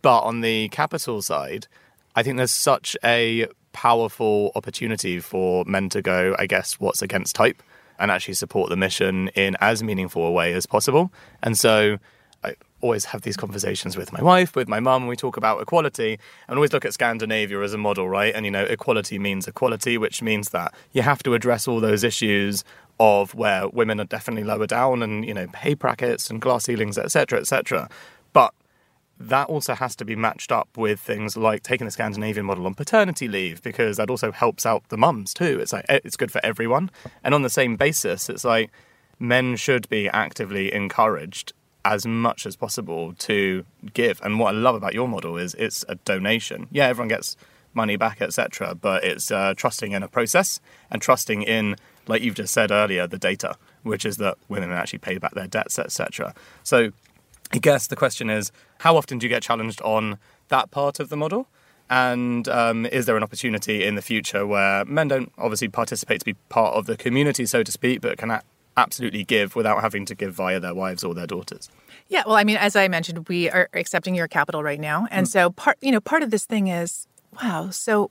But 0.00 0.20
on 0.20 0.40
the 0.40 0.68
capital 0.70 1.20
side, 1.22 1.66
I 2.14 2.22
think 2.22 2.36
there's 2.36 2.50
such 2.50 2.96
a 3.04 3.46
powerful 3.72 4.52
opportunity 4.54 5.20
for 5.20 5.64
men 5.66 5.88
to 5.90 6.02
go, 6.02 6.34
I 6.38 6.46
guess, 6.46 6.80
what's 6.80 7.02
against 7.02 7.36
type 7.36 7.62
and 7.98 8.10
actually 8.10 8.34
support 8.34 8.70
the 8.70 8.76
mission 8.76 9.28
in 9.28 9.56
as 9.60 9.82
meaningful 9.82 10.24
a 10.24 10.30
way 10.30 10.52
as 10.52 10.66
possible. 10.66 11.12
And 11.42 11.58
so 11.58 11.98
always 12.80 13.06
have 13.06 13.22
these 13.22 13.36
conversations 13.36 13.96
with 13.96 14.12
my 14.12 14.22
wife, 14.22 14.54
with 14.54 14.68
my 14.68 14.80
mum, 14.80 15.06
we 15.06 15.16
talk 15.16 15.36
about 15.36 15.60
equality 15.60 16.18
and 16.46 16.56
always 16.56 16.72
look 16.72 16.84
at 16.84 16.92
Scandinavia 16.92 17.60
as 17.62 17.72
a 17.72 17.78
model, 17.78 18.08
right? 18.08 18.34
And, 18.34 18.44
you 18.44 18.50
know, 18.50 18.64
equality 18.64 19.18
means 19.18 19.48
equality, 19.48 19.98
which 19.98 20.22
means 20.22 20.50
that 20.50 20.74
you 20.92 21.02
have 21.02 21.22
to 21.24 21.34
address 21.34 21.66
all 21.66 21.80
those 21.80 22.04
issues 22.04 22.64
of 23.00 23.34
where 23.34 23.68
women 23.68 24.00
are 24.00 24.04
definitely 24.04 24.44
lower 24.44 24.66
down 24.66 25.02
and, 25.02 25.24
you 25.24 25.34
know, 25.34 25.46
pay 25.52 25.74
brackets 25.74 26.30
and 26.30 26.40
glass 26.40 26.64
ceilings, 26.64 26.98
etc., 26.98 27.40
etc. 27.40 27.88
But 28.32 28.54
that 29.20 29.48
also 29.48 29.74
has 29.74 29.96
to 29.96 30.04
be 30.04 30.14
matched 30.14 30.52
up 30.52 30.68
with 30.76 31.00
things 31.00 31.36
like 31.36 31.62
taking 31.62 31.86
the 31.86 31.90
Scandinavian 31.90 32.46
model 32.46 32.66
on 32.66 32.74
paternity 32.74 33.26
leave 33.26 33.62
because 33.62 33.96
that 33.96 34.10
also 34.10 34.30
helps 34.30 34.64
out 34.64 34.88
the 34.88 34.96
mums 34.96 35.34
too. 35.34 35.58
It's 35.60 35.72
like 35.72 35.84
eh, 35.88 35.98
it's 36.04 36.16
good 36.16 36.30
for 36.30 36.40
everyone. 36.44 36.90
And 37.24 37.34
on 37.34 37.42
the 37.42 37.50
same 37.50 37.76
basis, 37.76 38.28
it's 38.28 38.44
like 38.44 38.70
men 39.18 39.56
should 39.56 39.88
be 39.88 40.08
actively 40.08 40.72
encouraged 40.72 41.52
as 41.84 42.06
much 42.06 42.46
as 42.46 42.56
possible 42.56 43.14
to 43.14 43.64
give. 43.94 44.20
And 44.22 44.38
what 44.38 44.54
I 44.54 44.58
love 44.58 44.74
about 44.74 44.94
your 44.94 45.08
model 45.08 45.36
is 45.36 45.54
it's 45.54 45.84
a 45.88 45.94
donation. 45.96 46.68
Yeah, 46.70 46.86
everyone 46.86 47.08
gets 47.08 47.36
money 47.74 47.96
back, 47.96 48.20
etc. 48.20 48.74
But 48.74 49.04
it's 49.04 49.30
uh, 49.30 49.54
trusting 49.56 49.92
in 49.92 50.02
a 50.02 50.08
process 50.08 50.60
and 50.90 51.00
trusting 51.00 51.42
in, 51.42 51.76
like 52.06 52.22
you've 52.22 52.34
just 52.34 52.52
said 52.52 52.70
earlier, 52.70 53.06
the 53.06 53.18
data, 53.18 53.56
which 53.82 54.04
is 54.04 54.16
that 54.18 54.36
women 54.48 54.70
actually 54.70 54.98
pay 54.98 55.18
back 55.18 55.34
their 55.34 55.46
debts, 55.46 55.78
etc. 55.78 56.34
So 56.62 56.90
I 57.52 57.58
guess 57.58 57.86
the 57.86 57.96
question 57.96 58.28
is, 58.28 58.52
how 58.78 58.96
often 58.96 59.18
do 59.18 59.26
you 59.26 59.30
get 59.30 59.42
challenged 59.42 59.80
on 59.82 60.18
that 60.48 60.70
part 60.70 61.00
of 61.00 61.08
the 61.08 61.16
model? 61.16 61.48
And 61.90 62.46
um, 62.48 62.84
is 62.84 63.06
there 63.06 63.16
an 63.16 63.22
opportunity 63.22 63.82
in 63.84 63.94
the 63.94 64.02
future 64.02 64.46
where 64.46 64.84
men 64.84 65.08
don't 65.08 65.32
obviously 65.38 65.68
participate 65.68 66.20
to 66.20 66.24
be 66.26 66.34
part 66.50 66.74
of 66.74 66.84
the 66.84 66.98
community, 66.98 67.46
so 67.46 67.62
to 67.62 67.72
speak, 67.72 68.02
but 68.02 68.18
can 68.18 68.30
absolutely 68.78 69.24
give 69.24 69.56
without 69.56 69.80
having 69.80 70.04
to 70.06 70.14
give 70.14 70.32
via 70.34 70.60
their 70.60 70.74
wives 70.74 71.04
or 71.04 71.14
their 71.14 71.26
daughters. 71.26 71.68
Yeah, 72.08 72.22
well, 72.26 72.36
I 72.36 72.44
mean, 72.44 72.56
as 72.56 72.76
I 72.76 72.88
mentioned, 72.88 73.28
we 73.28 73.50
are 73.50 73.68
accepting 73.74 74.14
your 74.14 74.28
capital 74.28 74.62
right 74.62 74.80
now, 74.80 75.06
and 75.10 75.26
mm. 75.26 75.30
so 75.30 75.50
part, 75.50 75.76
you 75.82 75.92
know, 75.92 76.00
part 76.00 76.22
of 76.22 76.30
this 76.30 76.46
thing 76.46 76.68
is, 76.68 77.06
wow. 77.42 77.70
So 77.70 78.10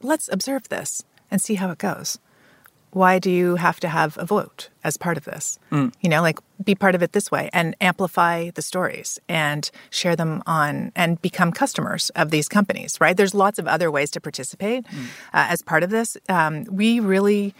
let's 0.00 0.28
observe 0.32 0.68
this 0.68 1.02
and 1.30 1.42
see 1.42 1.56
how 1.56 1.70
it 1.70 1.78
goes. 1.78 2.18
Why 2.92 3.18
do 3.18 3.28
you 3.28 3.56
have 3.56 3.80
to 3.80 3.88
have 3.88 4.16
a 4.18 4.24
vote 4.24 4.68
as 4.84 4.96
part 4.96 5.16
of 5.16 5.24
this? 5.24 5.58
Mm. 5.72 5.92
You 6.00 6.08
know, 6.08 6.22
like 6.22 6.38
be 6.64 6.76
part 6.76 6.94
of 6.94 7.02
it 7.02 7.12
this 7.12 7.28
way 7.28 7.50
and 7.52 7.74
amplify 7.80 8.50
the 8.50 8.62
stories 8.62 9.18
and 9.28 9.68
share 9.90 10.14
them 10.14 10.44
on 10.46 10.92
and 10.94 11.20
become 11.20 11.50
customers 11.50 12.10
of 12.10 12.30
these 12.30 12.48
companies, 12.48 12.96
right? 13.00 13.16
There's 13.16 13.34
lots 13.34 13.58
of 13.58 13.66
other 13.66 13.90
ways 13.90 14.12
to 14.12 14.20
participate 14.20 14.86
mm. 14.86 15.06
uh, 15.34 15.50
as 15.50 15.60
part 15.60 15.82
of 15.82 15.90
this. 15.90 16.16
Um, 16.28 16.64
we 16.70 17.00
really 17.00 17.52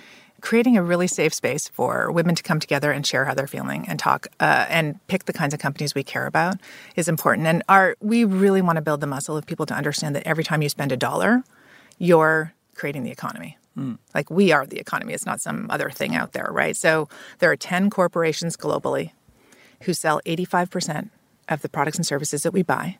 creating 0.44 0.76
a 0.76 0.82
really 0.82 1.06
safe 1.06 1.32
space 1.32 1.68
for 1.68 2.12
women 2.12 2.34
to 2.34 2.42
come 2.42 2.60
together 2.60 2.92
and 2.92 3.06
share 3.06 3.24
how 3.24 3.32
they're 3.32 3.46
feeling 3.46 3.88
and 3.88 3.98
talk 3.98 4.26
uh, 4.40 4.66
and 4.68 5.00
pick 5.06 5.24
the 5.24 5.32
kinds 5.32 5.54
of 5.54 5.58
companies 5.58 5.94
we 5.94 6.04
care 6.04 6.26
about 6.26 6.56
is 6.96 7.08
important. 7.08 7.46
And 7.46 7.62
our 7.66 7.96
we 8.00 8.24
really 8.24 8.60
want 8.60 8.76
to 8.76 8.82
build 8.82 9.00
the 9.00 9.06
muscle 9.06 9.38
of 9.38 9.46
people 9.46 9.64
to 9.64 9.74
understand 9.74 10.14
that 10.14 10.26
every 10.26 10.44
time 10.44 10.60
you 10.60 10.68
spend 10.68 10.92
a 10.92 10.98
dollar, 10.98 11.42
you're 11.96 12.52
creating 12.74 13.04
the 13.04 13.10
economy. 13.10 13.56
Mm. 13.74 13.96
Like 14.14 14.30
we 14.30 14.52
are 14.52 14.66
the 14.66 14.78
economy. 14.78 15.14
It's 15.14 15.24
not 15.24 15.40
some 15.40 15.66
other 15.70 15.88
thing 15.88 16.14
out 16.14 16.32
there, 16.32 16.50
right? 16.50 16.76
So 16.76 17.08
there 17.38 17.50
are 17.50 17.56
10 17.56 17.88
corporations 17.88 18.54
globally 18.54 19.12
who 19.84 19.94
sell 19.94 20.20
85% 20.26 21.08
of 21.48 21.62
the 21.62 21.70
products 21.70 21.96
and 21.96 22.06
services 22.06 22.42
that 22.42 22.52
we 22.52 22.62
buy. 22.62 22.98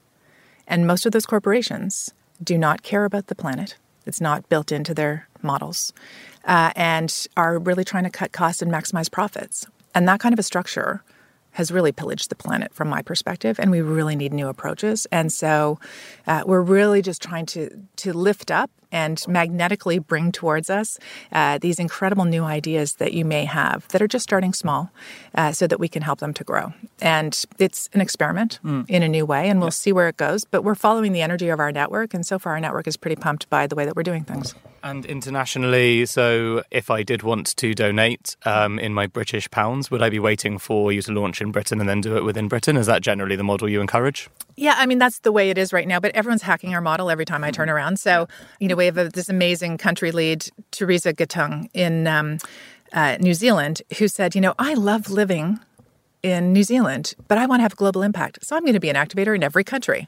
And 0.66 0.86
most 0.86 1.04
of 1.04 1.12
those 1.12 1.26
corporations 1.26 2.14
do 2.42 2.56
not 2.56 2.82
care 2.82 3.04
about 3.04 3.26
the 3.26 3.34
planet. 3.34 3.76
It's 4.06 4.20
not 4.20 4.48
built 4.48 4.72
into 4.72 4.94
their 4.94 5.28
models 5.42 5.92
uh, 6.44 6.72
and 6.76 7.26
are 7.36 7.58
really 7.58 7.84
trying 7.84 8.04
to 8.04 8.10
cut 8.10 8.32
costs 8.32 8.62
and 8.62 8.70
maximize 8.70 9.10
profits. 9.10 9.66
And 9.94 10.08
that 10.08 10.20
kind 10.20 10.32
of 10.32 10.38
a 10.38 10.42
structure 10.42 11.02
has 11.52 11.70
really 11.70 11.92
pillaged 11.92 12.30
the 12.30 12.34
planet 12.34 12.74
from 12.74 12.88
my 12.88 13.00
perspective, 13.00 13.60
and 13.60 13.70
we 13.70 13.80
really 13.80 14.16
need 14.16 14.32
new 14.32 14.48
approaches. 14.48 15.06
And 15.12 15.32
so 15.32 15.78
uh, 16.26 16.42
we're 16.44 16.60
really 16.60 17.00
just 17.00 17.22
trying 17.22 17.46
to 17.46 17.70
to 17.96 18.12
lift 18.12 18.50
up 18.50 18.70
and 18.94 19.26
magnetically 19.26 19.98
bring 19.98 20.30
towards 20.32 20.70
us 20.70 20.98
uh, 21.32 21.58
these 21.58 21.78
incredible 21.78 22.24
new 22.24 22.44
ideas 22.44 22.94
that 22.94 23.12
you 23.12 23.24
may 23.24 23.44
have 23.44 23.86
that 23.88 24.00
are 24.00 24.06
just 24.06 24.22
starting 24.22 24.54
small 24.54 24.90
uh, 25.34 25.50
so 25.52 25.66
that 25.66 25.80
we 25.80 25.88
can 25.88 26.00
help 26.00 26.20
them 26.20 26.32
to 26.32 26.44
grow. 26.44 26.72
And 27.02 27.44
it's 27.58 27.90
an 27.92 28.00
experiment 28.00 28.60
mm. 28.64 28.88
in 28.88 29.02
a 29.02 29.08
new 29.08 29.26
way, 29.26 29.50
and 29.50 29.60
we'll 29.60 29.72
see 29.72 29.92
where 29.92 30.08
it 30.08 30.16
goes. 30.16 30.44
But 30.44 30.62
we're 30.62 30.76
following 30.76 31.12
the 31.12 31.22
energy 31.22 31.48
of 31.48 31.58
our 31.58 31.72
network, 31.72 32.14
and 32.14 32.24
so 32.24 32.38
far 32.38 32.52
our 32.54 32.60
network 32.60 32.86
is 32.86 32.96
pretty 32.96 33.16
pumped 33.16 33.50
by 33.50 33.66
the 33.66 33.74
way 33.74 33.84
that 33.84 33.96
we're 33.96 34.04
doing 34.04 34.24
things. 34.24 34.54
And 34.84 35.06
internationally, 35.06 36.04
so 36.04 36.62
if 36.70 36.90
I 36.90 37.02
did 37.02 37.22
want 37.22 37.56
to 37.56 37.74
donate 37.74 38.36
um, 38.44 38.78
in 38.78 38.92
my 38.92 39.06
British 39.06 39.50
pounds, 39.50 39.90
would 39.90 40.02
I 40.02 40.10
be 40.10 40.18
waiting 40.18 40.58
for 40.58 40.92
you 40.92 41.00
to 41.00 41.12
launch 41.12 41.40
in 41.40 41.52
Britain 41.52 41.80
and 41.80 41.88
then 41.88 42.02
do 42.02 42.18
it 42.18 42.22
within 42.22 42.48
Britain? 42.48 42.76
Is 42.76 42.84
that 42.86 43.00
generally 43.00 43.34
the 43.34 43.42
model 43.42 43.66
you 43.66 43.80
encourage? 43.80 44.28
Yeah, 44.56 44.74
I 44.76 44.86
mean 44.86 44.98
that's 44.98 45.20
the 45.20 45.32
way 45.32 45.50
it 45.50 45.58
is 45.58 45.72
right 45.72 45.88
now. 45.88 46.00
But 46.00 46.14
everyone's 46.14 46.42
hacking 46.42 46.74
our 46.74 46.80
model 46.80 47.10
every 47.10 47.24
time 47.24 47.42
I 47.42 47.50
turn 47.50 47.68
mm-hmm. 47.68 47.76
around. 47.76 47.98
So 47.98 48.28
you 48.60 48.68
know, 48.68 48.76
we 48.84 48.86
have 48.86 48.98
a, 48.98 49.08
this 49.08 49.30
amazing 49.30 49.78
country 49.78 50.12
lead, 50.12 50.46
Theresa 50.70 51.14
Gattung 51.14 51.70
in 51.72 52.06
um, 52.06 52.38
uh, 52.92 53.16
New 53.18 53.32
Zealand, 53.32 53.80
who 53.98 54.08
said, 54.08 54.34
you 54.34 54.40
know, 54.40 54.54
I 54.58 54.74
love 54.74 55.10
living 55.10 55.58
in 56.22 56.52
New 56.52 56.62
Zealand, 56.62 57.14
but 57.28 57.38
I 57.38 57.46
want 57.46 57.60
to 57.60 57.62
have 57.62 57.76
global 57.76 58.02
impact, 58.02 58.44
so 58.44 58.56
I'm 58.56 58.62
going 58.62 58.74
to 58.74 58.80
be 58.80 58.90
an 58.90 58.96
activator 58.96 59.34
in 59.34 59.42
every 59.42 59.64
country. 59.64 60.06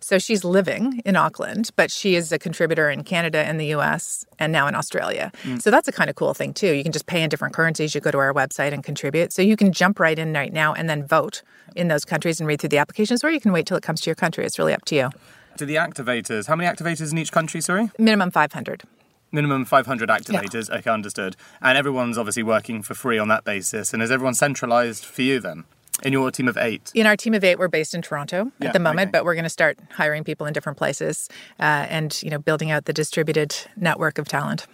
So 0.00 0.18
she's 0.18 0.44
living 0.44 1.02
in 1.04 1.16
Auckland, 1.16 1.70
but 1.76 1.90
she 1.90 2.16
is 2.16 2.30
a 2.32 2.38
contributor 2.38 2.90
in 2.90 3.02
Canada 3.04 3.38
and 3.38 3.58
the 3.58 3.66
US 3.74 4.24
and 4.38 4.52
now 4.52 4.66
in 4.66 4.74
Australia. 4.74 5.32
Mm. 5.44 5.62
So 5.62 5.70
that's 5.70 5.88
a 5.88 5.92
kind 5.92 6.10
of 6.10 6.16
cool 6.16 6.34
thing 6.34 6.52
too. 6.52 6.72
You 6.72 6.82
can 6.82 6.92
just 6.92 7.06
pay 7.06 7.22
in 7.22 7.28
different 7.28 7.54
currencies. 7.54 7.94
You 7.94 8.00
go 8.00 8.10
to 8.10 8.18
our 8.18 8.34
website 8.34 8.72
and 8.72 8.84
contribute. 8.84 9.32
So 9.32 9.40
you 9.40 9.56
can 9.56 9.72
jump 9.72 9.98
right 9.98 10.18
in 10.18 10.32
right 10.32 10.52
now 10.52 10.74
and 10.74 10.88
then 10.90 11.06
vote 11.06 11.42
in 11.74 11.88
those 11.88 12.04
countries 12.04 12.40
and 12.40 12.46
read 12.46 12.60
through 12.60 12.68
the 12.68 12.78
applications, 12.78 13.24
or 13.24 13.30
you 13.30 13.40
can 13.40 13.52
wait 13.52 13.66
till 13.66 13.76
it 13.76 13.82
comes 13.82 14.00
to 14.02 14.10
your 14.10 14.16
country. 14.16 14.44
It's 14.44 14.58
really 14.58 14.74
up 14.74 14.84
to 14.86 14.94
you. 14.94 15.10
To 15.56 15.66
the 15.66 15.76
activators, 15.76 16.46
how 16.46 16.56
many 16.56 16.68
activators 16.68 17.12
in 17.12 17.18
each 17.18 17.32
country, 17.32 17.60
sorry? 17.60 17.90
Minimum 17.98 18.30
500 18.30 18.84
minimum 19.32 19.64
500 19.64 20.08
activators 20.08 20.70
yeah. 20.70 20.76
okay 20.76 20.90
understood 20.90 21.36
and 21.60 21.76
everyone's 21.76 22.16
obviously 22.16 22.44
working 22.44 22.80
for 22.80 22.94
free 22.94 23.18
on 23.18 23.26
that 23.26 23.44
basis 23.44 23.92
and 23.92 24.00
is 24.00 24.10
everyone 24.10 24.34
centralized 24.34 25.04
for 25.04 25.20
you 25.20 25.40
then 25.40 25.64
in 26.02 26.12
your 26.12 26.30
team 26.30 26.48
of 26.48 26.56
eight? 26.56 26.90
In 26.94 27.06
our 27.06 27.16
team 27.16 27.34
of 27.34 27.42
eight, 27.42 27.58
we're 27.58 27.68
based 27.68 27.94
in 27.94 28.02
Toronto 28.02 28.52
yeah, 28.60 28.68
at 28.68 28.72
the 28.72 28.78
moment, 28.78 29.08
okay. 29.08 29.12
but 29.12 29.24
we're 29.24 29.34
going 29.34 29.44
to 29.44 29.50
start 29.50 29.78
hiring 29.90 30.24
people 30.24 30.46
in 30.46 30.52
different 30.52 30.78
places 30.78 31.28
uh, 31.58 31.86
and 31.88 32.22
you 32.22 32.30
know 32.30 32.38
building 32.38 32.70
out 32.70 32.84
the 32.84 32.92
distributed 32.92 33.54
network 33.76 34.18
of 34.18 34.28
talent. 34.28 34.66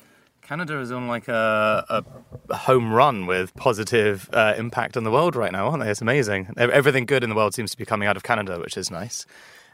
Canada 0.43 0.81
is 0.81 0.91
on 0.91 1.07
like 1.07 1.29
a, 1.29 2.05
a 2.49 2.55
home 2.55 2.93
run 2.93 3.27
with 3.27 3.55
positive 3.55 4.29
uh, 4.33 4.55
impact 4.59 4.97
on 4.97 5.05
the 5.05 5.11
world 5.11 5.37
right 5.37 5.53
now, 5.53 5.69
aren't 5.69 5.83
they? 5.83 5.91
It's 5.91 6.03
amazing. 6.03 6.53
Everything 6.57 7.07
good 7.07 7.23
in 7.23 7.31
the 7.31 7.37
world 7.37 7.55
seems 7.55 7.71
to 7.71 7.77
be 7.77 7.87
coming 7.87 8.09
out 8.09 8.17
of 8.17 8.23
Canada, 8.23 8.59
which 8.59 8.77
is 8.77 8.91
nice. 8.91 9.25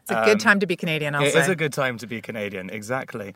It's 0.09 0.14
a 0.14 0.21
um, 0.21 0.25
good 0.25 0.40
time 0.40 0.59
to 0.61 0.66
be 0.66 0.75
Canadian. 0.75 1.14
I'll 1.14 1.23
it 1.23 1.35
say. 1.35 1.40
is 1.40 1.49
a 1.49 1.55
good 1.55 1.73
time 1.75 1.99
to 1.99 2.07
be 2.07 2.23
Canadian. 2.23 2.71
Exactly. 2.71 3.35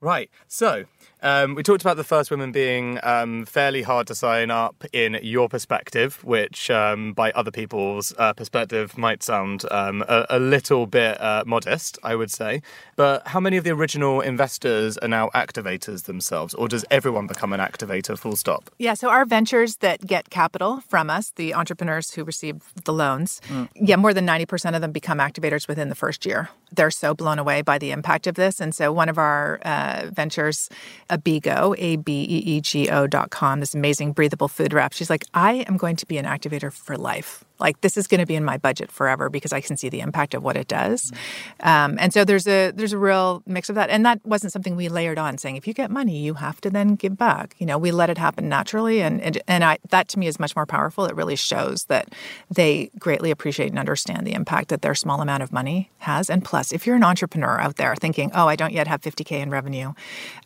Right. 0.00 0.30
So 0.48 0.84
um, 1.22 1.54
we 1.54 1.62
talked 1.62 1.82
about 1.82 1.96
the 1.96 2.04
first 2.04 2.30
women 2.30 2.52
being 2.52 2.98
um, 3.02 3.46
fairly 3.46 3.82
hard 3.82 4.06
to 4.08 4.14
sign 4.14 4.50
up 4.50 4.84
in 4.92 5.18
your 5.22 5.48
perspective, 5.48 6.22
which 6.24 6.70
um, 6.70 7.12
by 7.14 7.32
other 7.32 7.50
people's 7.50 8.12
uh, 8.18 8.32
perspective 8.32 8.98
might 8.98 9.22
sound 9.22 9.64
um, 9.70 10.02
a, 10.08 10.26
a, 10.30 10.38
little 10.38 10.86
bit 10.86 11.20
uh, 11.20 11.42
modest, 11.46 11.98
I 12.02 12.14
would 12.14 12.30
say. 12.30 12.60
But 12.96 13.26
how 13.28 13.40
many 13.40 13.56
of 13.56 13.64
the 13.64 13.70
original 13.70 14.20
investors 14.20 14.98
are 14.98 15.08
now 15.08 15.30
activators 15.34 16.04
themselves, 16.04 16.54
or 16.54 16.68
does 16.68 16.84
everyone 16.90 17.26
become 17.26 17.52
an 17.52 17.60
activator 17.60 18.18
full 18.18 18.36
stop? 18.36 18.70
Yeah, 18.78 18.94
so 18.94 19.08
our 19.08 19.24
ventures 19.24 19.76
that 19.76 20.06
get 20.06 20.30
capital 20.30 20.80
from 20.88 21.08
us, 21.08 21.30
the 21.36 21.54
entrepreneurs 21.54 22.12
who 22.12 22.24
receive 22.24 22.62
the 22.84 22.92
loans, 22.92 23.40
mm. 23.48 23.68
yeah, 23.74 23.96
more 23.96 24.12
than 24.12 24.26
90% 24.26 24.74
of 24.74 24.80
them 24.82 24.92
become 24.92 25.18
activators 25.18 25.66
within 25.66 25.88
the 25.88 25.94
first 25.94 26.26
year. 26.26 26.50
They're 26.72 26.90
so 26.90 27.14
blown 27.14 27.38
away 27.38 27.62
by 27.62 27.78
the 27.78 27.90
impact 27.90 28.26
of 28.26 28.34
this. 28.34 28.60
And 28.60 28.74
so 28.74 28.92
one 28.92 29.08
of 29.08 29.18
our 29.18 29.60
uh, 29.64 30.10
ventures, 30.12 30.68
Abeego, 31.08 31.74
A 31.78 31.96
B 31.96 32.26
E 32.28 32.38
E 32.56 32.60
G 32.60 32.90
O 32.90 33.06
dot 33.06 33.30
com, 33.30 33.60
this 33.60 33.74
amazing 33.74 34.12
breathable 34.12 34.48
food 34.48 34.74
wrap. 34.74 34.92
She's 34.92 35.08
like, 35.08 35.24
I 35.32 35.64
am 35.66 35.78
going 35.78 35.96
to 35.96 36.06
be 36.06 36.18
an 36.18 36.26
activator 36.26 36.70
for 36.70 36.96
life. 36.98 37.45
Like 37.58 37.80
this 37.80 37.96
is 37.96 38.06
going 38.06 38.20
to 38.20 38.26
be 38.26 38.34
in 38.34 38.44
my 38.44 38.58
budget 38.58 38.90
forever 38.90 39.28
because 39.28 39.52
I 39.52 39.60
can 39.60 39.76
see 39.76 39.88
the 39.88 40.00
impact 40.00 40.34
of 40.34 40.42
what 40.42 40.56
it 40.56 40.68
does. 40.68 41.12
Um, 41.60 41.96
and 41.98 42.12
so 42.12 42.24
there's 42.24 42.46
a 42.46 42.72
there's 42.72 42.92
a 42.92 42.98
real 42.98 43.42
mix 43.46 43.68
of 43.68 43.74
that. 43.74 43.90
And 43.90 44.04
that 44.04 44.24
wasn't 44.24 44.52
something 44.52 44.76
we 44.76 44.88
layered 44.88 45.18
on, 45.18 45.38
saying 45.38 45.56
if 45.56 45.66
you 45.66 45.74
get 45.74 45.90
money, 45.90 46.18
you 46.18 46.34
have 46.34 46.60
to 46.62 46.70
then 46.70 46.94
give 46.94 47.16
back. 47.16 47.54
You 47.58 47.66
know, 47.66 47.78
we 47.78 47.90
let 47.90 48.10
it 48.10 48.18
happen 48.18 48.48
naturally, 48.48 49.00
and 49.00 49.20
and, 49.20 49.40
and 49.48 49.64
I, 49.64 49.78
that 49.90 50.08
to 50.08 50.18
me 50.18 50.26
is 50.26 50.38
much 50.38 50.54
more 50.54 50.66
powerful. 50.66 51.06
It 51.06 51.16
really 51.16 51.36
shows 51.36 51.84
that 51.84 52.14
they 52.50 52.90
greatly 52.98 53.30
appreciate 53.30 53.70
and 53.70 53.78
understand 53.78 54.26
the 54.26 54.32
impact 54.32 54.68
that 54.68 54.82
their 54.82 54.94
small 54.94 55.20
amount 55.20 55.42
of 55.42 55.52
money 55.52 55.90
has. 55.98 56.30
And 56.30 56.44
plus, 56.44 56.72
if 56.72 56.86
you're 56.86 56.96
an 56.96 57.04
entrepreneur 57.04 57.58
out 57.58 57.76
there 57.76 57.94
thinking, 57.96 58.30
oh, 58.34 58.48
I 58.48 58.56
don't 58.56 58.72
yet 58.72 58.86
have 58.86 59.00
50k 59.00 59.40
in 59.40 59.50
revenue, 59.50 59.92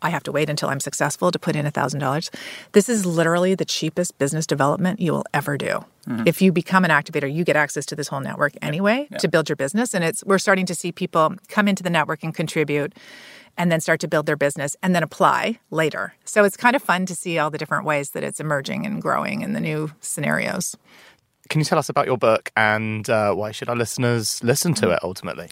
I 0.01 0.09
have 0.09 0.23
to 0.23 0.31
wait 0.31 0.49
until 0.49 0.69
I'm 0.69 0.79
successful 0.79 1.31
to 1.31 1.39
put 1.39 1.55
in 1.55 1.65
$1,000. 1.65 2.29
This 2.71 2.89
is 2.89 3.05
literally 3.05 3.55
the 3.55 3.65
cheapest 3.65 4.17
business 4.17 4.47
development 4.47 4.99
you 4.99 5.11
will 5.11 5.25
ever 5.33 5.57
do. 5.57 5.85
Mm-hmm. 6.07 6.27
If 6.27 6.41
you 6.41 6.51
become 6.51 6.83
an 6.83 6.91
activator, 6.91 7.31
you 7.31 7.43
get 7.43 7.55
access 7.55 7.85
to 7.87 7.95
this 7.95 8.07
whole 8.07 8.21
network 8.21 8.53
anyway 8.61 9.07
yeah. 9.11 9.17
to 9.19 9.27
build 9.27 9.49
your 9.49 9.55
business. 9.55 9.93
And 9.93 10.03
it's 10.03 10.23
we're 10.23 10.39
starting 10.39 10.65
to 10.65 10.75
see 10.75 10.91
people 10.91 11.35
come 11.47 11.67
into 11.67 11.83
the 11.83 11.89
network 11.89 12.23
and 12.23 12.33
contribute 12.33 12.93
and 13.57 13.71
then 13.71 13.81
start 13.81 13.99
to 13.99 14.07
build 14.07 14.25
their 14.25 14.37
business 14.37 14.75
and 14.81 14.95
then 14.95 15.03
apply 15.03 15.59
later. 15.69 16.13
So 16.25 16.43
it's 16.43 16.57
kind 16.57 16.75
of 16.75 16.81
fun 16.81 17.05
to 17.05 17.15
see 17.15 17.37
all 17.37 17.49
the 17.49 17.57
different 17.57 17.85
ways 17.85 18.11
that 18.11 18.23
it's 18.23 18.39
emerging 18.39 18.85
and 18.85 19.01
growing 19.01 19.41
in 19.41 19.53
the 19.53 19.59
new 19.59 19.91
scenarios. 19.99 20.75
Can 21.49 21.59
you 21.59 21.65
tell 21.65 21.77
us 21.77 21.89
about 21.89 22.05
your 22.05 22.17
book 22.17 22.49
and 22.55 23.09
uh, 23.09 23.33
why 23.33 23.51
should 23.51 23.67
our 23.67 23.75
listeners 23.75 24.41
listen 24.43 24.73
to 24.75 24.91
it 24.91 24.99
ultimately? 25.03 25.49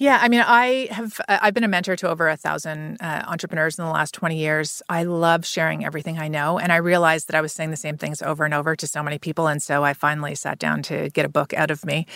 Yeah, 0.00 0.20
I 0.22 0.28
mean, 0.28 0.44
I 0.46 0.86
have 0.92 1.20
uh, 1.28 1.38
I've 1.42 1.54
been 1.54 1.64
a 1.64 1.68
mentor 1.68 1.96
to 1.96 2.08
over 2.08 2.28
a 2.28 2.36
thousand 2.36 2.98
uh, 3.00 3.24
entrepreneurs 3.26 3.80
in 3.80 3.84
the 3.84 3.90
last 3.90 4.14
twenty 4.14 4.38
years. 4.38 4.80
I 4.88 5.02
love 5.02 5.44
sharing 5.44 5.84
everything 5.84 6.20
I 6.20 6.28
know, 6.28 6.56
and 6.56 6.70
I 6.70 6.76
realized 6.76 7.26
that 7.26 7.34
I 7.34 7.40
was 7.40 7.52
saying 7.52 7.72
the 7.72 7.76
same 7.76 7.96
things 7.98 8.22
over 8.22 8.44
and 8.44 8.54
over 8.54 8.76
to 8.76 8.86
so 8.86 9.02
many 9.02 9.18
people, 9.18 9.48
and 9.48 9.60
so 9.60 9.82
I 9.82 9.94
finally 9.94 10.36
sat 10.36 10.60
down 10.60 10.82
to 10.84 11.10
get 11.10 11.24
a 11.24 11.28
book 11.28 11.52
out 11.52 11.72
of 11.72 11.84
me, 11.84 12.06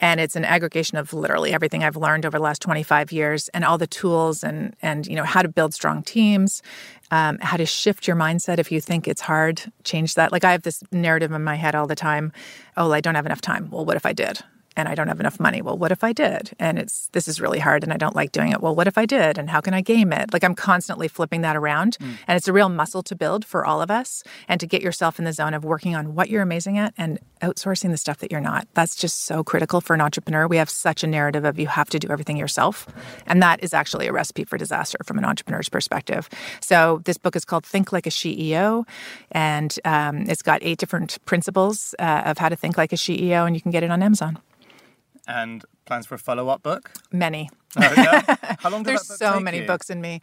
and 0.00 0.20
it's 0.20 0.36
an 0.36 0.44
aggregation 0.44 0.98
of 0.98 1.14
literally 1.14 1.54
everything 1.54 1.82
I've 1.82 1.96
learned 1.96 2.26
over 2.26 2.36
the 2.36 2.44
last 2.44 2.60
twenty 2.60 2.82
five 2.82 3.10
years, 3.10 3.48
and 3.54 3.64
all 3.64 3.78
the 3.78 3.86
tools 3.86 4.44
and 4.44 4.76
and 4.82 5.06
you 5.06 5.16
know 5.16 5.24
how 5.24 5.40
to 5.40 5.48
build 5.48 5.72
strong 5.72 6.02
teams, 6.02 6.62
um, 7.10 7.38
how 7.40 7.56
to 7.56 7.64
shift 7.64 8.06
your 8.06 8.16
mindset 8.16 8.58
if 8.58 8.70
you 8.70 8.82
think 8.82 9.08
it's 9.08 9.22
hard, 9.22 9.62
change 9.82 10.14
that. 10.16 10.30
Like 10.30 10.44
I 10.44 10.52
have 10.52 10.62
this 10.62 10.82
narrative 10.92 11.32
in 11.32 11.42
my 11.42 11.54
head 11.54 11.74
all 11.74 11.86
the 11.86 11.96
time. 11.96 12.32
Oh, 12.76 12.92
I 12.92 13.00
don't 13.00 13.14
have 13.14 13.24
enough 13.24 13.40
time. 13.40 13.70
Well, 13.70 13.86
what 13.86 13.96
if 13.96 14.04
I 14.04 14.12
did? 14.12 14.40
And 14.76 14.88
I 14.88 14.94
don't 14.94 15.08
have 15.08 15.20
enough 15.20 15.40
money. 15.40 15.62
Well, 15.62 15.76
what 15.76 15.90
if 15.90 16.04
I 16.04 16.12
did? 16.12 16.52
And 16.58 16.78
it's 16.78 17.08
this 17.12 17.26
is 17.26 17.40
really 17.40 17.58
hard 17.58 17.82
and 17.82 17.92
I 17.92 17.96
don't 17.96 18.14
like 18.14 18.32
doing 18.32 18.52
it. 18.52 18.60
Well, 18.60 18.74
what 18.74 18.86
if 18.86 18.96
I 18.96 19.04
did? 19.04 19.36
And 19.36 19.50
how 19.50 19.60
can 19.60 19.74
I 19.74 19.80
game 19.80 20.12
it? 20.12 20.32
Like 20.32 20.44
I'm 20.44 20.54
constantly 20.54 21.08
flipping 21.08 21.40
that 21.40 21.56
around. 21.56 21.98
Mm. 21.98 22.16
And 22.28 22.36
it's 22.36 22.48
a 22.48 22.52
real 22.52 22.68
muscle 22.68 23.02
to 23.02 23.16
build 23.16 23.44
for 23.44 23.66
all 23.66 23.82
of 23.82 23.90
us 23.90 24.22
and 24.48 24.60
to 24.60 24.66
get 24.66 24.80
yourself 24.80 25.18
in 25.18 25.24
the 25.24 25.32
zone 25.32 25.54
of 25.54 25.64
working 25.64 25.96
on 25.96 26.14
what 26.14 26.30
you're 26.30 26.42
amazing 26.42 26.78
at 26.78 26.94
and 26.96 27.18
outsourcing 27.42 27.90
the 27.90 27.96
stuff 27.96 28.18
that 28.18 28.30
you're 28.30 28.40
not. 28.40 28.68
That's 28.74 28.94
just 28.94 29.24
so 29.24 29.42
critical 29.42 29.80
for 29.80 29.94
an 29.94 30.00
entrepreneur. 30.00 30.46
We 30.46 30.58
have 30.58 30.70
such 30.70 31.02
a 31.02 31.06
narrative 31.06 31.44
of 31.44 31.58
you 31.58 31.66
have 31.66 31.90
to 31.90 31.98
do 31.98 32.08
everything 32.08 32.36
yourself. 32.36 32.86
And 33.26 33.42
that 33.42 33.62
is 33.62 33.74
actually 33.74 34.06
a 34.06 34.12
recipe 34.12 34.44
for 34.44 34.56
disaster 34.56 34.98
from 35.04 35.18
an 35.18 35.24
entrepreneur's 35.24 35.68
perspective. 35.68 36.28
So 36.60 37.00
this 37.04 37.18
book 37.18 37.34
is 37.36 37.44
called 37.44 37.66
Think 37.66 37.92
Like 37.92 38.06
a 38.06 38.10
SheEO 38.10 38.86
and 39.32 39.78
um, 39.84 40.28
it's 40.28 40.42
got 40.42 40.60
eight 40.62 40.78
different 40.78 41.18
principles 41.24 41.94
uh, 41.98 42.22
of 42.26 42.38
how 42.38 42.48
to 42.48 42.56
think 42.56 42.76
like 42.76 42.92
a 42.92 42.96
SheEO 42.96 43.46
and 43.46 43.56
you 43.56 43.60
can 43.60 43.70
get 43.70 43.82
it 43.82 43.90
on 43.90 44.02
Amazon 44.02 44.38
and 45.30 45.64
plans 45.86 46.06
for 46.06 46.16
a 46.16 46.18
follow 46.18 46.48
up 46.48 46.62
book? 46.62 46.90
Many. 47.12 47.48
Oh, 47.76 47.80
yeah? 47.96 48.36
How 48.60 48.70
long 48.70 48.82
There's 48.82 49.06
so 49.06 49.40
many 49.40 49.60
you? 49.60 49.66
books 49.66 49.90
in 49.90 50.00
me. 50.00 50.20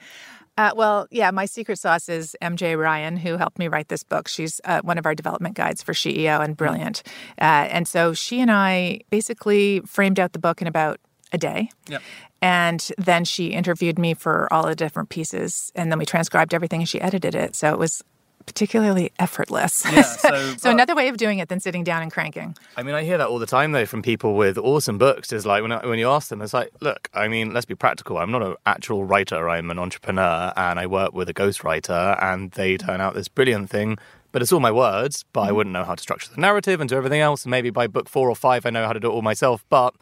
Uh, 0.58 0.72
well, 0.76 1.08
yeah, 1.12 1.30
my 1.30 1.46
secret 1.46 1.78
sauce 1.78 2.10
is 2.10 2.36
MJ 2.42 2.78
Ryan, 2.78 3.16
who 3.16 3.38
helped 3.38 3.60
me 3.60 3.68
write 3.68 3.90
this 3.90 4.04
book. 4.04 4.28
She's 4.28 4.60
uh, 4.66 4.82
one 4.82 4.98
of 4.98 5.06
our 5.06 5.14
development 5.14 5.56
guides 5.56 5.84
for 5.84 5.94
SheEO 5.94 6.44
and 6.44 6.58
brilliant. 6.58 7.04
Uh, 7.40 7.70
and 7.70 7.88
so 7.88 8.14
she 8.14 8.42
and 8.42 8.50
I 8.50 9.02
basically 9.12 9.82
framed 9.82 10.20
out 10.20 10.34
the 10.34 10.40
book 10.40 10.62
in 10.62 10.68
about 10.68 11.00
a 11.32 11.38
day. 11.38 11.70
Yep. 11.90 12.02
And 12.42 12.92
then 12.98 13.24
she 13.24 13.48
interviewed 13.48 14.00
me 14.00 14.14
for 14.14 14.52
all 14.52 14.66
the 14.66 14.76
different 14.76 15.10
pieces. 15.10 15.72
And 15.76 15.92
then 15.92 16.00
we 16.00 16.06
transcribed 16.06 16.54
everything 16.54 16.82
and 16.82 16.90
she 16.90 17.02
edited 17.02 17.36
it. 17.36 17.56
So 17.56 17.72
it 17.72 17.78
was 17.80 18.04
particularly 18.48 19.12
effortless. 19.20 19.86
Yeah, 19.86 20.02
so, 20.02 20.56
so 20.56 20.72
another 20.72 20.96
way 20.96 21.10
of 21.10 21.18
doing 21.18 21.38
it 21.38 21.50
than 21.50 21.60
sitting 21.60 21.84
down 21.84 22.02
and 22.02 22.12
cranking. 22.12 22.58
I 22.76 22.82
mean, 22.82 22.96
I 22.96 23.04
hear 23.04 23.20
that 23.20 23.28
all 23.28 23.38
the 23.38 23.46
time 23.46 23.74
though 23.74 23.86
from 23.86 24.02
people 24.02 24.36
with 24.36 24.58
awesome 24.58 24.98
books. 24.98 25.32
Is 25.32 25.46
like 25.46 25.62
when 25.62 25.72
I, 25.72 25.86
when 25.86 26.00
you 26.00 26.10
ask 26.10 26.30
them, 26.30 26.42
it's 26.42 26.54
like, 26.54 26.72
look, 26.82 27.10
I 27.14 27.28
mean, 27.28 27.54
let's 27.54 27.66
be 27.66 27.76
practical. 27.76 28.18
I'm 28.18 28.32
not 28.32 28.42
an 28.42 28.56
actual 28.66 29.04
writer. 29.04 29.48
I'm 29.48 29.70
an 29.70 29.78
entrepreneur, 29.78 30.52
and 30.58 30.80
I 30.80 30.88
work 30.88 31.14
with 31.14 31.30
a 31.30 31.34
ghostwriter, 31.34 32.18
and 32.24 32.52
they 32.52 32.78
turn 32.78 33.02
out 33.02 33.14
this 33.14 33.28
brilliant 33.28 33.70
thing. 33.70 33.98
But 34.32 34.42
it's 34.42 34.52
all 34.52 34.60
my 34.60 34.72
words, 34.72 35.24
but 35.34 35.42
I 35.42 35.48
mm-hmm. 35.48 35.56
wouldn't 35.56 35.74
know 35.74 35.84
how 35.84 35.96
to 35.96 36.02
structure 36.02 36.30
the 36.34 36.42
narrative 36.42 36.82
and 36.82 36.90
do 36.90 36.96
everything 36.96 37.22
else. 37.22 37.44
And 37.44 37.52
maybe 37.52 37.70
by 37.70 37.88
book 37.88 38.10
four 38.10 38.30
or 38.30 38.36
five, 38.36 38.66
I 38.66 38.70
know 38.70 38.86
how 38.86 38.94
to 38.94 39.00
do 39.00 39.08
it 39.08 39.12
all 39.12 39.22
myself. 39.22 39.64
But 39.70 39.96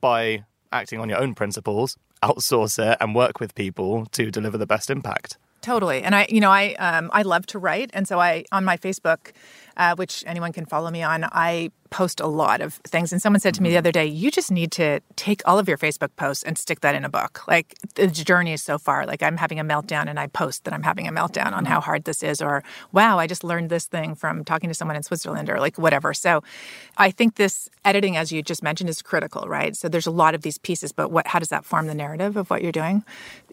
by 0.00 0.44
acting 0.72 1.00
on 1.00 1.08
your 1.08 1.18
own 1.18 1.34
principles, 1.34 1.96
outsource 2.22 2.78
it 2.78 2.98
and 3.00 3.14
work 3.14 3.40
with 3.40 3.54
people 3.54 4.06
to 4.06 4.30
deliver 4.30 4.58
the 4.58 4.66
best 4.66 4.90
impact. 4.90 5.38
Totally. 5.60 6.02
And 6.02 6.14
I, 6.14 6.26
you 6.30 6.40
know, 6.40 6.50
I 6.50 6.74
um, 6.74 7.10
I 7.12 7.22
love 7.22 7.44
to 7.46 7.58
write, 7.58 7.90
and 7.92 8.08
so 8.08 8.18
I 8.18 8.44
on 8.50 8.64
my 8.64 8.78
Facebook, 8.78 9.32
uh, 9.76 9.94
which 9.94 10.24
anyone 10.26 10.52
can 10.52 10.64
follow 10.64 10.90
me 10.90 11.02
on, 11.02 11.24
I 11.24 11.70
post 11.90 12.20
a 12.20 12.26
lot 12.26 12.60
of 12.60 12.74
things. 12.86 13.12
And 13.12 13.20
someone 13.20 13.40
said 13.40 13.54
to 13.54 13.62
me 13.62 13.68
the 13.68 13.74
mm-hmm. 13.74 13.78
other 13.78 13.92
day, 13.92 14.06
you 14.06 14.30
just 14.30 14.50
need 14.50 14.72
to 14.72 15.00
take 15.16 15.42
all 15.46 15.58
of 15.58 15.68
your 15.68 15.76
Facebook 15.76 16.10
posts 16.16 16.42
and 16.42 16.56
stick 16.56 16.80
that 16.80 16.94
in 16.94 17.04
a 17.04 17.08
book. 17.08 17.46
Like 17.46 17.76
the 17.94 18.06
journey 18.06 18.52
is 18.52 18.62
so 18.62 18.78
far. 18.78 19.06
Like 19.06 19.22
I'm 19.22 19.36
having 19.36 19.58
a 19.58 19.64
meltdown 19.64 20.08
and 20.08 20.18
I 20.18 20.28
post 20.28 20.64
that 20.64 20.74
I'm 20.74 20.82
having 20.82 21.06
a 21.08 21.12
meltdown 21.12 21.52
on 21.52 21.64
mm-hmm. 21.64 21.66
how 21.66 21.80
hard 21.80 22.04
this 22.04 22.22
is, 22.22 22.40
or 22.40 22.62
wow, 22.92 23.18
I 23.18 23.26
just 23.26 23.44
learned 23.44 23.70
this 23.70 23.86
thing 23.86 24.14
from 24.14 24.44
talking 24.44 24.70
to 24.70 24.74
someone 24.74 24.96
in 24.96 25.02
Switzerland, 25.02 25.50
or 25.50 25.58
like 25.58 25.78
whatever. 25.78 26.14
So 26.14 26.42
I 26.96 27.10
think 27.10 27.34
this 27.34 27.68
editing, 27.84 28.16
as 28.16 28.32
you 28.32 28.42
just 28.42 28.62
mentioned, 28.62 28.88
is 28.90 29.02
critical, 29.02 29.48
right? 29.48 29.76
So 29.76 29.88
there's 29.88 30.06
a 30.06 30.10
lot 30.10 30.34
of 30.34 30.42
these 30.42 30.58
pieces, 30.58 30.92
but 30.92 31.10
what 31.10 31.26
how 31.26 31.38
does 31.38 31.48
that 31.48 31.64
form 31.64 31.86
the 31.86 31.94
narrative 31.94 32.36
of 32.36 32.50
what 32.50 32.62
you're 32.62 32.72
doing? 32.72 33.04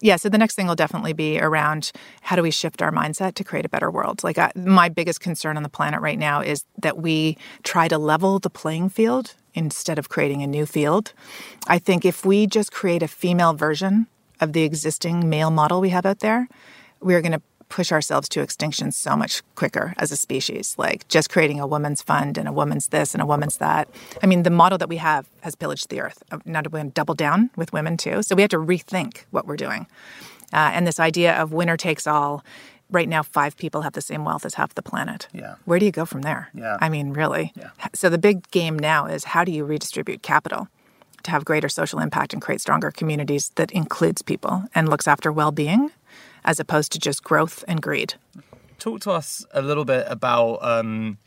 Yeah, 0.01 0.17
so 0.17 0.29
the 0.29 0.37
next 0.37 0.55
thing 0.55 0.67
will 0.67 0.75
definitely 0.75 1.13
be 1.13 1.39
around 1.39 1.91
how 2.21 2.35
do 2.35 2.41
we 2.41 2.51
shift 2.51 2.81
our 2.81 2.91
mindset 2.91 3.33
to 3.35 3.43
create 3.43 3.65
a 3.65 3.69
better 3.69 3.89
world? 3.89 4.23
Like 4.23 4.37
I, 4.37 4.51
my 4.55 4.89
biggest 4.89 5.21
concern 5.21 5.57
on 5.57 5.63
the 5.63 5.69
planet 5.69 6.01
right 6.01 6.19
now 6.19 6.41
is 6.41 6.65
that 6.77 6.97
we 6.97 7.37
try 7.63 7.87
to 7.87 7.97
level 7.97 8.26
level 8.27 8.39
the 8.39 8.49
playing 8.49 8.89
field 8.89 9.35
instead 9.53 9.97
of 9.97 10.09
creating 10.09 10.43
a 10.43 10.47
new 10.47 10.65
field. 10.65 11.13
I 11.67 11.79
think 11.79 12.05
if 12.05 12.25
we 12.25 12.45
just 12.45 12.71
create 12.71 13.01
a 13.01 13.07
female 13.07 13.53
version 13.53 14.07
of 14.41 14.51
the 14.51 14.63
existing 14.63 15.29
male 15.29 15.49
model 15.49 15.79
we 15.81 15.89
have 15.91 16.05
out 16.05 16.19
there, 16.19 16.47
we're 16.99 17.21
going 17.21 17.31
to 17.31 17.41
push 17.69 17.91
ourselves 17.91 18.29
to 18.29 18.41
extinction 18.41 18.91
so 18.91 19.15
much 19.15 19.43
quicker 19.55 19.93
as 19.97 20.11
a 20.11 20.17
species. 20.17 20.75
Like 20.77 21.07
just 21.07 21.29
creating 21.29 21.59
a 21.59 21.67
woman's 21.67 22.01
fund 22.01 22.37
and 22.37 22.47
a 22.47 22.51
woman's 22.51 22.89
this 22.89 23.13
and 23.13 23.21
a 23.21 23.25
woman's 23.25 23.57
that. 23.57 23.87
I 24.21 24.25
mean, 24.27 24.43
the 24.43 24.49
model 24.49 24.77
that 24.77 24.89
we 24.89 24.97
have 24.97 25.25
has 25.41 25.55
pillaged 25.55 25.89
the 25.89 26.01
earth. 26.01 26.21
Now 26.45 26.61
we're 26.63 26.79
going 26.79 26.91
to 26.91 26.93
double 26.93 27.15
down 27.15 27.49
with 27.55 27.73
women 27.73 27.97
too. 27.97 28.23
So 28.23 28.35
we 28.35 28.41
have 28.41 28.51
to 28.51 28.59
rethink 28.59 29.25
what 29.31 29.47
we're 29.47 29.57
doing. 29.57 29.87
Uh, 30.53 30.71
and 30.73 30.85
this 30.85 30.99
idea 30.99 31.33
of 31.41 31.51
winner 31.51 31.77
takes 31.77 32.07
all. 32.07 32.43
Right 32.89 33.09
now, 33.09 33.21
five 33.21 33.57
people 33.57 33.81
have 33.81 33.93
the 33.93 34.01
same 34.01 34.23
wealth 34.23 34.45
as 34.45 34.53
half 34.53 34.73
the 34.75 34.81
planet. 34.81 35.27
Yeah. 35.33 35.55
Where 35.65 35.77
do 35.77 35.85
you 35.85 35.91
go 35.91 36.05
from 36.05 36.21
there? 36.21 36.49
Yeah. 36.53 36.77
I 36.79 36.87
mean, 36.89 37.11
really. 37.11 37.51
Yeah. 37.55 37.69
So 37.93 38.09
the 38.09 38.17
big 38.17 38.49
game 38.51 38.79
now 38.79 39.07
is 39.07 39.25
how 39.25 39.43
do 39.43 39.51
you 39.51 39.65
redistribute 39.65 40.21
capital 40.21 40.69
to 41.23 41.31
have 41.31 41.43
greater 41.43 41.67
social 41.67 41.99
impact 41.99 42.33
and 42.33 42.41
create 42.41 42.61
stronger 42.61 42.91
communities 42.91 43.51
that 43.55 43.71
includes 43.71 44.21
people 44.21 44.63
and 44.73 44.87
looks 44.87 45.07
after 45.07 45.31
well-being 45.31 45.91
as 46.45 46.59
opposed 46.59 46.91
to 46.93 46.99
just 46.99 47.23
growth 47.23 47.63
and 47.67 47.81
greed. 47.81 48.13
Talk 48.79 49.01
to 49.01 49.11
us 49.11 49.45
a 49.53 49.61
little 49.61 49.85
bit 49.85 50.05
about 50.07 50.59
um, 50.63 51.17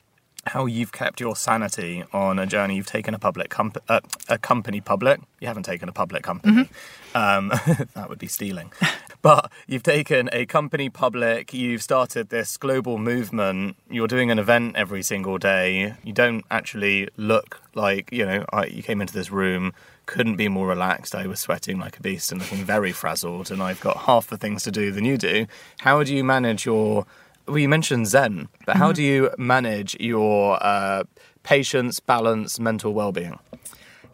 how 0.47 0.67
you've 0.67 0.93
kept 0.93 1.21
your 1.21 1.37
sanity 1.37 2.05
on 2.13 2.39
a 2.39 2.47
journey. 2.47 2.77
You've 2.77 2.87
taken 2.87 3.15
a 3.15 3.19
public 3.19 3.51
comp- 3.51 3.83
uh, 3.89 4.01
a 4.29 4.39
company 4.39 4.81
public. 4.81 5.21
You 5.41 5.49
haven't 5.49 5.65
taken 5.65 5.89
a 5.89 5.93
public 5.93 6.23
company. 6.23 6.69
Um, 7.15 7.49
that 7.95 8.07
would 8.09 8.19
be 8.19 8.27
stealing. 8.27 8.73
but 9.23 9.51
you've 9.67 9.83
taken 9.83 10.31
a 10.33 10.47
company 10.47 10.89
public. 10.89 11.53
You've 11.53 11.83
started 11.83 12.31
this 12.31 12.57
global 12.57 12.99
movement. 12.99 13.77
You're 13.91 14.09
doing 14.09 14.31
an 14.31 14.39
event 14.39 14.77
every 14.77 15.03
single 15.03 15.39
day. 15.39 15.95
You 16.03 16.13
don't 16.13 16.45
actually 16.51 17.09
look 17.17 17.61
like 17.75 18.11
you 18.13 18.25
know. 18.25 18.45
I, 18.53 18.67
you 18.67 18.83
came 18.83 19.01
into 19.01 19.15
this 19.15 19.31
room. 19.31 19.73
Couldn't 20.07 20.37
be 20.37 20.49
more 20.49 20.67
relaxed. 20.67 21.15
I 21.15 21.27
was 21.27 21.39
sweating 21.39 21.79
like 21.79 21.99
a 21.99 22.03
beast 22.03 22.33
and 22.33 22.41
looking 22.41 22.65
very 22.65 22.93
frazzled, 22.93 23.51
and 23.51 23.63
I've 23.63 23.81
got 23.81 23.97
half 23.99 24.27
the 24.27 24.37
things 24.37 24.65
to 24.65 24.71
do 24.71 24.91
than 24.91 25.05
you 25.05 25.17
do. 25.17 25.47
How 25.81 26.03
do 26.03 26.15
you 26.15 26.25
manage 26.25 26.67
your 26.67 27.07
well, 27.51 27.59
you 27.59 27.69
mentioned 27.69 28.07
Zen, 28.07 28.49
but 28.67 28.77
how 28.77 28.93
do 28.93 29.03
you 29.03 29.31
manage 29.39 29.97
your 30.01 30.59
uh, 30.63 31.05
patience, 31.43 32.01
balance, 32.01 32.59
mental 32.61 32.95
well-being? 32.95 33.39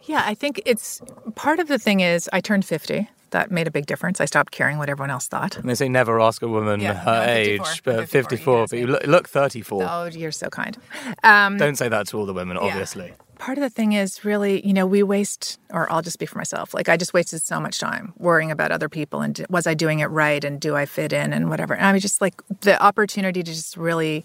Yeah, 0.05 0.23
I 0.25 0.35
think 0.35 0.63
it's 0.65 1.01
part 1.35 1.59
of 1.59 1.69
the 1.69 1.79
thing 1.79 2.01
is 2.01 2.31
I 2.33 2.41
turned 2.41 2.65
50. 2.65 3.09
That 3.31 3.51
made 3.51 3.67
a 3.67 3.71
big 3.73 3.87
difference. 3.87 4.21
I 4.21 4.25
stopped 4.25 4.53
caring 4.53 4.79
what 4.79 4.89
everyone 4.89 5.11
else 5.11 5.27
thought. 5.27 5.57
And 5.57 5.69
they 5.69 5.75
say 5.75 5.89
never 5.89 6.21
ask 6.21 6.43
a 6.43 6.49
woman 6.49 6.81
Yeah, 6.81 6.95
her 6.95 7.27
no, 7.27 7.35
54, 7.35 7.67
age, 7.67 7.83
but 7.83 8.09
54, 8.09 8.23
54, 8.31 8.59
yes, 8.61 8.71
but 8.71 8.79
you 8.79 8.87
look, 8.87 9.07
look 9.07 9.29
34. 9.29 9.83
Oh, 9.83 10.05
you're 10.07 10.31
so 10.31 10.49
kind. 10.49 10.79
Um, 11.25 11.59
Don't 11.59 11.77
say 11.77 11.89
that 11.89 12.07
to 12.09 12.19
all 12.19 12.25
the 12.27 12.33
women, 12.33 12.57
obviously. 12.57 13.13
Part 13.39 13.59
of 13.59 13.63
the 13.63 13.71
thing 13.71 13.93
is 13.93 14.25
really, 14.25 14.67
you 14.67 14.73
know, 14.73 14.87
we 14.87 15.03
waste, 15.03 15.59
or 15.71 15.91
I'll 15.91 16.03
just 16.03 16.15
speak 16.15 16.29
for 16.29 16.39
myself. 16.39 16.75
Like 16.75 16.89
I 16.89 16.97
just 16.97 17.15
wasted 17.15 17.43
so 17.43 17.61
much 17.61 17.79
time 17.79 18.13
worrying 18.17 18.51
about 18.51 18.73
other 18.73 18.89
people 18.89 19.21
and 19.23 19.45
was 19.49 19.67
I 19.67 19.75
doing 19.75 20.01
it 20.01 20.07
right 20.07 20.43
and 20.43 20.61
do 20.61 20.77
I 20.77 20.87
fit 20.87 21.13
in 21.13 21.33
and 21.33 21.49
whatever. 21.49 21.75
And 21.75 21.87
I 21.87 21.93
was 21.93 22.03
just 22.03 22.21
like 22.21 22.35
the 22.61 22.83
opportunity 22.83 23.43
to 23.43 23.53
just 23.53 23.77
really. 23.77 24.25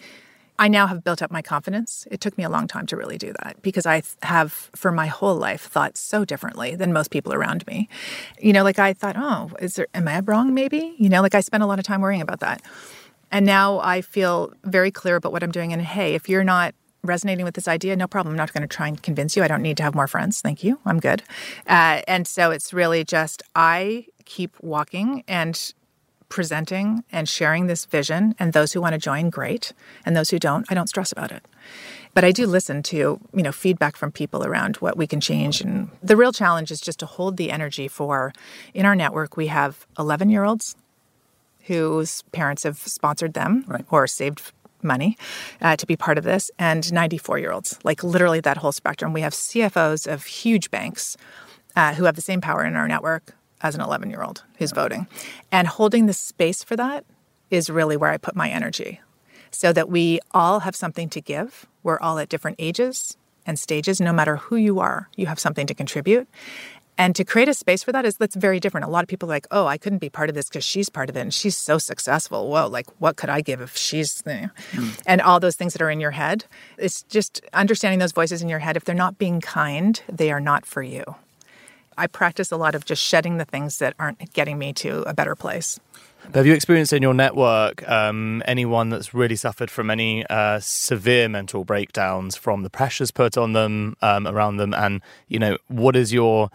I 0.59 0.67
now 0.67 0.85
have 0.85 1.03
built 1.03 1.23
up 1.23 1.31
my 1.31 1.41
confidence. 1.41 2.05
It 2.11 2.21
took 2.21 2.37
me 2.37 2.43
a 2.43 2.49
long 2.49 2.67
time 2.67 2.85
to 2.87 2.95
really 2.95 3.17
do 3.17 3.33
that 3.41 3.59
because 3.63 3.87
I 3.87 4.03
have, 4.21 4.51
for 4.75 4.91
my 4.91 5.07
whole 5.07 5.33
life, 5.33 5.61
thought 5.61 5.97
so 5.97 6.23
differently 6.23 6.75
than 6.75 6.93
most 6.93 7.09
people 7.09 7.33
around 7.33 7.65
me. 7.65 7.89
You 8.39 8.53
know, 8.53 8.63
like 8.63 8.77
I 8.77 8.93
thought, 8.93 9.15
oh, 9.17 9.49
is 9.59 9.73
there, 9.75 9.87
am 9.95 10.07
I 10.07 10.19
wrong 10.19 10.53
maybe? 10.53 10.93
You 10.99 11.09
know, 11.09 11.23
like 11.23 11.33
I 11.33 11.41
spent 11.41 11.63
a 11.63 11.65
lot 11.65 11.79
of 11.79 11.85
time 11.85 12.01
worrying 12.01 12.21
about 12.21 12.41
that. 12.41 12.61
And 13.31 13.43
now 13.43 13.79
I 13.79 14.01
feel 14.01 14.53
very 14.63 14.91
clear 14.91 15.15
about 15.15 15.31
what 15.31 15.41
I'm 15.41 15.51
doing. 15.51 15.73
And 15.73 15.81
hey, 15.81 16.13
if 16.13 16.29
you're 16.29 16.43
not 16.43 16.75
resonating 17.03 17.45
with 17.45 17.55
this 17.55 17.67
idea, 17.67 17.95
no 17.95 18.07
problem. 18.07 18.33
I'm 18.33 18.37
not 18.37 18.53
going 18.53 18.61
to 18.67 18.67
try 18.75 18.87
and 18.87 19.01
convince 19.01 19.35
you. 19.35 19.43
I 19.43 19.47
don't 19.47 19.61
need 19.61 19.77
to 19.77 19.83
have 19.83 19.95
more 19.95 20.07
friends. 20.07 20.41
Thank 20.41 20.63
you. 20.63 20.79
I'm 20.85 20.99
good. 20.99 21.23
Uh, 21.67 22.01
and 22.07 22.27
so 22.27 22.51
it's 22.51 22.73
really 22.73 23.03
just 23.03 23.41
I 23.55 24.05
keep 24.25 24.55
walking 24.61 25.23
and 25.27 25.73
presenting 26.29 27.03
and 27.11 27.27
sharing 27.27 27.67
this 27.67 27.85
vision. 27.85 28.35
And 28.39 28.53
those 28.53 28.71
who 28.73 28.81
want 28.81 28.93
to 28.93 28.99
join, 28.99 29.29
great. 29.29 29.73
And 30.05 30.15
those 30.15 30.29
who 30.29 30.39
don't, 30.39 30.65
I 30.71 30.75
don't 30.75 30.87
stress 30.87 31.11
about 31.11 31.31
it. 31.31 31.43
But 32.13 32.23
I 32.23 32.31
do 32.31 32.45
listen 32.45 32.83
to 32.83 32.97
you 33.33 33.41
know 33.43 33.51
feedback 33.51 33.95
from 33.95 34.11
people 34.11 34.45
around 34.45 34.77
what 34.77 34.97
we 34.97 35.07
can 35.07 35.21
change. 35.21 35.61
And 35.61 35.89
the 36.03 36.17
real 36.17 36.31
challenge 36.33 36.69
is 36.71 36.81
just 36.81 36.99
to 36.99 37.05
hold 37.05 37.37
the 37.37 37.51
energy 37.51 37.87
for. 37.87 38.33
In 38.73 38.85
our 38.85 38.95
network, 38.95 39.37
we 39.37 39.47
have 39.47 39.85
11 39.97 40.29
year 40.29 40.43
olds 40.43 40.75
whose 41.65 42.23
parents 42.31 42.63
have 42.63 42.79
sponsored 42.79 43.33
them 43.33 43.63
Right. 43.67 43.85
or 43.91 44.07
saved 44.07 44.51
money 44.83 45.17
uh, 45.61 45.75
to 45.75 45.85
be 45.85 45.95
part 45.95 46.17
of 46.17 46.23
this, 46.23 46.51
and 46.59 46.91
94 46.91 47.39
year 47.39 47.51
olds, 47.51 47.79
like 47.83 48.03
literally 48.03 48.39
that 48.41 48.57
whole 48.57 48.71
spectrum. 48.71 49.13
We 49.13 49.21
have 49.21 49.33
CFOs 49.33 50.11
of 50.11 50.25
huge 50.25 50.71
banks 50.71 51.17
uh, 51.75 51.93
who 51.93 52.05
have 52.05 52.15
the 52.15 52.21
same 52.21 52.41
power 52.41 52.65
in 52.65 52.75
our 52.75 52.87
network 52.87 53.35
as 53.61 53.75
an 53.75 53.81
11 53.81 54.09
year 54.09 54.23
old 54.23 54.43
who's 54.57 54.71
voting. 54.71 55.07
And 55.51 55.67
holding 55.67 56.05
the 56.05 56.13
space 56.13 56.63
for 56.63 56.75
that 56.75 57.05
is 57.49 57.69
really 57.69 57.97
where 57.97 58.11
I 58.11 58.17
put 58.17 58.35
my 58.35 58.49
energy 58.49 59.01
so 59.51 59.73
that 59.73 59.89
we 59.89 60.19
all 60.31 60.61
have 60.61 60.75
something 60.75 61.09
to 61.09 61.21
give. 61.21 61.67
We're 61.83 61.99
all 61.99 62.17
at 62.19 62.29
different 62.29 62.57
ages 62.59 63.17
and 63.45 63.59
stages. 63.59 63.99
No 63.99 64.13
matter 64.13 64.37
who 64.37 64.55
you 64.55 64.79
are, 64.79 65.09
you 65.15 65.25
have 65.25 65.39
something 65.39 65.67
to 65.67 65.73
contribute. 65.73 66.27
And 66.97 67.15
to 67.15 67.23
create 67.23 67.47
a 67.47 67.53
space 67.53 67.83
for 67.83 67.91
that 67.91 68.05
is 68.05 68.17
that's 68.17 68.35
very 68.35 68.59
different. 68.59 68.85
A 68.85 68.89
lot 68.89 69.03
of 69.03 69.07
people 69.07 69.27
are 69.27 69.35
like, 69.35 69.47
oh, 69.49 69.65
I 69.65 69.77
couldn't 69.77 69.99
be 69.99 70.09
part 70.09 70.29
of 70.29 70.35
this 70.35 70.49
because 70.49 70.63
she's 70.63 70.89
part 70.89 71.09
of 71.09 71.17
it 71.17 71.21
and 71.21 71.33
she's 71.33 71.57
so 71.57 71.77
successful. 71.77 72.49
Whoa, 72.49 72.67
like 72.67 72.87
what 72.99 73.15
could 73.15 73.29
I 73.29 73.41
give 73.41 73.61
if 73.61 73.75
she's 73.75 74.21
there? 74.21 74.53
And 75.07 75.21
all 75.21 75.39
those 75.39 75.55
things 75.55 75.73
that 75.73 75.81
are 75.81 75.89
in 75.89 75.99
your 75.99 76.11
head. 76.11 76.45
It's 76.77 77.03
just 77.03 77.41
understanding 77.53 77.99
those 77.99 78.11
voices 78.11 78.41
in 78.41 78.49
your 78.49 78.59
head. 78.59 78.77
If 78.77 78.85
they're 78.85 78.93
not 78.93 79.17
being 79.17 79.41
kind, 79.41 80.01
they 80.07 80.31
are 80.31 80.41
not 80.41 80.65
for 80.65 80.83
you. 80.83 81.03
I 81.97 82.07
practice 82.07 82.51
a 82.51 82.57
lot 82.57 82.75
of 82.75 82.85
just 82.85 83.03
shedding 83.03 83.37
the 83.37 83.45
things 83.45 83.79
that 83.79 83.95
aren't 83.99 84.33
getting 84.33 84.57
me 84.57 84.73
to 84.73 85.01
a 85.03 85.13
better 85.13 85.35
place. 85.35 85.79
Have 86.33 86.45
you 86.45 86.53
experienced 86.53 86.93
in 86.93 87.01
your 87.01 87.13
network 87.13 87.87
um, 87.89 88.41
anyone 88.45 88.89
that's 88.89 89.13
really 89.13 89.35
suffered 89.35 89.69
from 89.69 89.89
any 89.89 90.25
uh, 90.27 90.59
severe 90.61 91.27
mental 91.27 91.65
breakdowns 91.65 92.37
from 92.37 92.63
the 92.63 92.69
pressures 92.69 93.11
put 93.11 93.37
on 93.37 93.53
them 93.53 93.97
um, 94.01 94.27
around 94.27 94.57
them? 94.57 94.73
And 94.73 95.01
you 95.27 95.39
know, 95.39 95.57
what 95.67 95.95
is 95.95 96.13
your, 96.13 96.49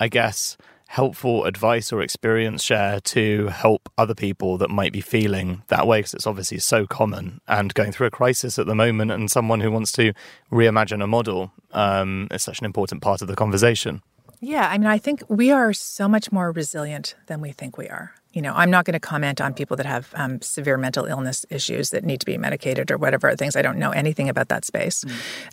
I 0.00 0.08
guess, 0.08 0.56
helpful 0.88 1.44
advice 1.44 1.92
or 1.92 2.02
experience 2.02 2.64
share 2.64 2.98
to 2.98 3.46
help 3.46 3.88
other 3.96 4.14
people 4.14 4.58
that 4.58 4.70
might 4.70 4.92
be 4.92 5.00
feeling 5.00 5.62
that 5.68 5.86
way? 5.86 6.00
Because 6.00 6.14
it's 6.14 6.26
obviously 6.26 6.58
so 6.58 6.86
common 6.86 7.40
and 7.46 7.72
going 7.74 7.92
through 7.92 8.08
a 8.08 8.10
crisis 8.10 8.58
at 8.58 8.66
the 8.66 8.74
moment, 8.74 9.12
and 9.12 9.30
someone 9.30 9.60
who 9.60 9.70
wants 9.70 9.92
to 9.92 10.12
reimagine 10.50 11.04
a 11.04 11.06
model 11.06 11.52
um, 11.72 12.26
is 12.32 12.42
such 12.42 12.58
an 12.58 12.64
important 12.64 13.02
part 13.02 13.22
of 13.22 13.28
the 13.28 13.36
conversation. 13.36 14.02
Yeah, 14.40 14.68
I 14.68 14.78
mean, 14.78 14.86
I 14.86 14.96
think 14.96 15.22
we 15.28 15.50
are 15.50 15.74
so 15.74 16.08
much 16.08 16.32
more 16.32 16.50
resilient 16.50 17.14
than 17.26 17.42
we 17.42 17.52
think 17.52 17.76
we 17.76 17.88
are. 17.88 18.14
You 18.32 18.40
know, 18.40 18.54
I'm 18.54 18.70
not 18.70 18.84
going 18.86 18.94
to 18.94 19.00
comment 19.00 19.40
on 19.40 19.52
people 19.52 19.76
that 19.76 19.86
have 19.86 20.12
um, 20.14 20.40
severe 20.40 20.78
mental 20.78 21.04
illness 21.04 21.44
issues 21.50 21.90
that 21.90 22.04
need 22.04 22.20
to 22.20 22.26
be 22.26 22.38
medicated 22.38 22.90
or 22.90 22.96
whatever 22.96 23.34
things. 23.36 23.54
I 23.54 23.60
don't 23.60 23.78
know 23.78 23.90
anything 23.90 24.28
about 24.28 24.48
that 24.48 24.64
space. 24.64 25.04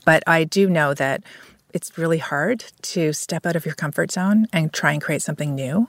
But 0.06 0.24
I 0.26 0.46
do 0.46 0.70
know 0.70 0.94
that 0.94 1.24
it's 1.78 1.96
really 1.96 2.18
hard 2.18 2.64
to 2.82 3.14
step 3.14 3.46
out 3.46 3.56
of 3.56 3.64
your 3.64 3.76
comfort 3.76 4.12
zone 4.12 4.48
and 4.52 4.74
try 4.74 4.94
and 4.94 5.00
create 5.00 5.22
something 5.22 5.54
new. 5.54 5.88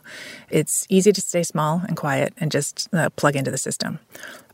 It's 0.50 0.84
easy 0.90 1.12
to 1.12 1.20
stay 1.22 1.42
small 1.42 1.80
and 1.88 1.96
quiet 1.96 2.34
and 2.36 2.52
just 2.52 2.92
uh, 2.92 3.08
plug 3.16 3.36
into 3.36 3.50
the 3.50 3.56
system. 3.56 3.98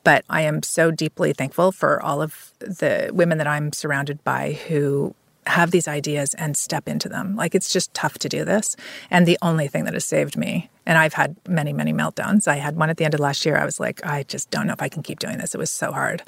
But 0.04 0.24
I 0.30 0.42
am 0.42 0.62
so 0.62 0.92
deeply 0.92 1.32
thankful 1.32 1.72
for 1.72 2.00
all 2.00 2.22
of 2.22 2.52
the 2.60 3.10
women 3.12 3.38
that 3.38 3.48
I'm 3.48 3.72
surrounded 3.72 4.22
by 4.22 4.52
who 4.68 5.16
have 5.48 5.72
these 5.72 5.88
ideas 5.88 6.34
and 6.34 6.56
step 6.56 6.88
into 6.88 7.08
them. 7.08 7.34
Like 7.34 7.56
it's 7.56 7.72
just 7.72 7.92
tough 7.94 8.16
to 8.18 8.28
do 8.28 8.44
this. 8.44 8.76
And 9.10 9.26
the 9.26 9.38
only 9.42 9.66
thing 9.66 9.86
that 9.86 9.94
has 9.94 10.04
saved 10.04 10.36
me, 10.36 10.70
and 10.86 10.98
I've 10.98 11.14
had 11.14 11.36
many, 11.48 11.72
many 11.72 11.92
meltdowns. 11.92 12.46
I 12.46 12.56
had 12.56 12.76
one 12.76 12.90
at 12.90 12.96
the 12.96 13.04
end 13.04 13.14
of 13.14 13.20
last 13.20 13.44
year. 13.44 13.56
I 13.56 13.64
was 13.64 13.80
like, 13.80 14.04
I 14.04 14.22
just 14.24 14.50
don't 14.50 14.66
know 14.66 14.72
if 14.72 14.82
I 14.82 14.88
can 14.88 15.02
keep 15.02 15.18
doing 15.18 15.38
this. 15.38 15.54
It 15.54 15.58
was 15.58 15.70
so 15.70 15.92
hard. 15.92 16.22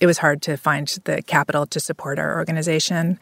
It 0.00 0.06
was 0.06 0.18
hard 0.18 0.42
to 0.42 0.56
find 0.56 0.86
the 1.04 1.22
capital 1.22 1.66
to 1.66 1.80
support 1.80 2.18
our 2.20 2.36
organization. 2.36 3.18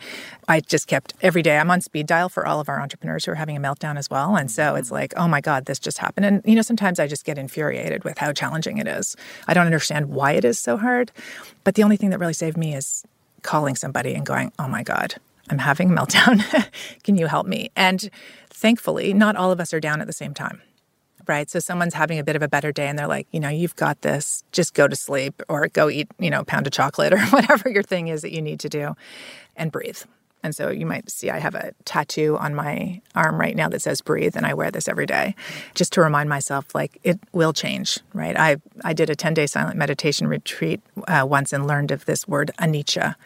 I 0.47 0.61
just 0.61 0.87
kept 0.87 1.15
every 1.23 1.43
day, 1.43 1.57
I'm 1.57 1.71
on 1.71 1.81
speed 1.81 2.07
dial 2.07 2.29
for 2.29 2.47
all 2.47 2.61
of 2.61 2.69
our 2.69 2.81
entrepreneurs 2.81 3.25
who 3.25 3.33
are 3.33 3.37
having 3.37 3.57
a 3.57 3.61
meltdown 3.61 3.97
as 3.97 4.11
well. 4.11 4.37
And 4.37 4.51
so 4.51 4.63
mm-hmm. 4.63 4.79
it's 4.79 4.91
like, 4.91 5.15
oh 5.17 5.27
my 5.27 5.41
God, 5.41 5.65
this 5.65 5.79
just 5.79 5.99
happened. 5.99 6.27
And, 6.27 6.43
you 6.45 6.55
know, 6.55 6.63
sometimes 6.63 7.01
I 7.01 7.07
just 7.07 7.25
get 7.25 7.39
infuriated 7.39 8.05
with 8.05 8.19
how 8.19 8.33
challenging 8.33 8.77
it 8.79 8.87
is. 8.87 9.17
I 9.49 9.55
don't 9.55 9.67
understand 9.67 10.11
why 10.11 10.33
it 10.33 10.45
is 10.45 10.59
so 10.59 10.77
hard. 10.77 11.13
But 11.65 11.77
the 11.77 11.83
only 11.83 11.97
thing 11.97 12.11
that 12.11 12.19
really 12.19 12.35
saved 12.35 12.59
me 12.59 12.75
is 12.75 13.05
calling 13.43 13.77
somebody 13.77 14.15
and 14.15 14.27
going, 14.27 14.53
oh 14.59 14.69
my 14.69 14.83
God, 14.83 15.15
I'm 15.51 15.59
having 15.59 15.91
a 15.91 15.95
meltdown. 15.95 16.69
Can 17.05 17.17
you 17.17 17.27
help 17.27 17.47
me? 17.47 17.71
And 17.77 18.11
thankfully, 18.51 19.13
not 19.13 19.37
all 19.37 19.53
of 19.53 19.61
us 19.61 19.73
are 19.73 19.81
down 19.81 20.01
at 20.01 20.07
the 20.07 20.13
same 20.13 20.35
time, 20.35 20.61
right? 21.29 21.49
So 21.49 21.59
someone's 21.59 21.95
having 21.95 22.19
a 22.19 22.25
bit 22.25 22.37
of 22.37 22.43
a 22.43 22.49
better 22.49 22.73
day 22.73 22.89
and 22.89 22.99
they're 22.99 23.07
like, 23.07 23.29
you 23.31 23.41
know, 23.41 23.49
you've 23.49 23.77
got 23.77 24.03
this, 24.03 24.43
just 24.53 24.75
go 24.75 24.89
to 24.89 24.97
sleep 24.97 25.43
or 25.49 25.69
go 25.69 25.89
eat, 25.89 26.09
you 26.19 26.31
know, 26.31 26.41
a 26.41 26.45
pound 26.45 26.67
of 26.67 26.73
chocolate 26.73 27.13
or 27.15 27.21
whatever 27.27 27.69
your 27.69 27.83
thing 27.83 28.09
is 28.09 28.23
that 28.23 28.33
you 28.33 28.43
need 28.43 28.61
to 28.61 28.69
do 28.69 28.97
and 29.57 29.71
breathe. 29.71 30.03
And 30.43 30.55
so 30.55 30.71
you 30.71 30.87
might 30.87 31.11
see 31.11 31.29
I 31.29 31.41
have 31.41 31.57
a 31.57 31.73
tattoo 31.85 32.37
on 32.39 32.55
my 32.55 33.01
arm 33.17 33.41
right 33.41 33.57
now 33.57 33.69
that 33.69 33.83
says 33.83 34.01
breathe, 34.01 34.37
and 34.37 34.47
I 34.47 34.55
wear 34.55 34.71
this 34.71 34.87
every 34.87 35.07
day 35.07 35.35
just 35.75 35.93
to 35.95 36.01
remind 36.01 36.29
myself 36.29 36.73
like 36.73 37.01
it 37.03 37.19
will 37.33 37.53
change, 37.53 37.99
right? 38.13 38.37
I, 38.39 38.59
I 38.85 38.93
did 38.93 39.11
a 39.11 39.17
10 39.17 39.35
day 39.35 39.47
silent 39.47 39.77
meditation 39.77 40.29
retreat 40.29 40.81
uh, 41.09 41.27
once 41.29 41.53
and 41.53 41.67
learned 41.67 41.91
of 41.91 42.05
this 42.05 42.29
word 42.29 42.53
anicca, 42.61 43.17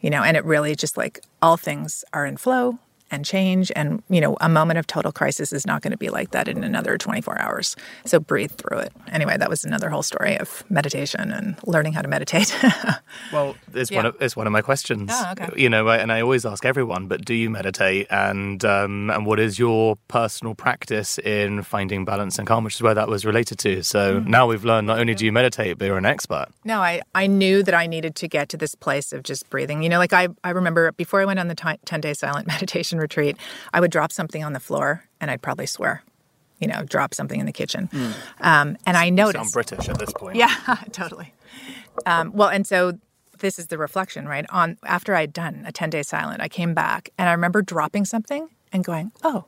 you 0.00 0.10
know, 0.10 0.22
and 0.22 0.36
it 0.36 0.44
really 0.44 0.76
just 0.76 0.96
like 0.96 1.20
all 1.42 1.56
things 1.56 2.04
are 2.12 2.26
in 2.26 2.36
flow 2.36 2.78
and 3.10 3.24
change. 3.24 3.72
And, 3.76 4.02
you 4.08 4.20
know, 4.20 4.36
a 4.40 4.48
moment 4.48 4.78
of 4.78 4.86
total 4.86 5.12
crisis 5.12 5.52
is 5.52 5.66
not 5.66 5.82
going 5.82 5.92
to 5.92 5.96
be 5.96 6.08
like 6.08 6.30
that 6.30 6.48
in 6.48 6.64
another 6.64 6.98
24 6.98 7.40
hours. 7.40 7.76
So 8.04 8.20
breathe 8.20 8.52
through 8.52 8.78
it. 8.78 8.92
Anyway, 9.10 9.36
that 9.36 9.48
was 9.48 9.64
another 9.64 9.90
whole 9.90 10.02
story 10.02 10.38
of 10.38 10.64
meditation 10.70 11.32
and 11.32 11.56
learning 11.66 11.92
how 11.92 12.02
to 12.02 12.08
meditate. 12.08 12.54
well, 13.32 13.56
it's, 13.74 13.90
yeah. 13.90 13.98
one 13.98 14.06
of, 14.06 14.16
it's 14.20 14.36
one 14.36 14.46
of 14.46 14.52
my 14.52 14.62
questions. 14.62 15.10
Oh, 15.12 15.32
okay. 15.32 15.50
You 15.56 15.68
know, 15.68 15.88
and 15.88 16.12
I 16.12 16.20
always 16.20 16.46
ask 16.46 16.64
everyone, 16.64 17.06
but 17.06 17.24
do 17.24 17.34
you 17.34 17.50
meditate? 17.50 18.06
And, 18.10 18.64
um, 18.64 19.10
and 19.10 19.26
what 19.26 19.40
is 19.40 19.58
your 19.58 19.96
personal 20.08 20.54
practice 20.54 21.18
in 21.18 21.62
finding 21.62 22.04
balance 22.04 22.38
and 22.38 22.46
calm, 22.46 22.64
which 22.64 22.76
is 22.76 22.82
where 22.82 22.94
that 22.94 23.08
was 23.08 23.24
related 23.24 23.58
to. 23.58 23.82
So 23.82 24.20
mm. 24.20 24.26
now 24.26 24.46
we've 24.46 24.64
learned 24.64 24.86
not 24.86 24.98
only 24.98 25.14
do 25.14 25.24
you 25.24 25.32
meditate, 25.32 25.78
but 25.78 25.86
you're 25.86 25.98
an 25.98 26.06
expert. 26.06 26.46
No, 26.64 26.80
I, 26.80 27.02
I 27.14 27.26
knew 27.26 27.62
that 27.62 27.74
I 27.74 27.86
needed 27.86 28.14
to 28.16 28.28
get 28.28 28.48
to 28.50 28.56
this 28.56 28.74
place 28.74 29.12
of 29.12 29.22
just 29.22 29.48
breathing. 29.50 29.82
You 29.82 29.88
know, 29.88 29.98
like 29.98 30.12
I, 30.12 30.28
I 30.44 30.50
remember 30.50 30.92
before 30.92 31.20
I 31.20 31.24
went 31.24 31.38
on 31.38 31.48
the 31.48 31.76
10 31.84 32.00
day 32.00 32.14
silent 32.14 32.46
meditation 32.54 32.99
retreat, 33.00 33.36
I 33.72 33.80
would 33.80 33.90
drop 33.90 34.12
something 34.12 34.44
on 34.44 34.52
the 34.52 34.60
floor 34.60 35.04
and 35.20 35.30
I'd 35.30 35.42
probably 35.42 35.66
swear. 35.66 36.02
You 36.58 36.68
know, 36.68 36.82
drop 36.82 37.14
something 37.14 37.40
in 37.40 37.46
the 37.46 37.52
kitchen. 37.52 37.88
Mm. 37.90 38.12
Um, 38.40 38.76
and 38.84 38.96
I 38.96 39.08
noticed. 39.08 39.46
I'm 39.46 39.50
British 39.50 39.88
at 39.88 39.98
this 39.98 40.12
point. 40.12 40.36
Yeah, 40.36 40.54
totally. 40.92 41.32
Um, 42.04 42.32
well, 42.34 42.50
and 42.50 42.66
so 42.66 42.98
this 43.38 43.58
is 43.58 43.68
the 43.68 43.78
reflection, 43.78 44.28
right? 44.28 44.44
On 44.50 44.76
after 44.84 45.14
I'd 45.14 45.32
done 45.32 45.64
a 45.66 45.72
10 45.72 45.90
day 45.90 46.02
silent, 46.02 46.42
I 46.42 46.48
came 46.48 46.74
back 46.74 47.10
and 47.18 47.28
I 47.28 47.32
remember 47.32 47.62
dropping 47.62 48.04
something 48.04 48.48
and 48.72 48.84
going, 48.84 49.12
oh, 49.24 49.46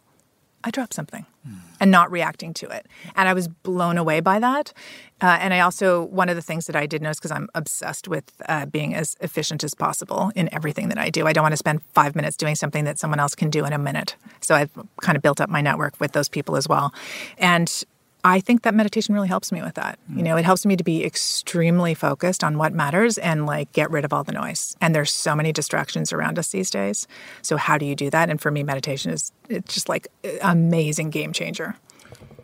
I 0.65 0.71
dropped 0.71 0.95
something 0.95 1.27
mm. 1.49 1.59
and 1.81 1.91
not 1.91 2.11
reacting 2.11 2.55
to 2.55 2.69
it. 2.69 2.87
And 3.17 3.29
I 3.29 3.35
was 3.35 3.49
blown 3.49 3.99
away 3.99 4.21
by 4.21 4.39
that. 4.39 4.73
Uh, 5.21 5.39
and 5.41 5.55
I 5.55 5.61
also, 5.61 6.05
one 6.05 6.29
of 6.29 6.37
the 6.37 6.43
things 6.43 6.67
that 6.67 6.77
I 6.77 6.87
did 6.87 7.03
notice, 7.03 7.19
because 7.19 7.31
I'm 7.31 7.49
obsessed 7.55 8.09
with 8.09 8.33
uh, 8.49 8.67
being 8.67 8.95
as 8.95 9.17
efficient 9.21 9.63
as 9.63 9.75
possible 9.75 10.33
in 10.35 10.53
everything 10.53 10.89
that 10.89 10.99
I 10.99 11.11
do, 11.11 11.27
I 11.27 11.33
don't 11.33 11.43
want 11.43 11.53
to 11.53 11.57
spend 11.57 11.81
five 11.95 12.17
minutes 12.17 12.37
doing 12.37 12.55
something 12.55 12.85
that 12.85 12.99
someone 12.99 13.21
else 13.21 13.35
can 13.35 13.51
do 13.51 13.65
in 13.65 13.73
a 13.73 13.79
minute. 13.79 14.17
So 14.41 14.55
I've 14.55 14.71
kind 15.01 15.17
of 15.17 15.23
built 15.23 15.41
up 15.41 15.49
my 15.49 15.61
network 15.61 15.99
with 16.01 16.13
those 16.13 16.29
people 16.29 16.57
as 16.57 16.69
well. 16.69 16.93
And 17.39 17.85
I 18.25 18.41
think 18.41 18.63
that 18.63 18.75
meditation 18.75 19.15
really 19.15 19.29
helps 19.29 19.51
me 19.51 19.63
with 19.63 19.75
that. 19.75 19.99
Mm. 20.11 20.19
You 20.19 20.23
know, 20.23 20.37
it 20.37 20.45
helps 20.45 20.65
me 20.65 20.77
to 20.77 20.85
be 20.85 21.05
extremely 21.05 21.95
focused 21.95 22.45
on 22.45 22.57
what 22.57 22.73
matters 22.73 23.19
and 23.19 23.47
like 23.47 23.73
get 23.73 23.91
rid 23.91 24.05
of 24.05 24.13
all 24.13 24.23
the 24.23 24.33
noise. 24.33 24.77
And 24.81 24.95
there's 24.95 25.13
so 25.13 25.35
many 25.35 25.53
distractions 25.53 26.13
around 26.13 26.39
us 26.39 26.51
these 26.51 26.71
days. 26.71 27.09
So 27.43 27.57
how 27.57 27.79
do 27.79 27.87
you 27.87 27.97
do 27.97 28.11
that? 28.11 28.31
And 28.31 28.41
for 28.41 28.51
me, 28.51 28.63
meditation 28.63 29.11
is 29.11 29.33
it's 29.49 29.75
just 29.75 29.89
like 29.89 30.07
amazing 30.41 31.11
game 31.11 31.33
changer. 31.33 31.77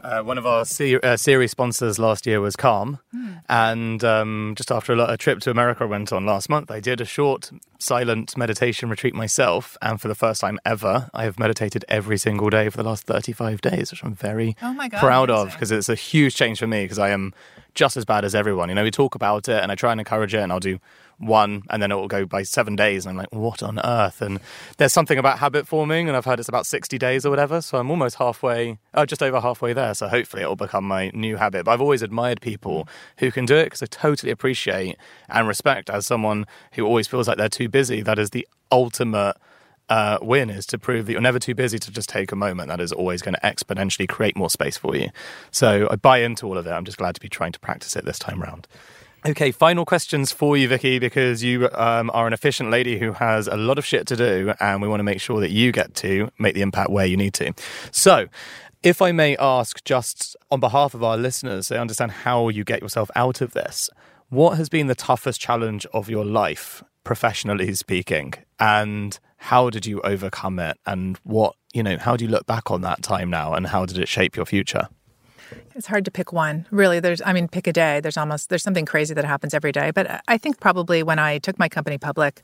Uh, 0.02 0.22
one 0.22 0.38
of 0.38 0.46
our 0.46 0.64
ser- 0.64 1.00
uh, 1.02 1.16
series 1.16 1.50
sponsors 1.50 1.98
last 1.98 2.26
year 2.26 2.40
was 2.40 2.56
Calm, 2.56 2.98
mm. 3.14 3.40
and 3.48 4.04
um, 4.04 4.54
just 4.56 4.70
after 4.70 4.92
a, 4.92 5.12
a, 5.12 5.16
trip 5.16 5.40
to 5.40 5.50
America 5.50 5.84
I 5.84 5.86
went 5.86 6.12
on 6.12 6.24
last 6.24 6.48
month, 6.48 6.70
I 6.70 6.80
did 6.80 7.00
a 7.00 7.04
short 7.04 7.50
silent 7.78 8.36
meditation 8.36 8.88
retreat 8.88 9.14
myself, 9.14 9.76
and 9.82 10.00
for 10.00 10.08
the 10.08 10.14
first 10.14 10.40
time 10.40 10.58
ever, 10.64 11.10
I 11.12 11.24
have 11.24 11.38
meditated 11.38 11.84
every 11.88 12.18
single 12.18 12.50
day 12.50 12.68
for 12.68 12.76
the 12.76 12.84
last 12.84 13.04
35 13.04 13.60
days, 13.60 13.90
which 13.90 14.04
I'm 14.04 14.14
very 14.14 14.56
oh 14.62 14.74
God, 14.74 14.92
proud 15.00 15.30
amazing. 15.30 15.48
of 15.48 15.52
because 15.54 15.70
it's 15.72 15.88
a 15.88 15.94
huge 15.94 16.36
change 16.36 16.58
for 16.60 16.66
me 16.66 16.84
because 16.84 16.98
I 16.98 17.10
am 17.10 17.34
just 17.74 17.96
as 17.96 18.04
bad 18.04 18.24
as 18.24 18.34
everyone. 18.34 18.68
You 18.68 18.74
know, 18.74 18.84
we 18.84 18.90
talk 18.90 19.14
about 19.14 19.48
it, 19.48 19.62
and 19.62 19.72
I 19.72 19.74
try 19.74 19.92
and 19.92 20.00
encourage 20.00 20.34
it, 20.34 20.40
and 20.40 20.52
I'll 20.52 20.60
do 20.60 20.78
one 21.18 21.62
and 21.70 21.82
then 21.82 21.90
it 21.90 21.96
will 21.96 22.08
go 22.08 22.24
by 22.24 22.42
seven 22.42 22.76
days 22.76 23.04
and 23.04 23.10
i'm 23.10 23.16
like 23.16 23.32
what 23.32 23.62
on 23.62 23.80
earth 23.84 24.22
and 24.22 24.38
there's 24.76 24.92
something 24.92 25.18
about 25.18 25.38
habit 25.38 25.66
forming 25.66 26.08
and 26.08 26.16
i've 26.16 26.24
heard 26.24 26.38
it's 26.38 26.48
about 26.48 26.66
60 26.66 26.96
days 26.96 27.26
or 27.26 27.30
whatever 27.30 27.60
so 27.60 27.78
i'm 27.78 27.90
almost 27.90 28.16
halfway 28.16 28.78
oh 28.94 29.04
just 29.04 29.22
over 29.22 29.40
halfway 29.40 29.72
there 29.72 29.94
so 29.94 30.08
hopefully 30.08 30.42
it 30.42 30.46
will 30.46 30.56
become 30.56 30.84
my 30.84 31.10
new 31.14 31.36
habit 31.36 31.64
but 31.64 31.72
i've 31.72 31.80
always 31.80 32.02
admired 32.02 32.40
people 32.40 32.88
who 33.18 33.32
can 33.32 33.44
do 33.44 33.56
it 33.56 33.64
because 33.64 33.82
i 33.82 33.86
totally 33.86 34.30
appreciate 34.30 34.96
and 35.28 35.48
respect 35.48 35.90
as 35.90 36.06
someone 36.06 36.46
who 36.72 36.84
always 36.84 37.08
feels 37.08 37.26
like 37.26 37.36
they're 37.36 37.48
too 37.48 37.68
busy 37.68 38.00
that 38.00 38.18
is 38.18 38.30
the 38.30 38.46
ultimate 38.70 39.36
uh, 39.88 40.18
win 40.20 40.50
is 40.50 40.66
to 40.66 40.78
prove 40.78 41.06
that 41.06 41.12
you're 41.12 41.20
never 41.20 41.38
too 41.38 41.54
busy 41.54 41.78
to 41.78 41.90
just 41.90 42.08
take 42.08 42.30
a 42.30 42.36
moment. 42.36 42.68
That 42.68 42.80
is 42.80 42.92
always 42.92 43.22
going 43.22 43.34
to 43.34 43.40
exponentially 43.40 44.08
create 44.08 44.36
more 44.36 44.50
space 44.50 44.76
for 44.76 44.94
you. 44.94 45.08
So 45.50 45.88
I 45.90 45.96
buy 45.96 46.18
into 46.18 46.46
all 46.46 46.58
of 46.58 46.66
it. 46.66 46.70
I'm 46.70 46.84
just 46.84 46.98
glad 46.98 47.14
to 47.14 47.20
be 47.20 47.28
trying 47.28 47.52
to 47.52 47.60
practice 47.60 47.96
it 47.96 48.04
this 48.04 48.18
time 48.18 48.42
around. 48.42 48.68
Okay, 49.26 49.50
final 49.50 49.84
questions 49.84 50.30
for 50.30 50.56
you, 50.56 50.68
Vicki, 50.68 51.00
because 51.00 51.42
you 51.42 51.68
um, 51.74 52.08
are 52.14 52.28
an 52.28 52.32
efficient 52.32 52.70
lady 52.70 53.00
who 53.00 53.12
has 53.12 53.48
a 53.48 53.56
lot 53.56 53.76
of 53.76 53.84
shit 53.84 54.06
to 54.06 54.16
do, 54.16 54.54
and 54.60 54.80
we 54.80 54.86
want 54.86 55.00
to 55.00 55.04
make 55.04 55.20
sure 55.20 55.40
that 55.40 55.50
you 55.50 55.72
get 55.72 55.96
to 55.96 56.30
make 56.38 56.54
the 56.54 56.62
impact 56.62 56.90
where 56.90 57.04
you 57.04 57.16
need 57.16 57.34
to. 57.34 57.52
So, 57.90 58.28
if 58.84 59.02
I 59.02 59.10
may 59.10 59.36
ask, 59.38 59.84
just 59.84 60.36
on 60.52 60.60
behalf 60.60 60.94
of 60.94 61.02
our 61.02 61.16
listeners, 61.16 61.66
they 61.66 61.78
understand 61.78 62.12
how 62.12 62.48
you 62.48 62.62
get 62.62 62.80
yourself 62.80 63.10
out 63.16 63.40
of 63.40 63.54
this, 63.54 63.90
what 64.28 64.56
has 64.56 64.68
been 64.68 64.86
the 64.86 64.94
toughest 64.94 65.40
challenge 65.40 65.84
of 65.92 66.08
your 66.08 66.24
life, 66.24 66.84
professionally 67.02 67.74
speaking, 67.74 68.34
and 68.60 69.18
how 69.38 69.68
did 69.68 69.84
you 69.84 70.00
overcome 70.02 70.60
it? 70.60 70.78
And 70.86 71.16
what, 71.24 71.56
you 71.74 71.82
know, 71.82 71.98
how 71.98 72.16
do 72.16 72.24
you 72.24 72.30
look 72.30 72.46
back 72.46 72.70
on 72.70 72.82
that 72.82 73.02
time 73.02 73.30
now, 73.30 73.54
and 73.54 73.66
how 73.66 73.84
did 73.84 73.98
it 73.98 74.06
shape 74.06 74.36
your 74.36 74.46
future? 74.46 74.88
It's 75.74 75.86
hard 75.86 76.04
to 76.04 76.10
pick 76.10 76.32
one. 76.32 76.66
Really, 76.70 77.00
there's, 77.00 77.22
I 77.24 77.32
mean, 77.32 77.48
pick 77.48 77.66
a 77.66 77.72
day. 77.72 78.00
There's 78.00 78.16
almost, 78.16 78.48
there's 78.48 78.62
something 78.62 78.84
crazy 78.86 79.14
that 79.14 79.24
happens 79.24 79.54
every 79.54 79.72
day. 79.72 79.90
But 79.90 80.22
I 80.28 80.38
think 80.38 80.60
probably 80.60 81.02
when 81.02 81.18
I 81.18 81.38
took 81.38 81.58
my 81.58 81.68
company 81.68 81.98
public 81.98 82.42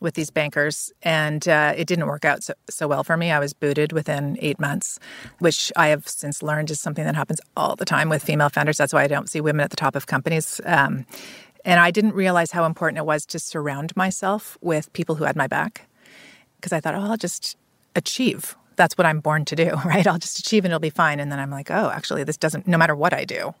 with 0.00 0.14
these 0.14 0.30
bankers 0.30 0.92
and 1.02 1.46
uh, 1.48 1.74
it 1.76 1.86
didn't 1.86 2.06
work 2.06 2.24
out 2.24 2.42
so, 2.42 2.54
so 2.68 2.88
well 2.88 3.04
for 3.04 3.16
me, 3.16 3.30
I 3.30 3.38
was 3.38 3.52
booted 3.52 3.92
within 3.92 4.36
eight 4.40 4.58
months, 4.58 4.98
which 5.38 5.72
I 5.76 5.88
have 5.88 6.08
since 6.08 6.42
learned 6.42 6.70
is 6.70 6.80
something 6.80 7.04
that 7.04 7.14
happens 7.14 7.40
all 7.56 7.76
the 7.76 7.84
time 7.84 8.08
with 8.08 8.22
female 8.22 8.48
founders. 8.48 8.76
That's 8.76 8.92
why 8.92 9.04
I 9.04 9.08
don't 9.08 9.28
see 9.28 9.40
women 9.40 9.64
at 9.64 9.70
the 9.70 9.76
top 9.76 9.96
of 9.96 10.06
companies. 10.06 10.60
Um, 10.64 11.06
and 11.64 11.80
I 11.80 11.90
didn't 11.90 12.14
realize 12.14 12.50
how 12.50 12.64
important 12.64 12.98
it 12.98 13.06
was 13.06 13.24
to 13.26 13.38
surround 13.38 13.96
myself 13.96 14.58
with 14.60 14.92
people 14.92 15.14
who 15.14 15.24
had 15.24 15.36
my 15.36 15.46
back 15.46 15.88
because 16.56 16.72
I 16.72 16.80
thought, 16.80 16.94
oh, 16.94 17.00
I'll 17.00 17.16
just 17.16 17.56
achieve 17.94 18.56
that's 18.76 18.96
what 18.98 19.06
I'm 19.06 19.20
born 19.20 19.44
to 19.46 19.56
do, 19.56 19.70
right? 19.84 20.06
I'll 20.06 20.18
just 20.18 20.38
achieve 20.38 20.64
and 20.64 20.72
it'll 20.72 20.80
be 20.80 20.90
fine. 20.90 21.20
And 21.20 21.30
then 21.30 21.38
I'm 21.38 21.50
like, 21.50 21.70
oh, 21.70 21.90
actually, 21.90 22.24
this 22.24 22.36
doesn't, 22.36 22.66
no 22.66 22.78
matter 22.78 22.94
what 22.94 23.12
I 23.12 23.24
do, 23.24 23.54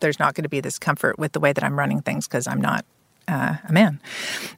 there's 0.00 0.18
not 0.18 0.34
going 0.34 0.44
to 0.44 0.48
be 0.48 0.60
this 0.60 0.78
comfort 0.78 1.18
with 1.18 1.32
the 1.32 1.40
way 1.40 1.52
that 1.52 1.64
I'm 1.64 1.78
running 1.78 2.00
things 2.00 2.28
because 2.28 2.46
I'm 2.46 2.60
not 2.60 2.84
uh, 3.26 3.56
a 3.68 3.72
man. 3.72 4.00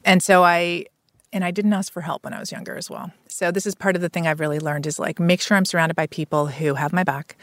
And 0.05 0.21
so 0.21 0.43
I, 0.43 0.85
and 1.33 1.43
I 1.43 1.51
didn't 1.51 1.73
ask 1.73 1.91
for 1.91 2.01
help 2.01 2.23
when 2.23 2.33
I 2.33 2.39
was 2.39 2.51
younger 2.51 2.75
as 2.75 2.89
well. 2.89 3.11
So 3.27 3.51
this 3.51 3.65
is 3.65 3.73
part 3.73 3.95
of 3.95 4.01
the 4.01 4.09
thing 4.09 4.27
I've 4.27 4.39
really 4.39 4.59
learned 4.59 4.85
is 4.85 4.99
like 4.99 5.19
make 5.19 5.41
sure 5.41 5.57
I'm 5.57 5.65
surrounded 5.65 5.95
by 5.95 6.07
people 6.07 6.47
who 6.47 6.75
have 6.75 6.93
my 6.93 7.03
back. 7.03 7.37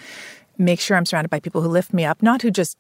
Make 0.58 0.80
sure 0.80 0.96
I'm 0.96 1.06
surrounded 1.06 1.30
by 1.30 1.40
people 1.40 1.62
who 1.62 1.68
lift 1.68 1.92
me 1.92 2.04
up, 2.04 2.22
not 2.22 2.42
who 2.42 2.50
just 2.50 2.76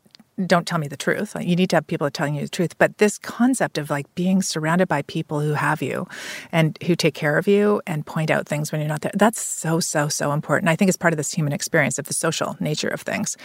don't 0.46 0.66
tell 0.66 0.78
me 0.78 0.88
the 0.88 0.96
truth. 0.96 1.36
You 1.40 1.56
need 1.56 1.70
to 1.70 1.76
have 1.76 1.86
people 1.86 2.10
telling 2.10 2.34
you 2.34 2.42
the 2.42 2.48
truth. 2.48 2.76
But 2.78 2.98
this 2.98 3.18
concept 3.18 3.78
of 3.78 3.90
like 3.90 4.12
being 4.14 4.42
surrounded 4.42 4.88
by 4.88 5.02
people 5.02 5.40
who 5.40 5.54
have 5.54 5.82
you 5.82 6.06
and 6.52 6.78
who 6.84 6.94
take 6.94 7.14
care 7.14 7.38
of 7.38 7.48
you 7.48 7.82
and 7.86 8.06
point 8.06 8.30
out 8.30 8.46
things 8.46 8.70
when 8.70 8.80
you're 8.80 8.88
not 8.88 9.02
there, 9.02 9.12
that's 9.14 9.40
so, 9.40 9.80
so, 9.80 10.08
so 10.08 10.32
important. 10.32 10.68
I 10.68 10.76
think 10.76 10.88
it's 10.88 10.96
part 10.96 11.12
of 11.12 11.16
this 11.16 11.32
human 11.32 11.52
experience 11.52 11.98
of 11.98 12.06
the 12.06 12.14
social 12.14 12.56
nature 12.60 12.88
of 12.88 13.00
things. 13.00 13.36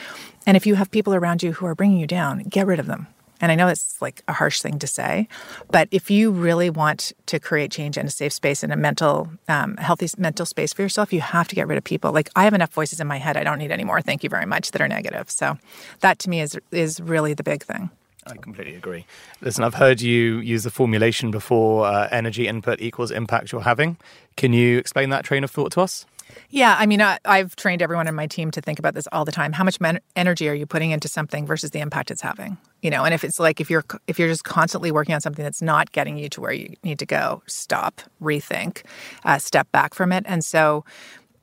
And 0.45 0.57
if 0.57 0.65
you 0.65 0.75
have 0.75 0.91
people 0.91 1.13
around 1.13 1.41
you 1.43 1.53
who 1.53 1.65
are 1.65 1.75
bringing 1.75 1.99
you 1.99 2.07
down, 2.07 2.43
get 2.43 2.67
rid 2.67 2.79
of 2.79 2.87
them. 2.87 3.07
And 3.43 3.51
I 3.51 3.55
know 3.55 3.67
it's 3.67 4.01
like 4.01 4.23
a 4.29 4.31
harsh 4.31 4.61
thing 4.61 4.79
to 4.79 4.87
say, 4.87 5.27
but 5.69 5.89
if 5.91 6.09
you 6.09 6.31
really 6.31 6.69
want 6.69 7.11
to 7.25 7.41
create 7.41 7.71
change 7.71 7.97
in 7.97 8.05
a 8.05 8.09
safe 8.09 8.31
space 8.31 8.63
and 8.63 8.71
a 8.71 8.77
mental, 8.77 9.29
um, 9.49 9.75
healthy 9.75 10.07
mental 10.17 10.45
space 10.45 10.71
for 10.71 10.81
yourself, 10.81 11.11
you 11.11 11.19
have 11.19 11.49
to 11.49 11.55
get 11.55 11.67
rid 11.67 11.77
of 11.77 11.83
people. 11.83 12.13
Like 12.13 12.29
I 12.37 12.45
have 12.45 12.53
enough 12.53 12.71
voices 12.71 13.01
in 13.01 13.07
my 13.07 13.17
head; 13.17 13.35
I 13.35 13.43
don't 13.43 13.57
need 13.57 13.69
any 13.69 13.83
more. 13.83 13.99
Thank 13.99 14.23
you 14.23 14.29
very 14.29 14.45
much 14.45 14.71
that 14.71 14.81
are 14.81 14.87
negative. 14.87 15.29
So 15.29 15.57
that 15.99 16.19
to 16.19 16.29
me 16.29 16.39
is 16.39 16.57
is 16.71 17.01
really 17.01 17.33
the 17.33 17.43
big 17.43 17.63
thing. 17.63 17.89
I 18.25 18.37
completely 18.37 18.75
agree. 18.75 19.05
Listen, 19.41 19.65
I've 19.65 19.73
heard 19.73 19.99
you 19.99 20.37
use 20.37 20.63
the 20.63 20.71
formulation 20.71 21.29
before: 21.29 21.85
uh, 21.85 22.07
energy 22.11 22.47
input 22.47 22.79
equals 22.79 23.11
impact 23.11 23.51
you're 23.51 23.63
having. 23.63 23.97
Can 24.37 24.53
you 24.53 24.77
explain 24.77 25.09
that 25.09 25.25
train 25.25 25.43
of 25.43 25.51
thought 25.51 25.73
to 25.73 25.81
us? 25.81 26.05
Yeah, 26.49 26.75
I 26.77 26.86
mean, 26.86 27.01
I, 27.01 27.19
have 27.25 27.55
trained 27.55 27.81
everyone 27.81 28.07
in 28.07 28.15
my 28.15 28.27
team 28.27 28.51
to 28.51 28.61
think 28.61 28.79
about 28.79 28.93
this 28.93 29.07
all 29.11 29.25
the 29.25 29.31
time. 29.31 29.53
How 29.53 29.63
much 29.63 29.79
men- 29.81 29.99
energy 30.15 30.47
are 30.49 30.53
you 30.53 30.65
putting 30.65 30.91
into 30.91 31.07
something 31.07 31.45
versus 31.45 31.71
the 31.71 31.79
impact 31.79 32.11
it's 32.11 32.21
having? 32.21 32.57
You 32.81 32.89
know, 32.89 33.03
and 33.03 33.13
if 33.13 33.23
it's 33.23 33.39
like 33.39 33.61
if 33.61 33.69
you're 33.69 33.86
if 34.07 34.19
you're 34.19 34.27
just 34.27 34.43
constantly 34.43 34.91
working 34.91 35.15
on 35.15 35.21
something 35.21 35.43
that's 35.43 35.61
not 35.61 35.91
getting 35.91 36.17
you 36.17 36.29
to 36.29 36.41
where 36.41 36.53
you 36.53 36.75
need 36.84 36.99
to 36.99 37.05
go, 37.05 37.41
stop, 37.47 38.01
rethink, 38.21 38.84
uh, 39.25 39.38
step 39.38 39.71
back 39.71 39.93
from 39.93 40.11
it. 40.11 40.23
And 40.27 40.43
so, 40.43 40.84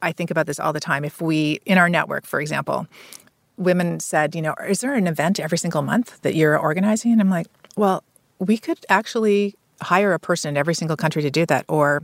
I 0.03 0.13
think 0.13 0.31
about 0.31 0.47
this 0.47 0.61
all 0.61 0.73
the 0.73 0.81
time. 0.81 1.05
If 1.05 1.21
we 1.21 1.61
in 1.67 1.79
our 1.79 1.89
network, 1.89 2.27
for 2.27 2.41
example, 2.41 2.87
women 3.57 4.01
said, 4.01 4.35
you 4.35 4.43
know, 4.43 4.55
is 4.67 4.81
there 4.81 4.95
an 4.95 5.07
event 5.07 5.39
every 5.39 5.59
single 5.59 5.83
month 5.83 6.21
that 6.23 6.35
you're 6.35 6.59
organizing? 6.59 7.13
And 7.13 7.21
I'm 7.21 7.31
like, 7.31 7.47
well, 7.77 8.03
we 8.39 8.57
could 8.57 8.79
actually 8.89 9.55
hire 9.83 10.13
a 10.13 10.19
person 10.19 10.51
in 10.51 10.57
every 10.57 10.75
single 10.75 10.97
country 10.97 11.23
to 11.23 11.31
do 11.31 11.47
that, 11.47 11.65
or 11.69 12.03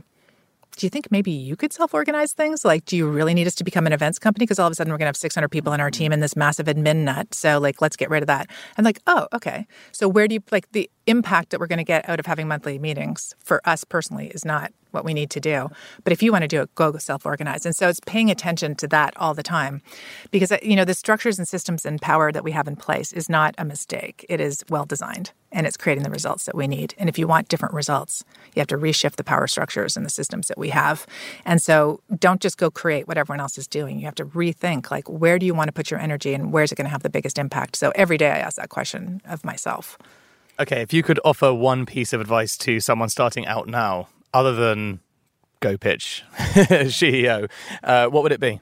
do 0.77 0.85
you 0.85 0.89
think 0.89 1.11
maybe 1.11 1.31
you 1.31 1.55
could 1.55 1.73
self 1.73 1.93
organize 1.93 2.33
things? 2.33 2.63
Like, 2.63 2.85
do 2.85 2.95
you 2.95 3.09
really 3.09 3.33
need 3.33 3.47
us 3.47 3.55
to 3.55 3.63
become 3.63 3.87
an 3.87 3.93
events 3.93 4.19
company? 4.19 4.43
Because 4.43 4.59
all 4.59 4.67
of 4.67 4.71
a 4.71 4.75
sudden 4.75 4.93
we're 4.93 4.97
going 4.97 5.05
to 5.05 5.09
have 5.09 5.17
600 5.17 5.49
people 5.49 5.73
in 5.73 5.81
our 5.81 5.91
team 5.91 6.11
and 6.11 6.21
this 6.21 6.35
massive 6.35 6.67
admin 6.67 6.97
nut. 6.97 7.33
So, 7.33 7.59
like, 7.59 7.81
let's 7.81 7.95
get 7.95 8.09
rid 8.09 8.23
of 8.23 8.27
that. 8.27 8.49
And, 8.77 8.85
like, 8.85 8.99
oh, 9.07 9.27
okay. 9.33 9.67
So, 9.91 10.07
where 10.07 10.27
do 10.27 10.35
you 10.35 10.43
like 10.51 10.71
the 10.71 10.89
impact 11.07 11.49
that 11.49 11.59
we're 11.59 11.67
going 11.67 11.77
to 11.77 11.83
get 11.83 12.07
out 12.07 12.19
of 12.19 12.25
having 12.25 12.47
monthly 12.47 12.77
meetings 12.79 13.33
for 13.39 13.61
us 13.65 13.83
personally 13.83 14.27
is 14.27 14.45
not 14.45 14.71
what 14.91 15.05
we 15.05 15.13
need 15.13 15.29
to 15.31 15.39
do. 15.39 15.69
But 16.03 16.13
if 16.13 16.21
you 16.21 16.31
want 16.31 16.43
to 16.43 16.47
do 16.47 16.61
it, 16.61 16.73
go 16.75 16.97
self 16.97 17.25
organize. 17.25 17.65
And 17.65 17.75
so 17.75 17.89
it's 17.89 17.99
paying 17.99 18.31
attention 18.31 18.75
to 18.75 18.87
that 18.87 19.13
all 19.17 19.33
the 19.33 19.43
time 19.43 19.81
because, 20.31 20.51
uh, 20.51 20.57
you 20.61 20.75
know, 20.75 20.85
the 20.85 20.93
structures 20.93 21.37
and 21.37 21.47
systems 21.47 21.85
and 21.85 22.01
power 22.01 22.31
that 22.31 22.43
we 22.43 22.51
have 22.51 22.67
in 22.67 22.75
place 22.75 23.13
is 23.13 23.29
not 23.29 23.55
a 23.57 23.65
mistake. 23.65 24.25
It 24.29 24.39
is 24.39 24.63
well 24.69 24.85
designed 24.85 25.31
and 25.51 25.65
it's 25.65 25.77
creating 25.77 26.03
the 26.03 26.09
results 26.09 26.45
that 26.45 26.55
we 26.55 26.67
need. 26.67 26.93
And 26.97 27.09
if 27.09 27.17
you 27.17 27.27
want 27.27 27.47
different 27.47 27.73
results, 27.73 28.23
you 28.53 28.59
have 28.59 28.67
to 28.67 28.77
reshift 28.77 29.15
the 29.15 29.23
power 29.23 29.47
structures 29.47 29.95
and 29.95 30.05
the 30.05 30.09
systems 30.09 30.47
that 30.47 30.57
we 30.57 30.69
have. 30.69 31.05
And 31.45 31.61
so 31.61 32.01
don't 32.19 32.41
just 32.41 32.57
go 32.57 32.69
create 32.69 33.07
what 33.07 33.17
everyone 33.17 33.39
else 33.39 33.57
is 33.57 33.67
doing. 33.67 33.99
You 33.99 34.05
have 34.05 34.15
to 34.15 34.25
rethink 34.25 34.91
like 34.91 35.09
where 35.09 35.39
do 35.39 35.45
you 35.45 35.53
want 35.53 35.69
to 35.69 35.71
put 35.71 35.89
your 35.89 35.99
energy 35.99 36.33
and 36.33 36.51
where's 36.51 36.71
it 36.71 36.75
going 36.75 36.85
to 36.85 36.91
have 36.91 37.03
the 37.03 37.09
biggest 37.09 37.37
impact? 37.37 37.75
So 37.75 37.91
every 37.95 38.17
day 38.17 38.29
I 38.29 38.39
ask 38.39 38.57
that 38.57 38.69
question 38.69 39.21
of 39.25 39.45
myself. 39.45 39.97
Okay, 40.59 40.81
if 40.81 40.91
you 40.91 41.03
could 41.03 41.19
offer 41.23 41.53
one 41.53 41.85
piece 41.85 42.13
of 42.13 42.21
advice 42.21 42.57
to 42.57 42.79
someone 42.79 43.09
starting 43.09 43.45
out 43.45 43.67
now, 43.67 44.07
other 44.33 44.53
than 44.53 44.99
go 45.59 45.77
pitch 45.77 46.23
SheEO, 46.37 47.49
uh, 47.83 48.07
what 48.07 48.23
would 48.23 48.31
it 48.31 48.39
be? 48.39 48.61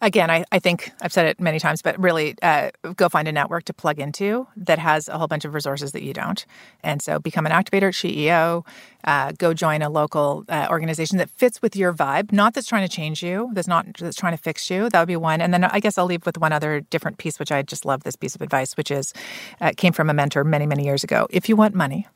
again, 0.00 0.30
I, 0.30 0.44
I 0.52 0.58
think 0.58 0.92
I've 1.00 1.12
said 1.12 1.26
it 1.26 1.40
many 1.40 1.58
times, 1.58 1.82
but 1.82 1.98
really 1.98 2.34
uh, 2.42 2.70
go 2.96 3.08
find 3.08 3.26
a 3.28 3.32
network 3.32 3.64
to 3.64 3.74
plug 3.74 3.98
into 3.98 4.46
that 4.56 4.78
has 4.78 5.08
a 5.08 5.18
whole 5.18 5.26
bunch 5.26 5.44
of 5.44 5.54
resources 5.54 5.92
that 5.92 6.02
you 6.02 6.12
don't. 6.12 6.44
And 6.82 7.00
so 7.00 7.18
become 7.18 7.46
an 7.46 7.52
activator 7.52 7.90
SheEO, 7.90 8.66
uh, 9.04 9.32
go 9.38 9.54
join 9.54 9.82
a 9.82 9.88
local 9.88 10.44
uh, 10.48 10.66
organization 10.70 11.18
that 11.18 11.30
fits 11.30 11.62
with 11.62 11.76
your 11.76 11.92
vibe, 11.92 12.32
not 12.32 12.54
that's 12.54 12.66
trying 12.66 12.86
to 12.86 12.94
change 12.94 13.22
you, 13.22 13.50
that's 13.52 13.68
not 13.68 13.86
that's 13.98 14.16
trying 14.16 14.36
to 14.36 14.42
fix 14.42 14.70
you. 14.70 14.88
That 14.88 15.00
would 15.00 15.08
be 15.08 15.16
one. 15.16 15.40
And 15.40 15.52
then 15.52 15.64
I 15.64 15.80
guess 15.80 15.98
I'll 15.98 16.06
leave 16.06 16.26
with 16.26 16.38
one 16.38 16.52
other 16.52 16.80
different 16.80 17.18
piece, 17.18 17.38
which 17.38 17.52
I 17.52 17.62
just 17.62 17.84
love 17.84 18.04
this 18.04 18.16
piece 18.16 18.34
of 18.34 18.42
advice, 18.42 18.76
which 18.76 18.90
is 18.90 19.12
uh, 19.60 19.72
came 19.76 19.92
from 19.92 20.10
a 20.10 20.14
mentor 20.14 20.44
many, 20.44 20.66
many 20.66 20.84
years 20.84 21.04
ago. 21.04 21.26
If 21.30 21.48
you 21.48 21.56
want 21.56 21.74
money, 21.74 22.06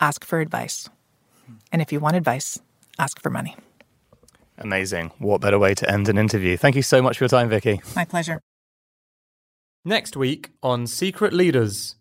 ask 0.00 0.24
for 0.24 0.40
advice. 0.40 0.88
And 1.74 1.82
if 1.82 1.90
you 1.90 1.98
want 1.98 2.14
advice, 2.14 2.60
ask 3.00 3.20
for 3.20 3.30
money. 3.30 3.56
Amazing. 4.58 5.10
What 5.18 5.40
better 5.40 5.58
way 5.58 5.74
to 5.74 5.90
end 5.90 6.08
an 6.08 6.16
interview? 6.16 6.56
Thank 6.56 6.76
you 6.76 6.82
so 6.82 7.02
much 7.02 7.18
for 7.18 7.24
your 7.24 7.28
time, 7.28 7.48
Vicki. 7.48 7.80
My 7.96 8.04
pleasure. 8.04 8.40
Next 9.84 10.16
week 10.16 10.50
on 10.62 10.86
Secret 10.86 11.32
Leaders. 11.32 11.96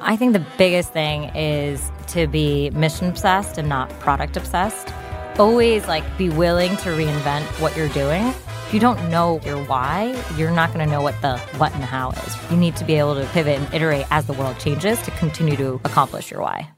I 0.00 0.16
think 0.16 0.32
the 0.32 0.44
biggest 0.58 0.92
thing 0.92 1.30
is 1.36 1.92
to 2.08 2.26
be 2.26 2.70
mission 2.70 3.08
obsessed 3.08 3.56
and 3.56 3.68
not 3.68 3.88
product 4.00 4.36
obsessed. 4.36 4.92
Always 5.38 5.86
like 5.86 6.02
be 6.18 6.28
willing 6.28 6.76
to 6.78 6.90
reinvent 6.90 7.44
what 7.60 7.76
you're 7.76 7.88
doing. 7.90 8.26
If 8.66 8.74
you 8.74 8.80
don't 8.80 9.12
know 9.12 9.40
your 9.44 9.62
why, 9.66 10.20
you're 10.36 10.50
not 10.50 10.74
going 10.74 10.84
to 10.84 10.90
know 10.90 11.02
what 11.02 11.14
the 11.22 11.38
what 11.58 11.72
and 11.72 11.82
the 11.84 11.86
how 11.86 12.10
is. 12.10 12.50
You 12.50 12.56
need 12.56 12.74
to 12.78 12.84
be 12.84 12.94
able 12.94 13.14
to 13.14 13.26
pivot 13.26 13.60
and 13.60 13.72
iterate 13.72 14.06
as 14.10 14.26
the 14.26 14.32
world 14.32 14.58
changes 14.58 15.00
to 15.02 15.12
continue 15.12 15.56
to 15.56 15.80
accomplish 15.84 16.32
your 16.32 16.40
why. 16.40 16.75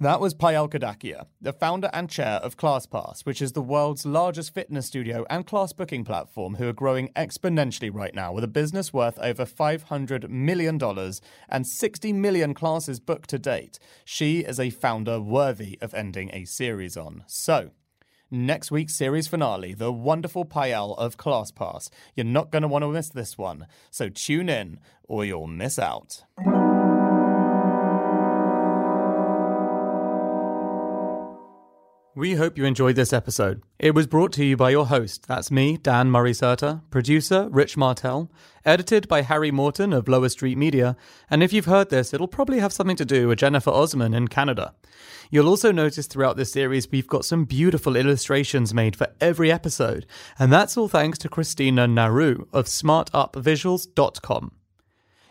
That 0.00 0.20
was 0.20 0.32
Payal 0.32 0.70
Kadakia, 0.70 1.26
the 1.40 1.52
founder 1.52 1.90
and 1.92 2.08
chair 2.08 2.34
of 2.34 2.56
ClassPass, 2.56 3.26
which 3.26 3.42
is 3.42 3.50
the 3.50 3.60
world's 3.60 4.06
largest 4.06 4.54
fitness 4.54 4.86
studio 4.86 5.26
and 5.28 5.44
class 5.44 5.72
booking 5.72 6.04
platform 6.04 6.54
who 6.54 6.68
are 6.68 6.72
growing 6.72 7.08
exponentially 7.16 7.92
right 7.92 8.14
now 8.14 8.32
with 8.32 8.44
a 8.44 8.48
business 8.48 8.92
worth 8.92 9.18
over 9.18 9.44
$500 9.44 10.30
million 10.30 10.80
and 11.48 11.66
60 11.66 12.12
million 12.12 12.54
classes 12.54 13.00
booked 13.00 13.28
to 13.30 13.40
date. 13.40 13.80
She 14.04 14.38
is 14.38 14.60
a 14.60 14.70
founder 14.70 15.20
worthy 15.20 15.76
of 15.80 15.94
ending 15.94 16.30
a 16.32 16.44
series 16.44 16.96
on. 16.96 17.24
So, 17.26 17.72
next 18.30 18.70
week's 18.70 18.94
series 18.94 19.26
finale, 19.26 19.74
the 19.74 19.90
wonderful 19.90 20.44
Payal 20.44 20.96
of 20.96 21.16
ClassPass. 21.16 21.90
You're 22.14 22.22
not 22.22 22.52
going 22.52 22.62
to 22.62 22.68
want 22.68 22.84
to 22.84 22.92
miss 22.92 23.08
this 23.08 23.36
one, 23.36 23.66
so 23.90 24.08
tune 24.08 24.48
in 24.48 24.78
or 25.08 25.24
you'll 25.24 25.48
miss 25.48 25.76
out. 25.76 26.22
We 32.18 32.34
hope 32.34 32.58
you 32.58 32.64
enjoyed 32.64 32.96
this 32.96 33.12
episode. 33.12 33.62
It 33.78 33.94
was 33.94 34.08
brought 34.08 34.32
to 34.32 34.44
you 34.44 34.56
by 34.56 34.70
your 34.70 34.86
host, 34.86 35.28
that's 35.28 35.52
me, 35.52 35.76
Dan 35.76 36.10
Murray 36.10 36.32
Serter, 36.32 36.82
producer, 36.90 37.48
Rich 37.48 37.76
Martell, 37.76 38.28
edited 38.64 39.06
by 39.06 39.22
Harry 39.22 39.52
Morton 39.52 39.92
of 39.92 40.08
Lower 40.08 40.28
Street 40.28 40.58
Media, 40.58 40.96
and 41.30 41.44
if 41.44 41.52
you've 41.52 41.66
heard 41.66 41.90
this, 41.90 42.12
it'll 42.12 42.26
probably 42.26 42.58
have 42.58 42.72
something 42.72 42.96
to 42.96 43.04
do 43.04 43.28
with 43.28 43.38
Jennifer 43.38 43.70
Osman 43.70 44.14
in 44.14 44.26
Canada. 44.26 44.74
You'll 45.30 45.46
also 45.48 45.70
notice 45.70 46.08
throughout 46.08 46.36
this 46.36 46.50
series 46.50 46.90
we've 46.90 47.06
got 47.06 47.24
some 47.24 47.44
beautiful 47.44 47.94
illustrations 47.94 48.74
made 48.74 48.96
for 48.96 49.06
every 49.20 49.52
episode, 49.52 50.04
and 50.40 50.52
that's 50.52 50.76
all 50.76 50.88
thanks 50.88 51.18
to 51.18 51.28
Christina 51.28 51.86
Naru 51.86 52.46
of 52.52 52.66
smartupvisuals.com. 52.66 54.57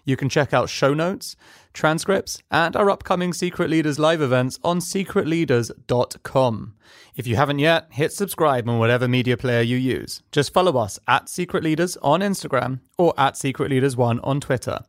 You 0.07 0.15
can 0.15 0.29
check 0.29 0.53
out 0.53 0.69
show 0.69 0.93
notes, 0.93 1.35
transcripts, 1.73 2.41
and 2.49 2.77
our 2.77 2.89
upcoming 2.89 3.33
Secret 3.33 3.69
Leaders 3.69 3.99
live 3.99 4.21
events 4.21 4.57
on 4.63 4.79
secretleaders.com. 4.79 6.73
If 7.17 7.27
you 7.27 7.35
haven't 7.35 7.59
yet, 7.59 7.87
hit 7.91 8.13
subscribe 8.13 8.69
on 8.69 8.79
whatever 8.79 9.09
media 9.09 9.35
player 9.35 9.61
you 9.61 9.75
use. 9.75 10.23
Just 10.31 10.53
follow 10.53 10.77
us 10.77 10.97
at 11.09 11.27
Secret 11.27 11.61
Leaders 11.61 11.97
on 11.97 12.21
Instagram 12.21 12.79
or 12.97 13.13
at 13.17 13.35
Secret 13.35 13.69
Leaders 13.69 13.97
One 13.97 14.21
on 14.21 14.39
Twitter 14.39 14.79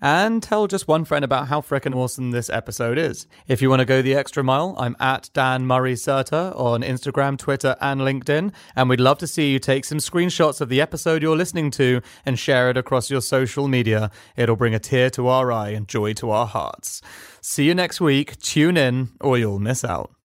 and 0.00 0.42
tell 0.42 0.66
just 0.66 0.88
one 0.88 1.04
friend 1.04 1.24
about 1.24 1.48
how 1.48 1.60
frickin' 1.60 1.94
awesome 1.94 2.30
this 2.30 2.48
episode 2.50 2.98
is. 2.98 3.26
If 3.48 3.60
you 3.60 3.68
want 3.68 3.80
to 3.80 3.86
go 3.86 4.02
the 4.02 4.14
extra 4.14 4.42
mile, 4.42 4.74
I'm 4.78 4.96
at 5.00 5.30
Dan 5.32 5.66
Murray 5.66 5.94
Serter 5.94 6.58
on 6.58 6.82
Instagram, 6.82 7.38
Twitter, 7.38 7.76
and 7.80 8.00
LinkedIn, 8.00 8.52
and 8.76 8.88
we'd 8.88 9.00
love 9.00 9.18
to 9.18 9.26
see 9.26 9.52
you 9.52 9.58
take 9.58 9.84
some 9.84 9.98
screenshots 9.98 10.60
of 10.60 10.68
the 10.68 10.80
episode 10.80 11.22
you're 11.22 11.36
listening 11.36 11.70
to 11.72 12.00
and 12.24 12.38
share 12.38 12.70
it 12.70 12.76
across 12.76 13.10
your 13.10 13.20
social 13.20 13.68
media. 13.68 14.10
It'll 14.36 14.56
bring 14.56 14.74
a 14.74 14.78
tear 14.78 15.10
to 15.10 15.28
our 15.28 15.50
eye 15.50 15.70
and 15.70 15.88
joy 15.88 16.12
to 16.14 16.30
our 16.30 16.46
hearts. 16.46 17.02
See 17.40 17.64
you 17.64 17.74
next 17.74 18.00
week. 18.00 18.38
Tune 18.38 18.76
in, 18.76 19.10
or 19.20 19.38
you'll 19.38 19.58
miss 19.58 19.84
out. 19.84 20.19